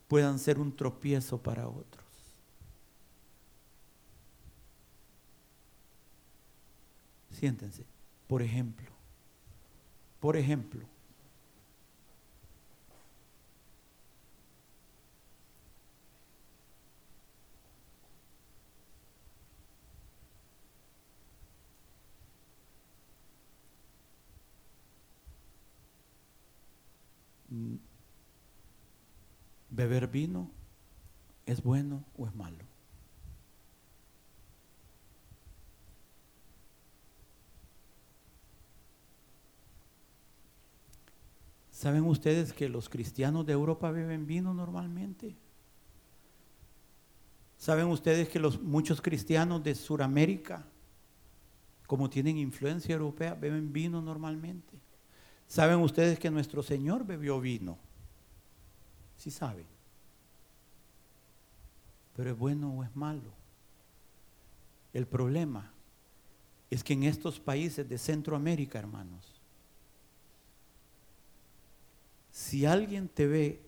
puedan 0.07 0.39
ser 0.39 0.59
un 0.59 0.73
tropiezo 0.73 1.43
para 1.43 1.67
otros. 1.67 2.05
Siéntense, 7.31 7.84
por 8.27 8.41
ejemplo, 8.41 8.89
por 10.21 10.38
ejemplo, 10.38 10.86
beber 29.70 30.08
vino 30.08 30.49
es 31.45 31.62
bueno 31.62 32.04
o 32.18 32.28
es 32.28 32.36
malo. 32.36 32.64
¿Saben 41.72 42.06
ustedes 42.06 42.54
que 42.54 42.70
los 42.70 42.88
cristianos 42.88 43.45
de 43.45 43.51
Europa 43.51 43.91
beben 43.91 44.26
vino 44.26 44.54
normalmente? 44.54 45.36
¿Saben 47.58 47.88
ustedes 47.88 48.30
que 48.30 48.39
los 48.39 48.62
muchos 48.62 49.01
cristianos 49.01 49.64
de 49.64 49.76
Sudamérica, 49.76 50.66
como 51.88 52.10
tienen 52.10 52.38
influencia 52.38 52.93
europea, 52.93 53.34
beben 53.34 53.74
vino 53.74 54.01
normalmente? 54.01 54.82
¿Saben 55.54 55.82
ustedes 55.82 56.18
que 56.18 56.32
nuestro 56.32 56.64
Señor 56.64 57.06
bebió 57.06 57.39
vino? 57.39 57.78
Sí 59.18 59.30
saben. 59.30 59.68
pero 62.16 62.32
es 62.32 62.38
bueno 62.39 62.74
o 62.74 62.84
es 62.84 62.95
malo. 62.95 63.32
El 64.93 65.06
problema 65.06 65.72
es 66.72 66.84
que 66.84 66.93
en 66.93 67.04
estos 67.04 67.39
países 67.39 67.88
de 67.88 67.99
Centroamérica, 67.99 68.80
hermanos, 68.80 69.39
si 72.32 72.66
alguien 72.66 73.08
te 73.08 73.28
ve 73.28 73.62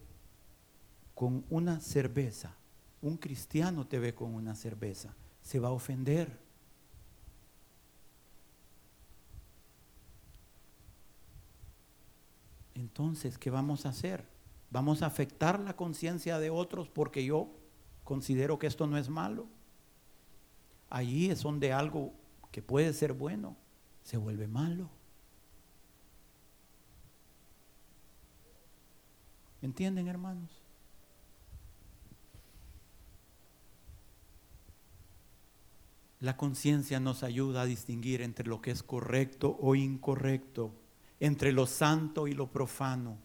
con 1.14 1.46
una 1.52 1.82
cerveza, 1.82 2.56
un 3.04 3.16
cristiano 3.16 3.86
te 3.86 4.00
ve 4.00 4.16
con 4.16 4.34
una 4.34 4.56
cerveza, 4.56 5.14
se 5.44 5.60
va 5.60 5.68
a 5.68 5.74
ofender. 5.74 6.45
Entonces, 12.76 13.38
¿qué 13.38 13.50
vamos 13.50 13.86
a 13.86 13.90
hacer? 13.90 14.26
¿Vamos 14.70 15.02
a 15.02 15.08
afectar 15.08 15.60
la 15.60 15.76
conciencia 15.76 16.38
de 16.38 16.50
otros 16.50 16.90
porque 16.90 17.26
yo 17.26 17.50
considero 18.04 18.60
que 18.60 18.68
esto 18.68 18.86
no 18.86 18.98
es 18.98 19.10
malo? 19.10 19.48
Allí 20.90 21.30
es 21.32 21.42
donde 21.42 21.74
algo 21.74 22.14
que 22.52 22.62
puede 22.62 22.94
ser 22.94 23.14
bueno 23.14 23.56
se 24.04 24.18
vuelve 24.18 24.48
malo. 24.48 24.90
¿Entienden, 29.62 30.08
hermanos? 30.08 30.62
La 36.20 36.38
conciencia 36.38 37.00
nos 37.00 37.24
ayuda 37.24 37.62
a 37.62 37.66
distinguir 37.66 38.22
entre 38.22 38.48
lo 38.48 38.62
que 38.62 38.72
es 38.72 38.84
correcto 38.84 39.58
o 39.60 39.76
incorrecto, 39.76 40.72
entre 41.20 41.51
lo 41.51 41.66
santo 41.66 42.28
y 42.28 42.34
lo 42.34 42.47
profano, 42.47 43.18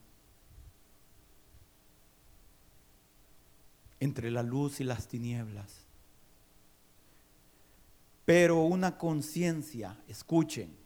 entre 3.99 4.30
la 4.30 4.43
luz 4.43 4.80
y 4.80 4.84
las 4.84 5.09
tinieblas. 5.09 5.86
Pero 8.24 8.62
una 8.62 8.97
conciencia, 8.97 9.97
escuchen, 10.07 10.76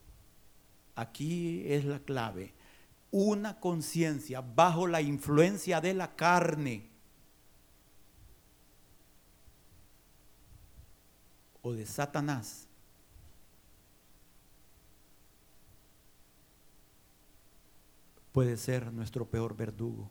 aquí 0.94 1.62
es 1.66 1.84
la 1.84 1.98
clave, 1.98 2.54
una 3.10 3.60
conciencia 3.60 4.40
bajo 4.40 4.86
la 4.86 5.00
influencia 5.00 5.80
de 5.80 5.94
la 5.94 6.16
carne 6.16 6.90
o 11.62 11.72
de 11.72 11.86
Satanás 11.86 12.66
puede 18.34 18.56
ser 18.56 18.92
nuestro 18.92 19.26
peor 19.26 19.56
verdugo. 19.56 20.10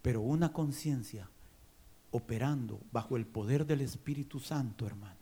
Pero 0.00 0.22
una 0.22 0.50
conciencia 0.50 1.28
operando 2.10 2.80
bajo 2.90 3.18
el 3.18 3.26
poder 3.26 3.66
del 3.66 3.82
Espíritu 3.82 4.40
Santo, 4.40 4.86
hermanos, 4.86 5.18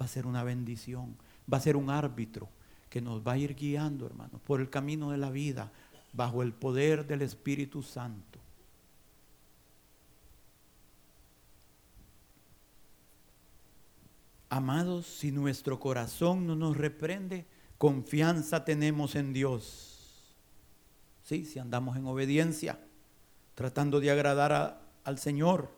va 0.00 0.06
a 0.06 0.08
ser 0.08 0.26
una 0.26 0.42
bendición, 0.42 1.14
va 1.50 1.58
a 1.58 1.60
ser 1.60 1.76
un 1.76 1.88
árbitro 1.88 2.48
que 2.88 3.00
nos 3.00 3.24
va 3.24 3.34
a 3.34 3.38
ir 3.38 3.54
guiando, 3.54 4.06
hermanos, 4.06 4.40
por 4.44 4.60
el 4.60 4.68
camino 4.68 5.12
de 5.12 5.18
la 5.18 5.30
vida, 5.30 5.70
bajo 6.12 6.42
el 6.42 6.52
poder 6.52 7.06
del 7.06 7.22
Espíritu 7.22 7.84
Santo. 7.84 8.40
Amados, 14.50 15.06
si 15.06 15.30
nuestro 15.30 15.78
corazón 15.78 16.44
no 16.44 16.56
nos 16.56 16.76
reprende, 16.76 17.46
confianza 17.78 18.64
tenemos 18.64 19.14
en 19.14 19.32
Dios. 19.32 20.34
Sí, 21.22 21.44
si 21.44 21.60
andamos 21.60 21.96
en 21.96 22.04
obediencia, 22.06 22.80
tratando 23.54 24.00
de 24.00 24.10
agradar 24.10 24.82
al 25.04 25.18
Señor. 25.20 25.70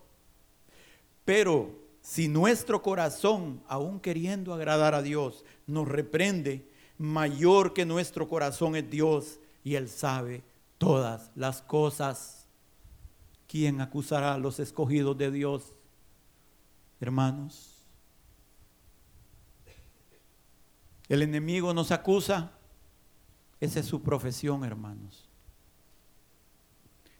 Pero 1.26 1.78
si 2.00 2.28
nuestro 2.28 2.80
corazón, 2.80 3.62
aún 3.68 4.00
queriendo 4.00 4.54
agradar 4.54 4.94
a 4.94 5.02
Dios, 5.02 5.44
nos 5.66 5.86
reprende, 5.86 6.66
mayor 6.96 7.74
que 7.74 7.84
nuestro 7.84 8.26
corazón 8.26 8.74
es 8.74 8.88
Dios 8.88 9.38
y 9.62 9.74
Él 9.74 9.90
sabe 9.90 10.42
todas 10.78 11.30
las 11.34 11.60
cosas. 11.60 12.46
¿Quién 13.46 13.82
acusará 13.82 14.32
a 14.32 14.38
los 14.38 14.58
escogidos 14.60 15.18
de 15.18 15.30
Dios? 15.30 15.74
Hermanos, 17.00 17.71
El 21.12 21.20
enemigo 21.20 21.74
nos 21.74 21.90
acusa. 21.90 22.52
Esa 23.60 23.80
es 23.80 23.86
su 23.86 24.02
profesión, 24.02 24.64
hermanos. 24.64 25.28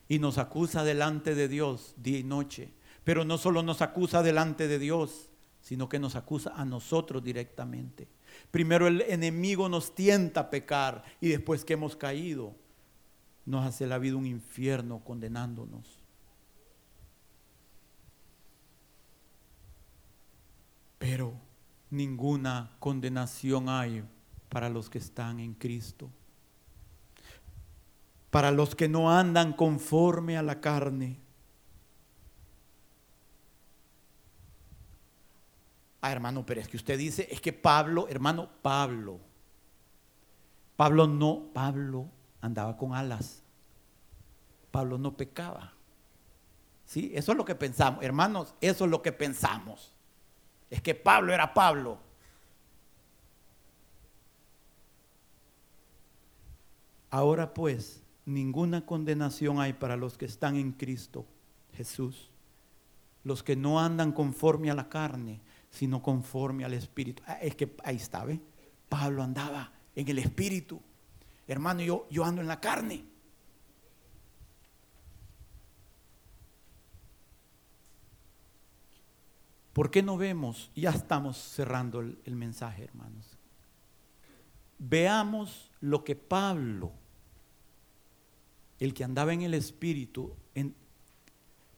Y 0.09 0.17
nos 0.17 0.39
acusa 0.39 0.83
delante 0.83 1.35
de 1.35 1.47
Dios 1.47 1.93
día 1.97 2.17
y 2.17 2.23
noche. 2.23 2.73
Pero 3.03 3.23
no 3.23 3.37
solo 3.37 3.61
nos 3.61 3.83
acusa 3.83 4.23
delante 4.23 4.67
de 4.67 4.79
Dios, 4.79 5.29
sino 5.61 5.89
que 5.89 5.99
nos 5.99 6.15
acusa 6.15 6.53
a 6.55 6.65
nosotros 6.65 7.23
directamente. 7.23 8.07
Primero 8.49 8.87
el 8.87 9.01
enemigo 9.01 9.69
nos 9.69 9.93
tienta 9.93 10.39
a 10.39 10.49
pecar 10.49 11.03
y 11.21 11.29
después 11.29 11.63
que 11.63 11.73
hemos 11.73 11.95
caído, 11.95 12.55
nos 13.45 13.63
hace 13.63 13.85
la 13.85 13.99
vida 13.99 14.15
un 14.15 14.25
infierno 14.25 15.03
condenándonos. 15.03 15.99
Pero 20.97 21.52
ninguna 21.93 22.71
condenación 22.79 23.69
hay 23.69 24.03
para 24.49 24.69
los 24.69 24.89
que 24.89 24.97
están 24.97 25.39
en 25.39 25.53
Cristo. 25.53 26.09
Para 28.29 28.51
los 28.51 28.75
que 28.75 28.89
no 28.89 29.11
andan 29.11 29.53
conforme 29.53 30.37
a 30.37 30.41
la 30.41 30.59
carne. 30.59 31.19
Ah, 36.01 36.11
hermano, 36.11 36.45
pero 36.45 36.59
es 36.59 36.67
que 36.67 36.77
usted 36.77 36.97
dice, 36.97 37.27
es 37.31 37.39
que 37.39 37.53
Pablo, 37.53 38.07
hermano, 38.09 38.49
Pablo, 38.61 39.19
Pablo 40.75 41.07
no, 41.07 41.45
Pablo 41.53 42.09
andaba 42.41 42.75
con 42.75 42.93
alas. 42.93 43.41
Pablo 44.71 44.97
no 44.97 45.15
pecaba. 45.15 45.73
¿Sí? 46.85 47.11
Eso 47.13 47.31
es 47.31 47.37
lo 47.37 47.45
que 47.45 47.55
pensamos. 47.55 48.03
Hermanos, 48.03 48.55
eso 48.59 48.85
es 48.85 48.91
lo 48.91 49.01
que 49.01 49.11
pensamos 49.11 49.93
es 50.73 50.81
que 50.81 50.95
Pablo 50.95 51.31
era 51.31 51.53
Pablo. 51.53 51.99
Ahora 57.11 57.53
pues, 57.53 58.01
ninguna 58.25 58.83
condenación 58.83 59.61
hay 59.61 59.73
para 59.73 59.97
los 59.97 60.17
que 60.17 60.25
están 60.25 60.55
en 60.55 60.71
Cristo 60.71 61.27
Jesús, 61.73 62.31
los 63.23 63.43
que 63.43 63.55
no 63.55 63.79
andan 63.79 64.13
conforme 64.13 64.71
a 64.71 64.73
la 64.73 64.89
carne, 64.89 65.41
sino 65.69 66.01
conforme 66.01 66.65
al 66.65 66.73
Espíritu. 66.73 67.21
Ah, 67.27 67.37
es 67.39 67.55
que 67.55 67.75
ahí 67.83 67.97
está, 67.97 68.25
¿ve? 68.25 68.41
Pablo 68.89 69.21
andaba 69.21 69.71
en 69.95 70.09
el 70.09 70.17
Espíritu. 70.17 70.81
Hermano, 71.47 71.81
yo, 71.81 72.07
yo 72.09 72.25
ando 72.25 72.41
en 72.41 72.47
la 72.47 72.59
carne. 72.59 73.05
¿Por 79.73 79.89
qué 79.89 80.03
no 80.03 80.17
vemos? 80.17 80.71
Ya 80.75 80.91
estamos 80.91 81.35
cerrando 81.37 81.99
el, 81.99 82.35
mensaje, 82.35 82.83
hermanos. 82.83 83.37
Veamos 84.77 85.71
lo 85.81 86.03
que 86.03 86.15
Pablo, 86.15 86.91
el 88.79 88.93
que 88.93 89.03
andaba 89.03 89.33
en 89.33 89.41
el 89.41 89.55
Espíritu, 89.55 90.35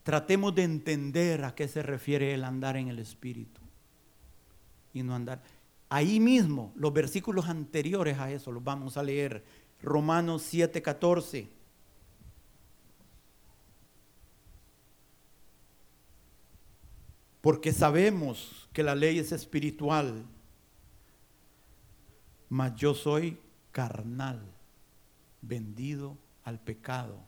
tratemos 0.04 0.54
de 0.54 0.64
entender 0.64 1.46
a 1.46 1.56
qué 1.56 1.70
se 1.70 1.82
refiere 1.82 2.34
el 2.34 2.44
andar 2.44 2.76
en 2.76 2.90
el 2.90 3.00
Espíritu 3.00 3.62
y 4.94 5.02
no 5.02 5.16
andar. 5.16 5.42
Ahí 5.88 6.20
mismo, 6.20 6.74
los 6.76 6.92
versículos 6.92 7.48
anteriores 7.48 8.20
a 8.20 8.30
eso, 8.30 8.52
los 8.52 8.64
vamos 8.64 8.98
a 8.98 9.04
leer. 9.04 9.46
Romanos 9.82 10.42
7, 10.42 10.82
14. 10.82 11.55
Porque 17.46 17.72
sabemos 17.72 18.68
que 18.74 18.82
la 18.82 18.96
ley 18.96 19.20
es 19.20 19.32
espiritual, 19.32 20.26
mas 22.50 22.74
yo 22.76 22.96
soy 22.96 23.38
carnal, 23.72 24.42
vendido 25.44 26.18
al 26.44 26.60
pecado. 26.60 27.20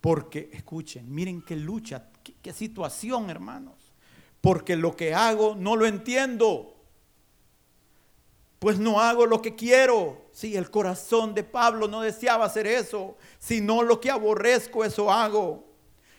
Porque, 0.00 0.50
escuchen, 0.52 1.14
miren 1.14 1.40
qué 1.40 1.54
lucha, 1.54 2.08
qué, 2.42 2.52
situación, 2.52 3.30
hermanos. 3.30 3.92
Porque 4.40 4.74
lo 4.74 4.96
que 4.96 5.14
hago 5.14 5.54
no 5.54 5.76
lo 5.76 5.86
entiendo. 5.86 6.74
Pues 8.58 8.76
no 8.76 8.98
hago 8.98 9.24
lo 9.24 9.40
que 9.40 9.54
quiero. 9.54 10.20
Sí, 10.32 10.56
el 10.56 10.68
corazón 10.68 11.32
de 11.32 11.44
Pablo 11.44 11.86
no 11.86 12.00
deseaba 12.00 12.46
hacer 12.46 12.66
eso, 12.66 13.16
sino 13.38 13.84
lo 13.84 14.00
que 14.00 14.10
aborrezco, 14.10 14.84
eso 14.84 15.12
hago. 15.12 15.73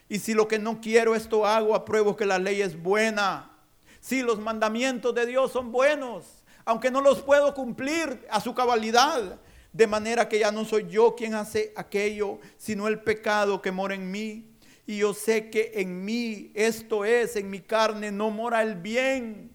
Y 0.07 0.19
si 0.19 0.33
lo 0.33 0.47
que 0.47 0.59
no 0.59 0.79
quiero 0.81 1.15
esto 1.15 1.45
hago, 1.45 1.75
apruebo 1.75 2.15
que 2.15 2.25
la 2.25 2.37
ley 2.37 2.61
es 2.61 2.81
buena. 2.81 3.51
Si 3.99 4.21
los 4.21 4.39
mandamientos 4.39 5.15
de 5.15 5.25
Dios 5.25 5.51
son 5.51 5.71
buenos, 5.71 6.43
aunque 6.63 6.91
no 6.91 7.01
los 7.01 7.21
puedo 7.21 7.53
cumplir 7.53 8.25
a 8.29 8.41
su 8.41 8.53
cabalidad, 8.53 9.39
De 9.71 9.87
manera 9.87 10.29
que 10.29 10.39
ya 10.39 10.53
no 10.53 10.63
soy 10.63 10.87
yo 10.89 11.15
quien 11.15 11.33
hace 11.33 11.73
aquello, 11.75 12.39
sino 12.57 12.87
el 12.87 13.01
pecado 13.01 13.61
que 13.61 13.73
mora 13.73 13.93
en 13.93 14.09
mí. 14.09 14.55
Y 14.87 14.99
yo 14.99 15.13
sé 15.13 15.49
que 15.49 15.73
en 15.75 16.05
mí, 16.05 16.49
esto 16.53 17.03
es, 17.03 17.35
en 17.35 17.49
mi 17.49 17.59
carne, 17.59 18.09
no 18.09 18.29
mora 18.29 18.61
el 18.61 18.75
bien. 18.75 19.51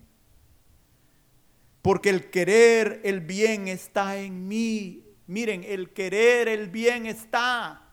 Porque 1.80 2.10
el 2.10 2.28
querer 2.28 3.00
el 3.02 3.20
bien 3.20 3.66
está 3.68 4.18
en 4.18 4.46
mí. 4.46 5.06
Miren, 5.26 5.64
el 5.64 5.94
querer 5.94 6.48
el 6.48 6.68
bien 6.68 7.06
está, 7.06 7.89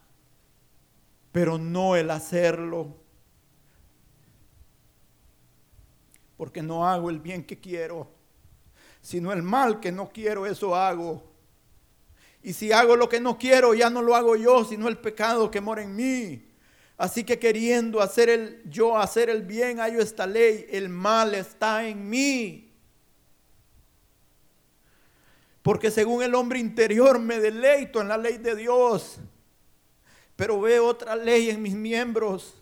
pero 1.32 1.58
no 1.58 1.96
el 1.96 2.10
hacerlo. 2.10 2.96
Porque 6.36 6.62
no 6.62 6.88
hago 6.88 7.10
el 7.10 7.20
bien 7.20 7.44
que 7.44 7.60
quiero, 7.60 8.10
sino 9.02 9.32
el 9.32 9.42
mal 9.42 9.80
que 9.80 9.92
no 9.92 10.10
quiero, 10.10 10.46
eso 10.46 10.76
hago. 10.76 11.24
Y 12.44 12.54
si 12.54 12.72
hago 12.72 12.96
lo 12.96 13.10
que 13.10 13.20
no 13.20 13.38
quiero, 13.38 13.74
ya 13.74 13.90
no 13.90 14.02
lo 14.02 14.16
hago 14.16 14.36
yo, 14.36 14.64
sino 14.64 14.88
el 14.88 14.98
pecado 14.98 15.50
que 15.52 15.60
mora 15.60 15.82
en 15.82 15.96
mí. 15.96 16.48
Así 16.98 17.24
que 17.24 17.38
queriendo 17.38 18.02
hacer 18.02 18.30
el 18.30 18.62
yo 18.66 18.98
hacer 18.98 19.30
el 19.30 19.44
bien, 19.44 19.80
hallo 19.80 20.00
esta 20.00 20.26
ley, 20.26 20.66
el 20.70 20.90
mal 20.90 21.36
está 21.36 21.88
en 21.88 22.10
mí. 22.10 22.74
Porque 25.62 25.92
según 25.92 26.24
el 26.24 26.34
hombre 26.34 26.60
interior 26.60 27.20
me 27.20 27.40
deleito 27.40 28.02
en 28.02 28.08
la 28.08 28.18
ley 28.18 28.38
de 28.38 28.56
Dios, 28.56 29.20
pero 30.38 30.62
veo 30.62 30.86
otra 30.86 31.18
ley 31.18 31.50
en 31.50 31.62
mis 31.62 31.74
miembros 31.74 32.54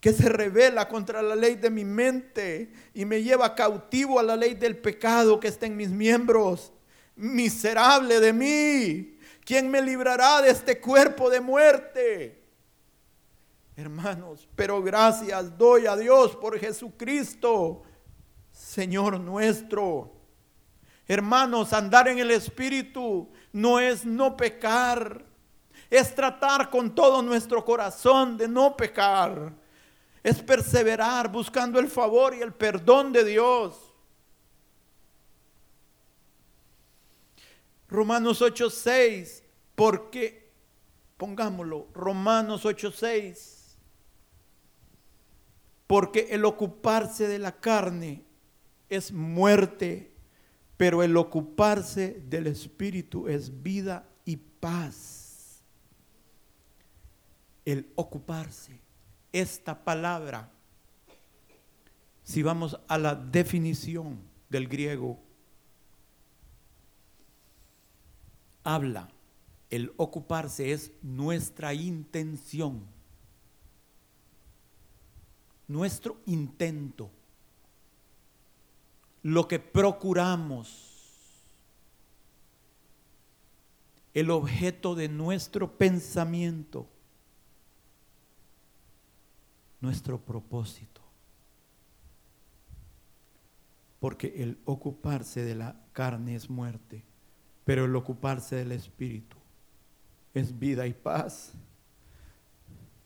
que 0.00 0.12
se 0.12 0.28
revela 0.28 0.86
contra 0.86 1.22
la 1.22 1.34
ley 1.34 1.54
de 1.54 1.70
mi 1.70 1.82
mente 1.82 2.70
y 2.92 3.06
me 3.06 3.22
lleva 3.22 3.54
cautivo 3.54 4.20
a 4.20 4.22
la 4.22 4.36
ley 4.36 4.52
del 4.52 4.76
pecado 4.76 5.40
que 5.40 5.48
está 5.48 5.64
en 5.64 5.78
mis 5.78 5.88
miembros. 5.88 6.74
Miserable 7.16 8.20
de 8.20 8.32
mí, 8.34 9.18
¿quién 9.46 9.70
me 9.70 9.80
librará 9.80 10.42
de 10.42 10.50
este 10.50 10.78
cuerpo 10.78 11.30
de 11.30 11.40
muerte? 11.40 12.44
Hermanos, 13.76 14.46
pero 14.54 14.82
gracias 14.82 15.56
doy 15.56 15.86
a 15.86 15.96
Dios 15.96 16.36
por 16.36 16.58
Jesucristo, 16.58 17.82
Señor 18.52 19.18
nuestro. 19.18 20.12
Hermanos, 21.08 21.72
andar 21.72 22.08
en 22.08 22.18
el 22.18 22.30
Espíritu 22.30 23.30
no 23.52 23.80
es 23.80 24.04
no 24.04 24.36
pecar, 24.36 25.24
es 25.98 26.14
tratar 26.14 26.70
con 26.70 26.94
todo 26.94 27.22
nuestro 27.22 27.64
corazón 27.64 28.36
de 28.36 28.48
no 28.48 28.76
pecar, 28.76 29.52
es 30.22 30.42
perseverar 30.42 31.30
buscando 31.30 31.78
el 31.78 31.88
favor 31.88 32.34
y 32.34 32.40
el 32.40 32.52
perdón 32.52 33.12
de 33.12 33.24
Dios. 33.24 33.92
Romanos 37.88 38.42
8:6, 38.42 39.42
porque, 39.74 40.50
pongámoslo, 41.16 41.88
Romanos 41.94 42.64
8:6 42.64 43.64
porque 45.86 46.28
el 46.30 46.44
ocuparse 46.44 47.28
de 47.28 47.38
la 47.38 47.52
carne 47.52 48.24
es 48.88 49.12
muerte, 49.12 50.12
pero 50.76 51.02
el 51.02 51.16
ocuparse 51.16 52.22
del 52.28 52.46
espíritu 52.46 53.28
es 53.28 53.62
vida 53.62 54.08
y 54.24 54.36
paz. 54.36 55.13
El 57.64 57.90
ocuparse, 57.94 58.80
esta 59.32 59.84
palabra, 59.84 60.50
si 62.22 62.42
vamos 62.42 62.78
a 62.88 62.98
la 62.98 63.14
definición 63.14 64.18
del 64.48 64.68
griego, 64.68 65.18
habla, 68.62 69.08
el 69.70 69.92
ocuparse 69.96 70.72
es 70.72 70.92
nuestra 71.02 71.74
intención 71.74 72.94
nuestro 75.66 76.20
intento, 76.26 77.10
lo 79.22 79.48
que 79.48 79.58
procuramos, 79.58 80.90
el 84.12 84.30
objeto 84.30 84.94
de 84.94 85.08
nuestro 85.08 85.76
pensamiento, 85.76 86.86
nuestro 89.84 90.18
propósito. 90.18 91.00
Porque 94.00 94.34
el 94.36 94.58
ocuparse 94.64 95.44
de 95.44 95.54
la 95.54 95.76
carne 95.92 96.34
es 96.34 96.50
muerte, 96.50 97.04
pero 97.64 97.84
el 97.84 97.94
ocuparse 97.94 98.56
del 98.56 98.72
espíritu 98.72 99.36
es 100.34 100.58
vida 100.58 100.86
y 100.86 100.92
paz. 100.92 101.52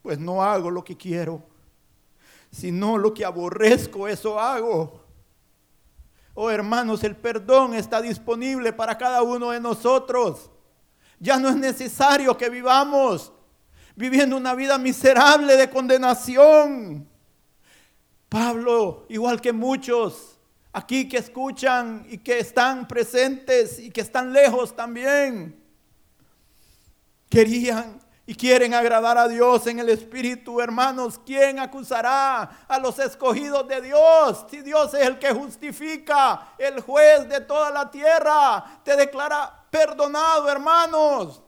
Pues 0.01 0.17
no 0.17 0.41
hago 0.41 0.71
lo 0.71 0.83
que 0.83 0.97
quiero 0.97 1.43
sino 2.51 2.97
lo 2.97 3.13
que 3.13 3.25
aborrezco, 3.25 4.07
eso 4.07 4.39
hago. 4.39 5.03
Oh 6.33 6.49
hermanos, 6.49 7.03
el 7.03 7.15
perdón 7.15 7.73
está 7.73 8.01
disponible 8.01 8.73
para 8.73 8.97
cada 8.97 9.21
uno 9.21 9.51
de 9.51 9.59
nosotros. 9.59 10.49
Ya 11.19 11.37
no 11.37 11.49
es 11.49 11.55
necesario 11.55 12.37
que 12.37 12.49
vivamos 12.49 13.31
viviendo 13.99 14.37
una 14.37 14.55
vida 14.55 14.77
miserable 14.77 15.57
de 15.57 15.69
condenación. 15.69 17.05
Pablo, 18.29 19.05
igual 19.09 19.41
que 19.41 19.51
muchos 19.51 20.39
aquí 20.71 21.09
que 21.09 21.17
escuchan 21.17 22.07
y 22.09 22.19
que 22.19 22.39
están 22.39 22.87
presentes 22.87 23.77
y 23.77 23.91
que 23.91 23.99
están 23.99 24.31
lejos 24.31 24.73
también, 24.73 25.61
querían 27.27 27.99
y 28.25 28.35
quieren 28.35 28.73
agradar 28.73 29.17
a 29.17 29.27
Dios 29.27 29.67
en 29.67 29.79
el 29.79 29.89
Espíritu, 29.89 30.61
hermanos, 30.61 31.19
¿quién 31.25 31.59
acusará 31.59 32.43
a 32.69 32.79
los 32.79 32.99
escogidos 32.99 33.67
de 33.67 33.81
Dios? 33.81 34.45
Si 34.49 34.61
Dios 34.61 34.93
es 34.93 35.07
el 35.07 35.19
que 35.19 35.33
justifica, 35.33 36.53
el 36.57 36.79
juez 36.79 37.27
de 37.27 37.41
toda 37.41 37.69
la 37.69 37.91
tierra, 37.91 38.79
te 38.81 38.95
declara 38.95 39.65
perdonado, 39.69 40.49
hermanos. 40.49 41.41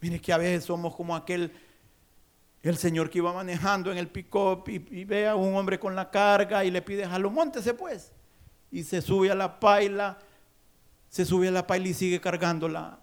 Mire 0.00 0.20
que 0.20 0.32
a 0.32 0.38
veces 0.38 0.64
somos 0.64 0.94
como 0.94 1.16
aquel, 1.16 1.52
el 2.62 2.76
señor 2.76 3.10
que 3.10 3.18
iba 3.18 3.32
manejando 3.32 3.90
en 3.90 3.98
el 3.98 4.08
pick-up 4.08 4.64
y, 4.68 5.04
ve 5.04 5.26
a 5.26 5.36
un 5.36 5.54
hombre 5.56 5.78
con 5.78 5.94
la 5.94 6.10
carga 6.10 6.64
y 6.64 6.70
le 6.70 6.82
pide, 6.82 7.06
jalo, 7.06 7.30
montese 7.30 7.74
pues. 7.74 8.12
Y 8.70 8.82
se 8.82 9.00
sube 9.00 9.30
a 9.30 9.34
la 9.34 9.58
paila, 9.58 10.18
se 11.08 11.24
sube 11.24 11.48
a 11.48 11.52
la 11.52 11.66
paila 11.66 11.88
y 11.88 11.94
sigue 11.94 12.20
cargándola 12.20 13.00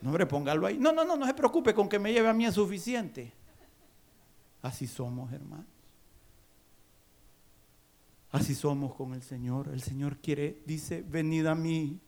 no, 0.00 0.10
hombre, 0.10 0.26
póngalo 0.26 0.66
ahí. 0.66 0.78
No, 0.78 0.92
no, 0.92 1.04
no, 1.04 1.16
no 1.16 1.26
se 1.26 1.34
preocupe, 1.34 1.74
con 1.74 1.88
que 1.88 1.98
me 1.98 2.12
lleve 2.12 2.28
a 2.28 2.32
mí 2.32 2.46
es 2.46 2.54
suficiente. 2.54 3.32
Así 4.62 4.86
somos, 4.86 5.32
hermanos. 5.32 5.66
Así 8.30 8.54
somos 8.54 8.94
con 8.94 9.14
el 9.14 9.22
Señor. 9.22 9.68
El 9.68 9.82
Señor 9.82 10.18
quiere, 10.18 10.62
dice, 10.66 11.02
venid 11.02 11.46
a 11.46 11.54
mí, 11.54 12.00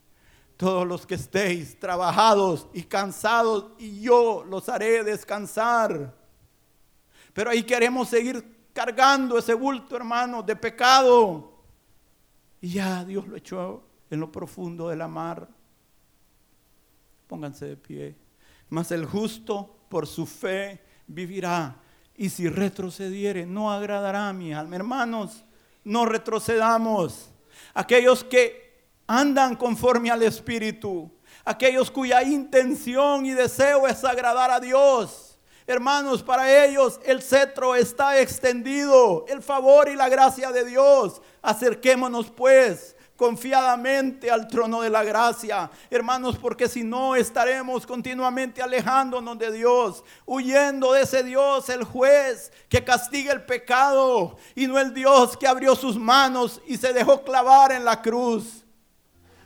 todos 0.60 0.86
los 0.86 1.06
que 1.06 1.14
estéis 1.14 1.80
trabajados 1.80 2.68
y 2.74 2.82
cansados, 2.82 3.72
y 3.78 4.02
yo 4.02 4.44
los 4.46 4.68
haré 4.68 5.02
descansar. 5.02 6.14
Pero 7.32 7.48
ahí 7.48 7.62
queremos 7.62 8.10
seguir 8.10 8.68
cargando 8.74 9.38
ese 9.38 9.54
bulto, 9.54 9.96
hermano, 9.96 10.42
de 10.42 10.54
pecado. 10.54 11.62
Y 12.60 12.72
ya 12.72 13.02
Dios 13.06 13.26
lo 13.26 13.36
echó 13.36 13.82
en 14.10 14.20
lo 14.20 14.30
profundo 14.30 14.90
de 14.90 14.96
la 14.96 15.08
mar. 15.08 15.48
Pónganse 17.26 17.64
de 17.64 17.76
pie. 17.78 18.16
Mas 18.68 18.90
el 18.90 19.06
justo 19.06 19.78
por 19.88 20.06
su 20.06 20.26
fe 20.26 20.78
vivirá. 21.06 21.74
Y 22.14 22.28
si 22.28 22.50
retrocediere, 22.50 23.46
no 23.46 23.72
agradará 23.72 24.28
a 24.28 24.34
mi 24.34 24.52
alma. 24.52 24.76
Hermanos, 24.76 25.42
no 25.84 26.04
retrocedamos. 26.04 27.30
Aquellos 27.72 28.22
que 28.22 28.69
andan 29.10 29.56
conforme 29.56 30.08
al 30.08 30.22
Espíritu. 30.22 31.10
Aquellos 31.44 31.90
cuya 31.90 32.22
intención 32.22 33.26
y 33.26 33.32
deseo 33.32 33.88
es 33.88 34.04
agradar 34.04 34.52
a 34.52 34.60
Dios. 34.60 35.36
Hermanos, 35.66 36.22
para 36.22 36.64
ellos 36.64 37.00
el 37.04 37.20
cetro 37.20 37.74
está 37.74 38.20
extendido, 38.20 39.24
el 39.28 39.42
favor 39.42 39.88
y 39.88 39.96
la 39.96 40.08
gracia 40.08 40.52
de 40.52 40.64
Dios. 40.64 41.20
Acerquémonos 41.42 42.30
pues 42.30 42.94
confiadamente 43.16 44.30
al 44.30 44.46
trono 44.46 44.80
de 44.80 44.90
la 44.90 45.02
gracia, 45.04 45.70
hermanos, 45.90 46.38
porque 46.38 46.68
si 46.68 46.82
no 46.82 47.14
estaremos 47.14 47.86
continuamente 47.86 48.62
alejándonos 48.62 49.38
de 49.38 49.52
Dios, 49.52 50.02
huyendo 50.24 50.92
de 50.92 51.02
ese 51.02 51.22
Dios, 51.22 51.68
el 51.68 51.84
juez 51.84 52.50
que 52.70 52.82
castiga 52.82 53.32
el 53.34 53.42
pecado, 53.42 54.38
y 54.54 54.66
no 54.66 54.78
el 54.78 54.94
Dios 54.94 55.36
que 55.36 55.46
abrió 55.46 55.74
sus 55.74 55.98
manos 55.98 56.62
y 56.66 56.78
se 56.78 56.94
dejó 56.94 57.22
clavar 57.22 57.72
en 57.72 57.84
la 57.84 58.00
cruz 58.00 58.59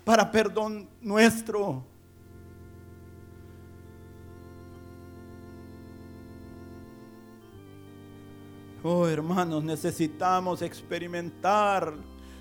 para 0.05 0.31
perdón 0.31 0.89
nuestro. 1.01 1.83
Oh 8.83 9.07
hermanos, 9.09 9.65
necesitamos 9.65 10.61
experimentar 10.61 11.95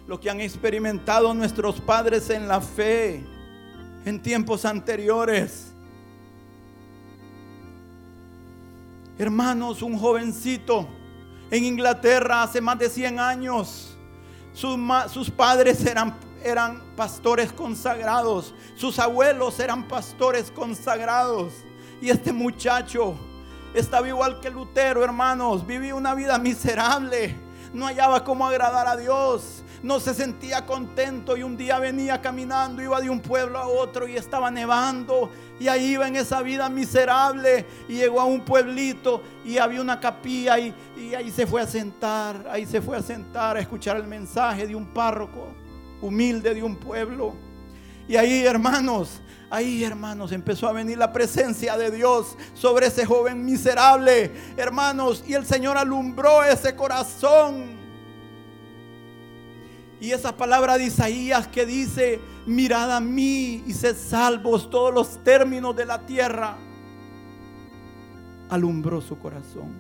lo 0.06 0.20
que 0.20 0.30
han 0.30 0.42
experimentado 0.42 1.34
nuestros 1.34 1.80
padres 1.80 2.30
en 2.30 2.50
la 2.50 2.60
fe 2.60 3.24
en 4.04 4.22
tiempos 4.22 4.66
anteriores. 4.66 5.72
Hermanos, 9.18 9.82
un 9.82 9.98
jovencito 9.98 10.88
en 11.50 11.64
Inglaterra 11.64 12.44
hace 12.44 12.60
más 12.60 12.78
de 12.78 12.90
100 12.90 13.20
años, 13.20 13.96
sus, 14.54 14.78
sus 15.12 15.30
padres 15.30 15.86
eran, 15.86 16.14
eran 16.44 16.82
pastores 16.96 17.52
consagrados, 17.52 18.54
sus 18.76 19.00
abuelos 19.00 19.60
eran 19.60 19.88
pastores 19.88 20.52
consagrados. 20.52 21.54
Y 22.02 22.10
este 22.10 22.34
muchacho 22.34 23.16
estaba 23.74 24.08
igual 24.08 24.40
que 24.40 24.50
Lutero, 24.50 25.04
hermanos, 25.04 25.66
vivía 25.66 25.96
una 25.96 26.14
vida 26.14 26.38
miserable, 26.38 27.36
no 27.74 27.86
hallaba 27.86 28.24
cómo 28.24 28.46
agradar 28.46 28.88
a 28.88 28.98
Dios. 28.98 29.64
No 29.82 30.00
se 30.00 30.14
sentía 30.14 30.66
contento 30.66 31.36
y 31.36 31.44
un 31.44 31.58
día 31.58 31.78
venía 31.78 32.22
caminando, 32.22 32.82
iba 32.82 33.02
de 33.02 33.10
un 33.10 33.20
pueblo 33.20 33.60
a 33.60 33.68
otro 33.68 34.08
y 34.08 34.16
estaba 34.16 34.50
nevando 34.50 35.30
y 35.60 35.68
ahí 35.68 35.88
iba 35.88 36.08
en 36.08 36.16
esa 36.16 36.42
vida 36.42 36.70
miserable 36.70 37.66
y 37.90 37.96
llegó 37.96 38.22
a 38.22 38.24
un 38.24 38.46
pueblito 38.46 39.22
y 39.44 39.58
había 39.58 39.82
una 39.82 40.00
capilla 40.00 40.58
y, 40.58 40.74
y 40.96 41.14
ahí 41.14 41.30
se 41.32 41.46
fue 41.46 41.62
a 41.62 41.68
sentar, 41.68 42.48
ahí 42.50 42.66
se 42.66 42.82
fue 42.82 42.96
a 42.96 43.02
sentar 43.02 43.58
a 43.58 43.60
escuchar 43.60 43.98
el 43.98 44.08
mensaje 44.08 44.66
de 44.66 44.74
un 44.74 44.86
párroco 44.86 45.63
humilde 46.04 46.54
de 46.54 46.62
un 46.62 46.76
pueblo. 46.76 47.34
Y 48.08 48.18
ahí, 48.18 48.46
hermanos, 48.46 49.22
ahí, 49.50 49.84
hermanos, 49.84 50.32
empezó 50.32 50.68
a 50.68 50.74
venir 50.74 50.98
la 50.98 51.14
presencia 51.14 51.78
de 51.78 51.90
Dios 51.92 52.38
sobre 52.54 52.88
ese 52.88 53.06
joven 53.06 53.46
miserable, 53.46 54.32
hermanos, 54.58 55.24
y 55.26 55.34
el 55.34 55.46
Señor 55.46 55.78
alumbró 55.78 56.44
ese 56.44 56.76
corazón 56.76 57.82
y 60.02 60.12
esa 60.12 60.36
palabra 60.36 60.78
de 60.78 60.86
Isaías 60.86 61.48
que 61.48 61.66
dice, 61.66 62.20
mirad 62.46 62.94
a 62.94 63.00
mí 63.00 63.64
y 63.66 63.74
sed 63.74 63.96
salvos 63.96 64.70
todos 64.70 64.94
los 64.94 65.24
términos 65.24 65.74
de 65.78 65.86
la 65.86 66.06
tierra, 66.06 66.58
alumbró 68.50 69.00
su 69.00 69.18
corazón. 69.18 69.72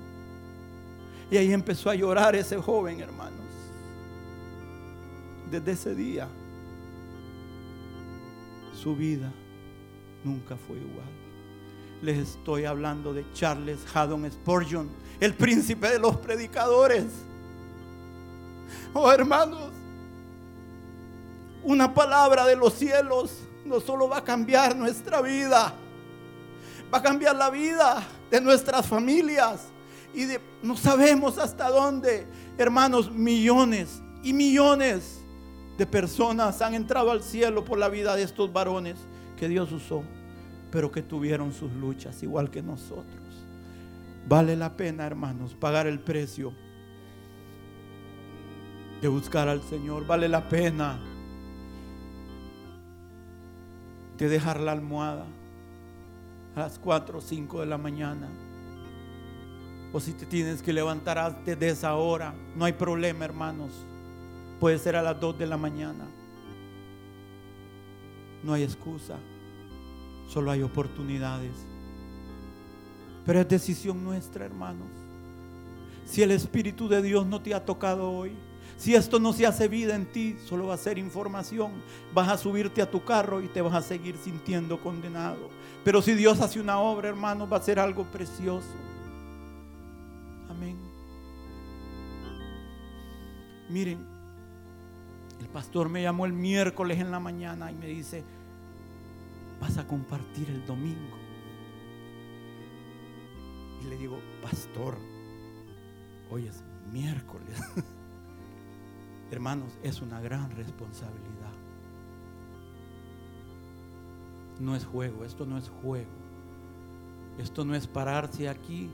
Y 1.29 1.35
ahí 1.35 1.51
empezó 1.51 1.89
a 1.89 1.95
llorar 1.95 2.37
ese 2.37 2.55
joven, 2.55 3.01
hermanos. 3.01 3.42
Desde 5.53 5.71
ese 5.73 5.93
día, 5.93 6.27
su 8.73 8.95
vida 8.95 9.31
nunca 10.23 10.57
fue 10.57 10.77
igual. 10.77 11.05
Les 12.01 12.17
estoy 12.17 12.65
hablando 12.65 13.13
de 13.13 13.23
Charles 13.33 13.85
Haddon 13.93 14.31
Spurgeon, 14.31 14.89
el 15.19 15.35
príncipe 15.35 15.89
de 15.89 15.99
los 15.99 16.17
predicadores. 16.17 17.05
Oh, 18.95 19.11
hermanos, 19.11 19.69
una 21.63 21.93
palabra 21.93 22.47
de 22.47 22.55
los 22.55 22.73
cielos 22.73 23.43
no 23.63 23.79
solo 23.79 24.09
va 24.09 24.17
a 24.17 24.23
cambiar 24.23 24.75
nuestra 24.75 25.21
vida, 25.21 25.71
va 26.91 26.97
a 26.97 27.03
cambiar 27.03 27.35
la 27.35 27.51
vida 27.51 28.03
de 28.31 28.41
nuestras 28.41 28.87
familias 28.87 29.67
y 30.15 30.25
de, 30.25 30.41
no 30.63 30.75
sabemos 30.75 31.37
hasta 31.37 31.69
dónde, 31.69 32.25
hermanos, 32.57 33.11
millones 33.11 34.01
y 34.23 34.33
millones 34.33 35.22
de 35.77 35.85
personas 35.85 36.61
han 36.61 36.73
entrado 36.73 37.11
al 37.11 37.23
cielo 37.23 37.65
por 37.65 37.77
la 37.77 37.89
vida 37.89 38.15
de 38.15 38.23
estos 38.23 38.53
varones 38.53 38.97
que 39.37 39.47
Dios 39.47 39.71
usó, 39.71 40.03
pero 40.71 40.91
que 40.91 41.01
tuvieron 41.01 41.53
sus 41.53 41.71
luchas 41.73 42.21
igual 42.23 42.49
que 42.49 42.61
nosotros. 42.61 43.23
Vale 44.27 44.55
la 44.55 44.75
pena, 44.77 45.05
hermanos, 45.05 45.53
pagar 45.53 45.87
el 45.87 45.99
precio 45.99 46.53
de 49.01 49.07
buscar 49.07 49.49
al 49.49 49.61
Señor. 49.63 50.07
Vale 50.07 50.29
la 50.29 50.47
pena 50.47 50.99
de 54.17 54.29
dejar 54.29 54.59
la 54.61 54.71
almohada 54.71 55.25
a 56.55 56.59
las 56.59 56.79
4 56.79 57.17
o 57.17 57.21
5 57.21 57.59
de 57.59 57.65
la 57.65 57.77
mañana. 57.77 58.29
O 59.91 59.99
si 59.99 60.13
te 60.13 60.25
tienes 60.25 60.61
que 60.61 60.71
levantar 60.71 61.17
antes 61.17 61.59
de 61.59 61.69
esa 61.69 61.95
hora, 61.95 62.33
no 62.55 62.65
hay 62.65 62.73
problema, 62.73 63.25
hermanos. 63.25 63.71
Puede 64.63 64.79
ser 64.79 64.95
a 64.95 65.01
las 65.01 65.19
2 65.19 65.39
de 65.39 65.45
la 65.45 65.57
mañana. 65.57 66.05
No 68.43 68.53
hay 68.53 68.63
excusa, 68.63 69.17
solo 70.29 70.51
hay 70.51 70.61
oportunidades. 70.61 71.51
Pero 73.25 73.41
es 73.41 73.49
decisión 73.49 74.01
nuestra, 74.01 74.45
hermanos. 74.45 74.87
Si 76.05 76.21
el 76.21 76.31
Espíritu 76.31 76.87
de 76.87 77.01
Dios 77.01 77.25
no 77.25 77.41
te 77.41 77.53
ha 77.53 77.65
tocado 77.65 78.09
hoy, 78.09 78.37
si 78.77 78.95
esto 78.95 79.19
no 79.19 79.33
se 79.33 79.45
hace 79.45 79.67
vida 79.67 79.95
en 79.95 80.05
ti, 80.05 80.37
solo 80.45 80.67
va 80.67 80.75
a 80.75 80.77
ser 80.77 80.97
información. 80.97 81.73
Vas 82.13 82.29
a 82.29 82.37
subirte 82.37 82.81
a 82.81 82.89
tu 82.89 83.03
carro 83.03 83.41
y 83.41 83.49
te 83.49 83.61
vas 83.61 83.73
a 83.73 83.81
seguir 83.81 84.15
sintiendo 84.15 84.79
condenado. 84.79 85.49
Pero 85.83 86.01
si 86.01 86.13
Dios 86.13 86.39
hace 86.39 86.61
una 86.61 86.79
obra, 86.79 87.09
hermano, 87.09 87.49
va 87.49 87.57
a 87.57 87.61
ser 87.61 87.79
algo 87.79 88.05
precioso. 88.05 88.77
Amén. 90.49 90.77
Miren, 93.69 94.12
el 95.43 95.49
pastor 95.49 95.89
me 95.89 96.01
llamó 96.01 96.25
el 96.25 96.31
miércoles 96.31 96.99
en 96.99 97.11
la 97.11 97.19
mañana 97.19 97.69
y 97.69 97.75
me 97.75 97.87
dice, 97.87 98.23
vas 99.59 99.77
a 99.77 99.85
compartir 99.85 100.49
el 100.49 100.65
domingo. 100.65 101.17
Y 103.81 103.89
le 103.89 103.97
digo, 103.97 104.17
pastor, 104.41 104.97
hoy 106.31 106.47
es 106.47 106.63
miércoles. 106.93 107.61
Hermanos, 109.31 109.77
es 109.83 110.01
una 110.01 110.21
gran 110.21 110.49
responsabilidad. 110.51 111.51
No 114.61 114.77
es 114.77 114.85
juego, 114.85 115.25
esto 115.25 115.45
no 115.45 115.57
es 115.57 115.67
juego. 115.67 116.23
Esto 117.37 117.65
no 117.65 117.75
es 117.75 117.85
pararse 117.85 118.47
aquí. 118.47 118.89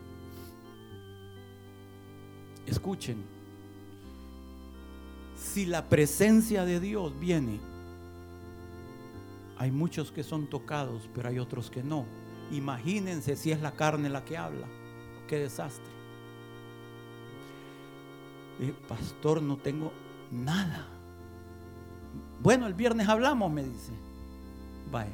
Escuchen, 2.65 3.23
si 5.39 5.65
la 5.65 5.87
presencia 5.87 6.65
de 6.65 6.79
Dios 6.79 7.19
viene, 7.19 7.59
hay 9.57 9.71
muchos 9.71 10.11
que 10.11 10.23
son 10.23 10.47
tocados, 10.47 11.09
pero 11.13 11.29
hay 11.29 11.39
otros 11.39 11.69
que 11.69 11.83
no. 11.83 12.05
Imagínense 12.51 13.35
si 13.35 13.51
es 13.51 13.61
la 13.61 13.71
carne 13.71 14.09
la 14.09 14.23
que 14.25 14.37
habla. 14.37 14.67
Qué 15.27 15.37
desastre. 15.37 15.91
Eh, 18.61 18.73
pastor, 18.87 19.41
no 19.41 19.57
tengo 19.57 19.91
Nada. 20.31 20.85
Bueno, 22.41 22.67
el 22.67 22.73
viernes 22.73 23.07
hablamos, 23.07 23.51
me 23.51 23.63
dice. 23.63 23.91
Vaya. 24.91 25.09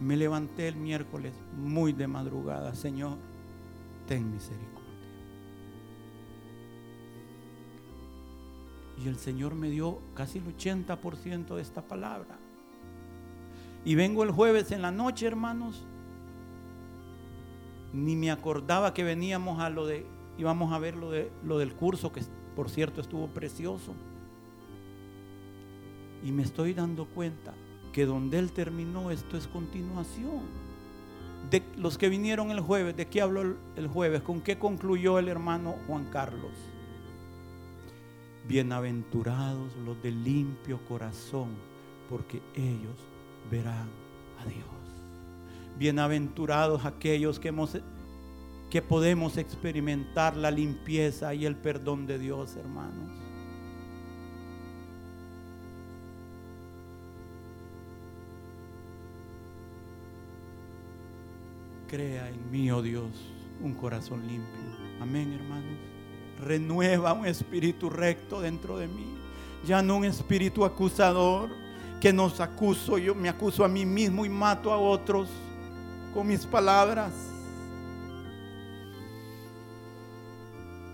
Me 0.00 0.16
levanté 0.16 0.68
el 0.68 0.76
miércoles 0.76 1.32
muy 1.56 1.92
de 1.92 2.06
madrugada. 2.06 2.74
Señor, 2.74 3.16
ten 4.06 4.30
misericordia. 4.30 4.75
Y 9.02 9.08
el 9.08 9.16
Señor 9.16 9.54
me 9.54 9.70
dio 9.70 9.98
casi 10.14 10.38
el 10.38 10.56
80% 10.56 11.54
de 11.54 11.62
esta 11.62 11.82
palabra. 11.82 12.38
Y 13.84 13.94
vengo 13.94 14.24
el 14.24 14.30
jueves 14.30 14.72
en 14.72 14.82
la 14.82 14.90
noche, 14.90 15.26
hermanos. 15.26 15.84
Ni 17.92 18.16
me 18.16 18.30
acordaba 18.30 18.94
que 18.94 19.04
veníamos 19.04 19.60
a 19.60 19.70
lo 19.70 19.86
de 19.86 20.06
y 20.38 20.42
vamos 20.42 20.72
a 20.72 20.78
ver 20.78 20.96
lo, 20.96 21.10
de, 21.10 21.30
lo 21.44 21.58
del 21.58 21.74
curso, 21.74 22.12
que 22.12 22.22
por 22.54 22.68
cierto 22.68 23.00
estuvo 23.00 23.28
precioso. 23.28 23.94
Y 26.24 26.32
me 26.32 26.42
estoy 26.42 26.74
dando 26.74 27.06
cuenta 27.06 27.54
que 27.92 28.06
donde 28.06 28.38
él 28.38 28.52
terminó, 28.52 29.10
esto 29.10 29.36
es 29.36 29.46
continuación. 29.46 30.42
De 31.50 31.62
los 31.76 31.96
que 31.96 32.08
vinieron 32.08 32.50
el 32.50 32.60
jueves, 32.60 32.96
¿de 32.96 33.06
qué 33.06 33.20
habló 33.20 33.56
el 33.76 33.88
jueves? 33.88 34.22
¿Con 34.22 34.40
qué 34.40 34.58
concluyó 34.58 35.18
el 35.18 35.28
hermano 35.28 35.76
Juan 35.86 36.06
Carlos? 36.06 36.52
Bienaventurados 38.48 39.74
los 39.84 40.00
de 40.02 40.12
limpio 40.12 40.78
corazón, 40.86 41.48
porque 42.08 42.40
ellos 42.54 42.96
verán 43.50 43.88
a 44.38 44.44
Dios. 44.46 44.64
Bienaventurados 45.76 46.84
aquellos 46.84 47.40
que 47.40 47.48
hemos 47.48 47.76
que 48.70 48.82
podemos 48.82 49.36
experimentar 49.36 50.36
la 50.36 50.50
limpieza 50.50 51.34
y 51.34 51.44
el 51.44 51.56
perdón 51.56 52.06
de 52.06 52.18
Dios, 52.18 52.56
hermanos. 52.56 53.10
Crea 61.88 62.28
en 62.28 62.50
mí, 62.50 62.70
oh 62.70 62.82
Dios, 62.82 63.10
un 63.60 63.74
corazón 63.74 64.26
limpio. 64.26 64.60
Amén, 65.00 65.32
hermanos. 65.32 65.95
Renueva 66.40 67.12
un 67.12 67.26
espíritu 67.26 67.90
recto 67.90 68.40
dentro 68.40 68.78
de 68.78 68.88
mí. 68.88 69.06
Ya 69.66 69.82
no 69.82 69.96
un 69.96 70.04
espíritu 70.04 70.64
acusador 70.64 71.50
que 72.00 72.12
nos 72.12 72.40
acuso. 72.40 72.98
Yo 72.98 73.14
me 73.14 73.28
acuso 73.28 73.64
a 73.64 73.68
mí 73.68 73.84
mismo 73.84 74.24
y 74.24 74.28
mato 74.28 74.72
a 74.72 74.78
otros 74.78 75.28
con 76.12 76.26
mis 76.26 76.46
palabras. 76.46 77.12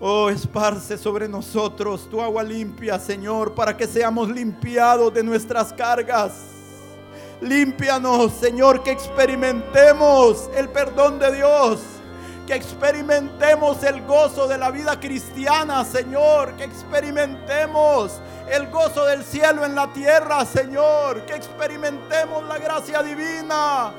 Oh, 0.05 0.29
esparce 0.29 0.99
sobre 0.99 1.29
nosotros 1.29 2.11
tu 2.11 2.21
agua 2.21 2.43
limpia, 2.43 2.99
Señor, 2.99 3.55
para 3.55 3.77
que 3.77 3.87
seamos 3.87 4.29
limpiados 4.29 5.15
de 5.15 5.23
nuestras 5.23 5.73
cargas. 5.73 6.33
Límpianos, 7.41 8.33
Señor, 8.33 8.83
que 8.83 8.91
experimentemos 8.91 10.51
el 10.57 10.69
perdón 10.69 11.21
de 11.21 11.37
Dios. 11.37 11.81
Que 12.47 12.55
experimentemos 12.55 13.83
el 13.85 14.03
gozo 14.03 14.49
de 14.49 14.59
la 14.59 14.71
vida 14.71 14.99
cristiana, 14.99 15.85
Señor. 15.85 16.55
Que 16.57 16.65
experimentemos 16.65 18.21
el 18.51 18.69
gozo 18.69 19.05
del 19.05 19.25
cielo 19.25 19.65
en 19.65 19.75
la 19.75 19.93
tierra, 19.93 20.45
Señor. 20.45 21.25
Que 21.27 21.35
experimentemos 21.35 22.45
la 22.45 22.59
gracia 22.59 23.03
divina. 23.03 23.93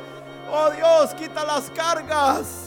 Oh 0.52 0.70
Dios, 0.72 1.14
quita 1.16 1.44
las 1.46 1.70
cargas. 1.72 2.66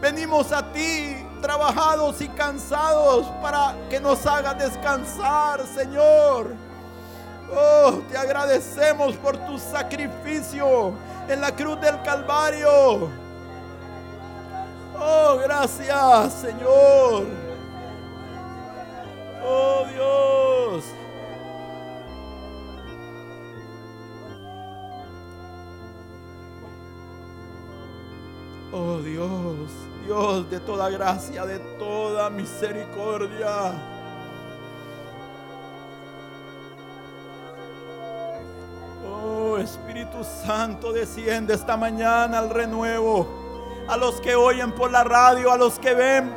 Venimos 0.00 0.50
a 0.50 0.72
ti 0.72 1.16
trabajados 1.40 2.20
y 2.20 2.28
cansados 2.28 3.26
para 3.40 3.76
que 3.88 4.00
nos 4.00 4.26
haga 4.26 4.54
descansar, 4.54 5.64
Señor. 5.74 6.54
Oh, 7.54 8.00
te 8.10 8.16
agradecemos 8.16 9.14
por 9.16 9.36
tu 9.36 9.58
sacrificio 9.58 10.94
en 11.28 11.40
la 11.40 11.54
cruz 11.54 11.80
del 11.80 12.00
Calvario. 12.02 13.21
Oh, 14.98 15.38
gracias, 15.42 16.32
Señor. 16.34 17.26
Oh, 19.44 19.86
Dios. 19.92 20.84
Oh 28.74 28.96
Dios, 29.02 29.70
Dios 30.06 30.48
de 30.48 30.58
toda 30.58 30.88
gracia, 30.88 31.44
de 31.44 31.58
toda 31.78 32.30
misericordia. 32.30 33.72
Oh 39.06 39.58
Espíritu 39.58 40.24
Santo, 40.24 40.90
desciende 40.90 41.52
esta 41.52 41.76
mañana 41.76 42.38
al 42.38 42.48
renuevo. 42.48 43.41
A 43.88 43.96
los 43.96 44.20
que 44.20 44.34
oyen 44.34 44.72
por 44.72 44.90
la 44.90 45.04
radio, 45.04 45.52
a 45.52 45.56
los 45.56 45.78
que 45.78 45.94
ven 45.94 46.34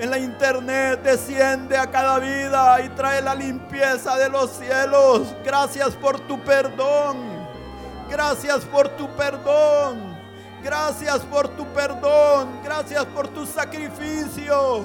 en 0.00 0.10
la 0.10 0.18
internet, 0.18 1.02
desciende 1.02 1.76
a 1.76 1.90
cada 1.90 2.18
vida 2.18 2.80
y 2.80 2.88
trae 2.90 3.20
la 3.20 3.34
limpieza 3.34 4.16
de 4.16 4.30
los 4.30 4.50
cielos. 4.50 5.34
Gracias 5.44 5.90
por 5.90 6.18
tu 6.20 6.40
perdón. 6.40 7.18
Gracias 8.08 8.64
por 8.64 8.88
tu 8.88 9.08
perdón. 9.14 10.16
Gracias 10.62 11.20
por 11.20 11.48
tu 11.48 11.66
perdón. 11.66 12.60
Gracias 12.64 13.04
por 13.06 13.28
tu 13.28 13.44
sacrificio. 13.44 14.84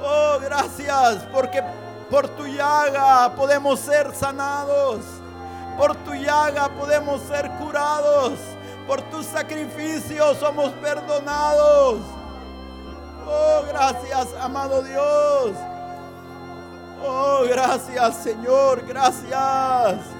Oh, 0.00 0.38
gracias 0.40 1.26
porque 1.32 1.60
por 2.08 2.28
tu 2.28 2.46
llaga 2.46 3.34
podemos 3.34 3.80
ser 3.80 4.14
sanados. 4.14 5.00
Por 5.76 5.96
tu 5.96 6.14
llaga 6.14 6.68
podemos 6.68 7.20
ser 7.22 7.50
curados. 7.58 8.32
Por 8.88 9.02
tu 9.02 9.22
sacrificio 9.22 10.34
somos 10.36 10.72
perdonados. 10.80 12.00
Oh, 13.26 13.62
gracias, 13.68 14.28
amado 14.40 14.80
Dios. 14.80 15.50
Oh, 17.04 17.44
gracias, 17.46 18.16
Señor. 18.16 18.86
Gracias. 18.86 20.17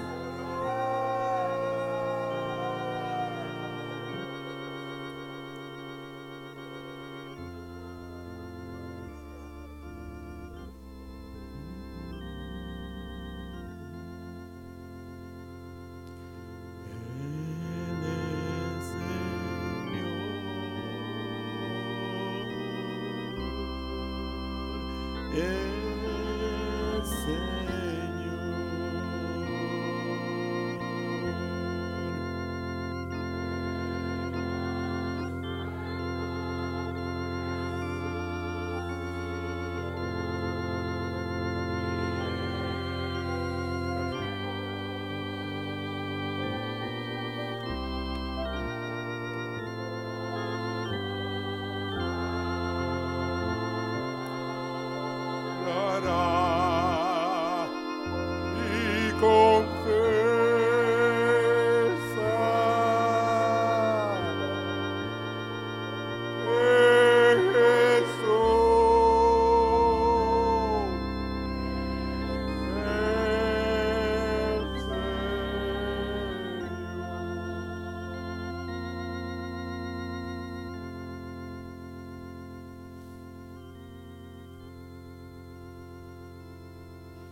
Yeah. 25.39 25.68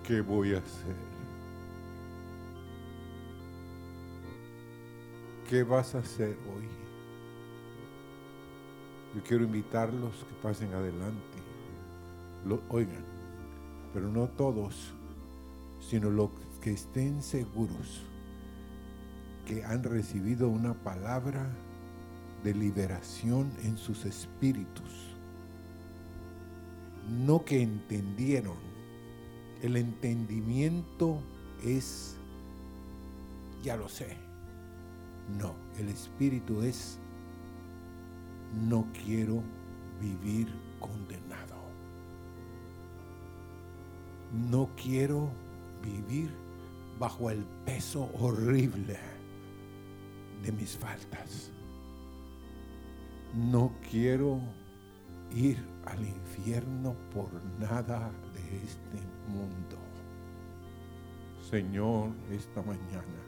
¿Qué 0.07 0.21
voy 0.21 0.55
a 0.55 0.59
hacer? 0.59 0.95
¿Qué 5.49 5.63
vas 5.63 5.95
a 5.95 5.99
hacer 5.99 6.37
hoy? 6.55 6.67
Yo 9.13 9.21
quiero 9.23 9.43
invitarlos 9.43 10.15
que 10.23 10.33
pasen 10.41 10.73
adelante. 10.73 11.37
Lo, 12.45 12.61
oigan, 12.69 13.03
pero 13.93 14.07
no 14.07 14.29
todos, 14.29 14.93
sino 15.81 16.09
los 16.09 16.29
que 16.61 16.71
estén 16.71 17.21
seguros 17.21 18.05
que 19.45 19.65
han 19.65 19.83
recibido 19.83 20.47
una 20.47 20.73
palabra 20.73 21.49
de 22.45 22.53
liberación 22.53 23.51
en 23.63 23.77
sus 23.77 24.05
espíritus. 24.05 25.15
No 27.09 27.43
que 27.43 27.61
entendieron, 27.61 28.66
el 29.61 29.75
entendimiento 29.77 31.19
es, 31.63 32.15
ya 33.63 33.75
lo 33.75 33.89
sé. 33.89 34.17
No, 35.39 35.53
el 35.77 35.89
espíritu 35.89 36.61
es, 36.61 36.97
no 38.69 38.87
quiero 39.03 39.43
vivir 39.99 40.47
condenado. 40.79 41.55
No 44.49 44.69
quiero 44.81 45.29
vivir 45.81 46.29
bajo 46.99 47.29
el 47.29 47.43
peso 47.65 48.09
horrible 48.19 48.97
de 50.43 50.51
mis 50.51 50.77
faltas. 50.77 51.51
No 53.33 53.71
quiero 53.89 54.39
ir 55.33 55.57
al 55.85 56.05
infierno 56.05 56.95
por 57.13 57.29
nada 57.59 58.11
de 58.33 58.57
este 58.63 58.99
mundo. 59.27 59.77
Señor, 61.49 62.09
esta 62.31 62.61
mañana, 62.61 63.21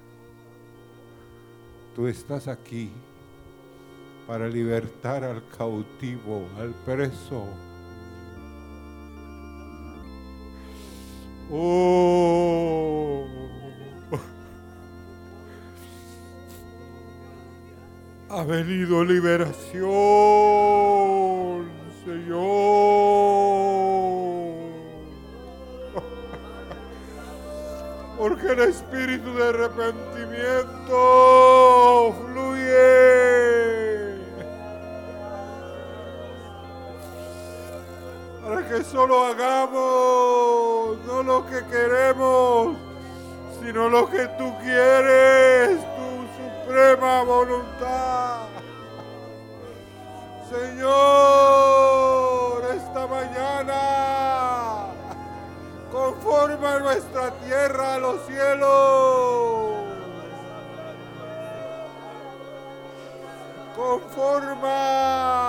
tú 1.96 2.08
estás 2.08 2.48
aquí 2.48 2.92
para 4.28 4.48
libertar 4.48 5.24
al 5.24 5.48
cautivo, 5.50 6.48
al 6.58 6.72
preso. 6.86 7.46
Oh. 11.52 13.00
Ha 18.32 18.44
venido 18.44 19.04
liberación, 19.04 19.90
espíritu 28.64 29.34
de 29.36 29.50
arrepentimiento 29.50 32.16
fluye 32.22 33.20
para 38.44 38.68
que 38.68 38.84
solo 38.84 39.26
hagamos, 39.26 41.00
no 41.06 41.24
lo 41.24 41.46
que 41.48 41.66
queremos, 41.68 42.78
sino 43.62 43.90
lo 43.90 44.10
que 44.10 44.28
tú 44.38 44.54
quieres, 44.62 45.80
tu 45.96 46.28
suprema 46.66 47.24
voluntad. 47.24 48.48
Señor, 50.50 51.69
conforma 56.20 56.80
nuestra 56.80 57.32
tierra 57.46 57.96
a 57.96 58.00
los 58.00 58.26
cielos. 58.26 59.84
Conforma. 63.76 65.49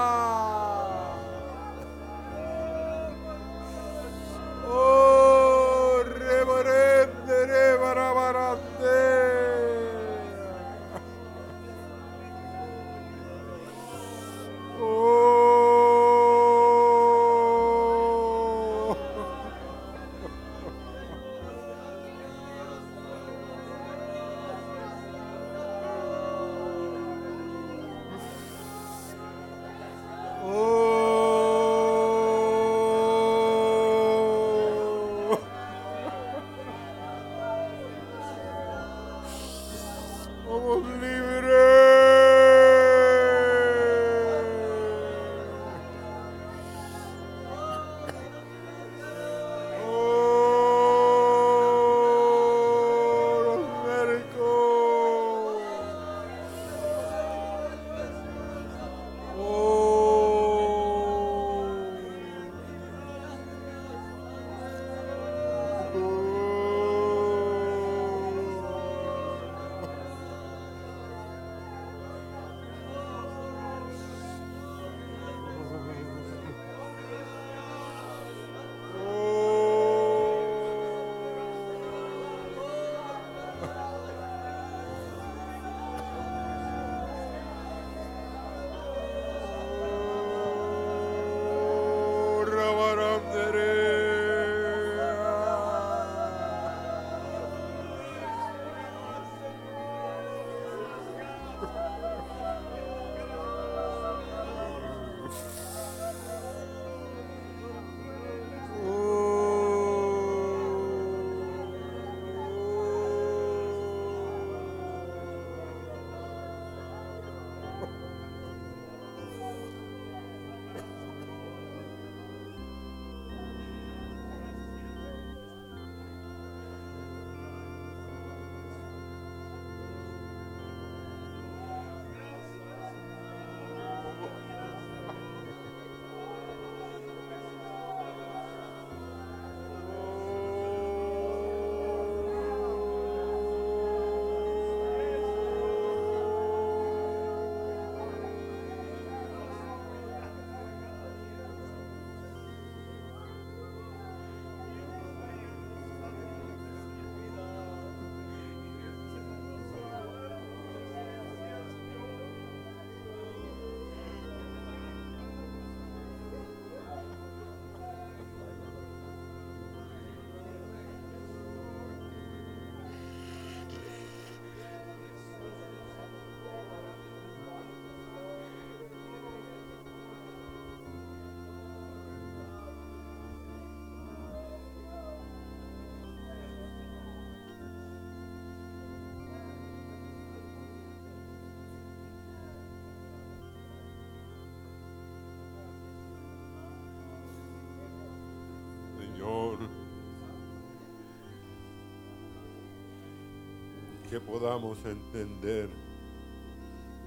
Que 204.10 204.18
podamos 204.18 204.76
entender 204.84 205.68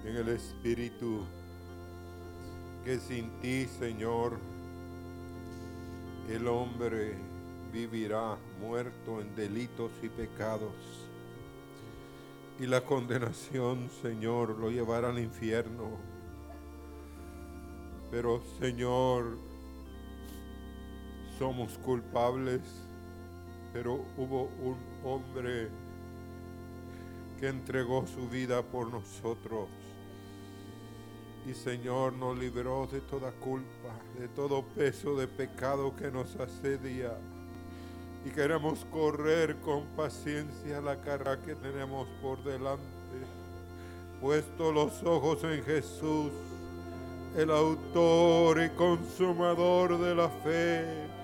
en 0.06 0.16
el 0.16 0.30
Espíritu 0.30 1.26
que 2.86 2.98
sin 2.98 3.30
ti, 3.42 3.66
Señor, 3.66 4.40
el 6.30 6.48
hombre 6.48 7.16
vivirá 7.74 8.38
muerto 8.62 9.20
en 9.20 9.36
delitos 9.36 9.92
y 10.02 10.08
pecados. 10.08 10.72
Y 12.58 12.68
la 12.68 12.80
condenación, 12.80 13.90
Señor, 14.02 14.58
lo 14.58 14.72
llevará 14.72 15.10
al 15.10 15.20
infierno. 15.20 15.98
Pero, 18.12 18.42
Señor, 18.62 19.38
somos 21.38 21.78
culpables, 21.80 22.62
pero 23.74 24.06
hubo 24.18 24.44
un 24.62 24.78
hombre 25.04 25.83
que 27.40 27.48
entregó 27.48 28.06
su 28.08 28.28
vida 28.30 28.62
por 28.62 28.88
nosotros. 28.92 29.68
Y 31.46 31.54
Señor 31.54 32.14
nos 32.14 32.38
libró 32.38 32.88
de 32.88 33.02
toda 33.02 33.32
culpa, 33.32 33.90
de 34.18 34.28
todo 34.30 34.64
peso 34.64 35.16
de 35.16 35.28
pecado 35.28 35.94
que 35.96 36.10
nos 36.10 36.36
asedia. 36.38 37.18
Y 38.26 38.30
queremos 38.30 38.86
correr 38.86 39.58
con 39.58 39.84
paciencia 39.98 40.80
la 40.80 41.02
carrera 41.02 41.40
que 41.42 41.56
tenemos 41.56 42.08
por 42.22 42.42
delante. 42.44 42.84
Puesto 44.22 44.72
los 44.72 45.04
ojos 45.04 45.44
en 45.44 45.62
Jesús, 45.64 46.32
el 47.36 47.52
autor 47.52 48.64
y 48.64 48.70
consumador 48.70 50.00
de 50.00 50.16
la 50.16 50.30
fe. 50.30 51.23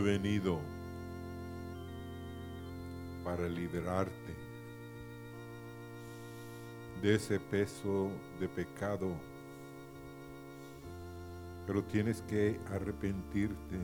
He 0.00 0.02
venido 0.02 0.58
para 3.22 3.46
liberarte 3.48 4.34
de 7.02 7.14
ese 7.14 7.38
peso 7.38 8.10
de 8.38 8.48
pecado, 8.48 9.10
pero 11.66 11.82
tienes 11.84 12.22
que 12.22 12.58
arrepentirte 12.72 13.78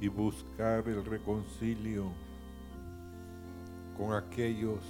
y 0.00 0.08
buscar 0.08 0.86
el 0.86 1.04
reconcilio 1.04 2.12
con 3.96 4.14
aquellos, 4.14 4.80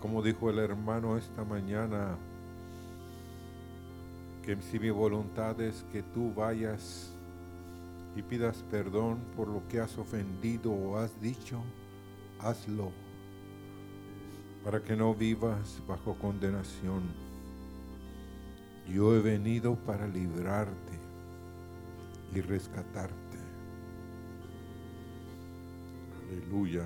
como 0.00 0.20
dijo 0.20 0.50
el 0.50 0.58
hermano 0.58 1.16
esta 1.16 1.44
mañana, 1.44 2.16
que 4.44 4.56
si 4.62 4.80
mi 4.80 4.90
voluntad 4.90 5.60
es 5.60 5.84
que 5.92 6.02
tú 6.02 6.32
vayas 6.34 7.09
y 8.16 8.22
pidas 8.22 8.64
perdón 8.70 9.20
por 9.36 9.48
lo 9.48 9.66
que 9.68 9.80
has 9.80 9.96
ofendido 9.98 10.72
o 10.72 10.96
has 10.96 11.20
dicho, 11.20 11.62
hazlo 12.40 12.90
para 14.64 14.82
que 14.82 14.96
no 14.96 15.14
vivas 15.14 15.82
bajo 15.86 16.14
condenación. 16.16 17.02
Yo 18.86 19.14
he 19.14 19.20
venido 19.20 19.76
para 19.76 20.06
librarte 20.06 20.98
y 22.34 22.40
rescatarte. 22.40 23.38
Aleluya. 26.28 26.84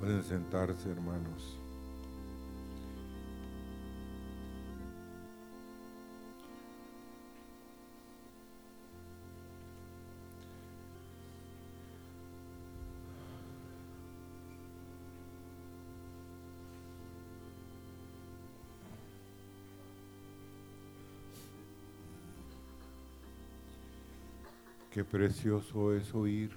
Pueden 0.00 0.22
sentarse, 0.24 0.90
hermanos. 0.90 1.61
Qué 24.92 25.04
precioso 25.04 25.94
es 25.94 26.14
oír 26.14 26.50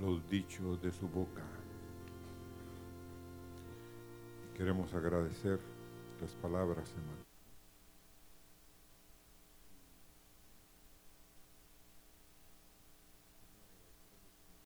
los 0.00 0.28
dichos 0.28 0.82
de 0.82 0.90
su 0.90 1.06
boca. 1.06 1.44
Queremos 4.56 4.92
agradecer 4.94 5.60
las 6.20 6.34
palabras, 6.34 6.90
hermano. 6.90 7.25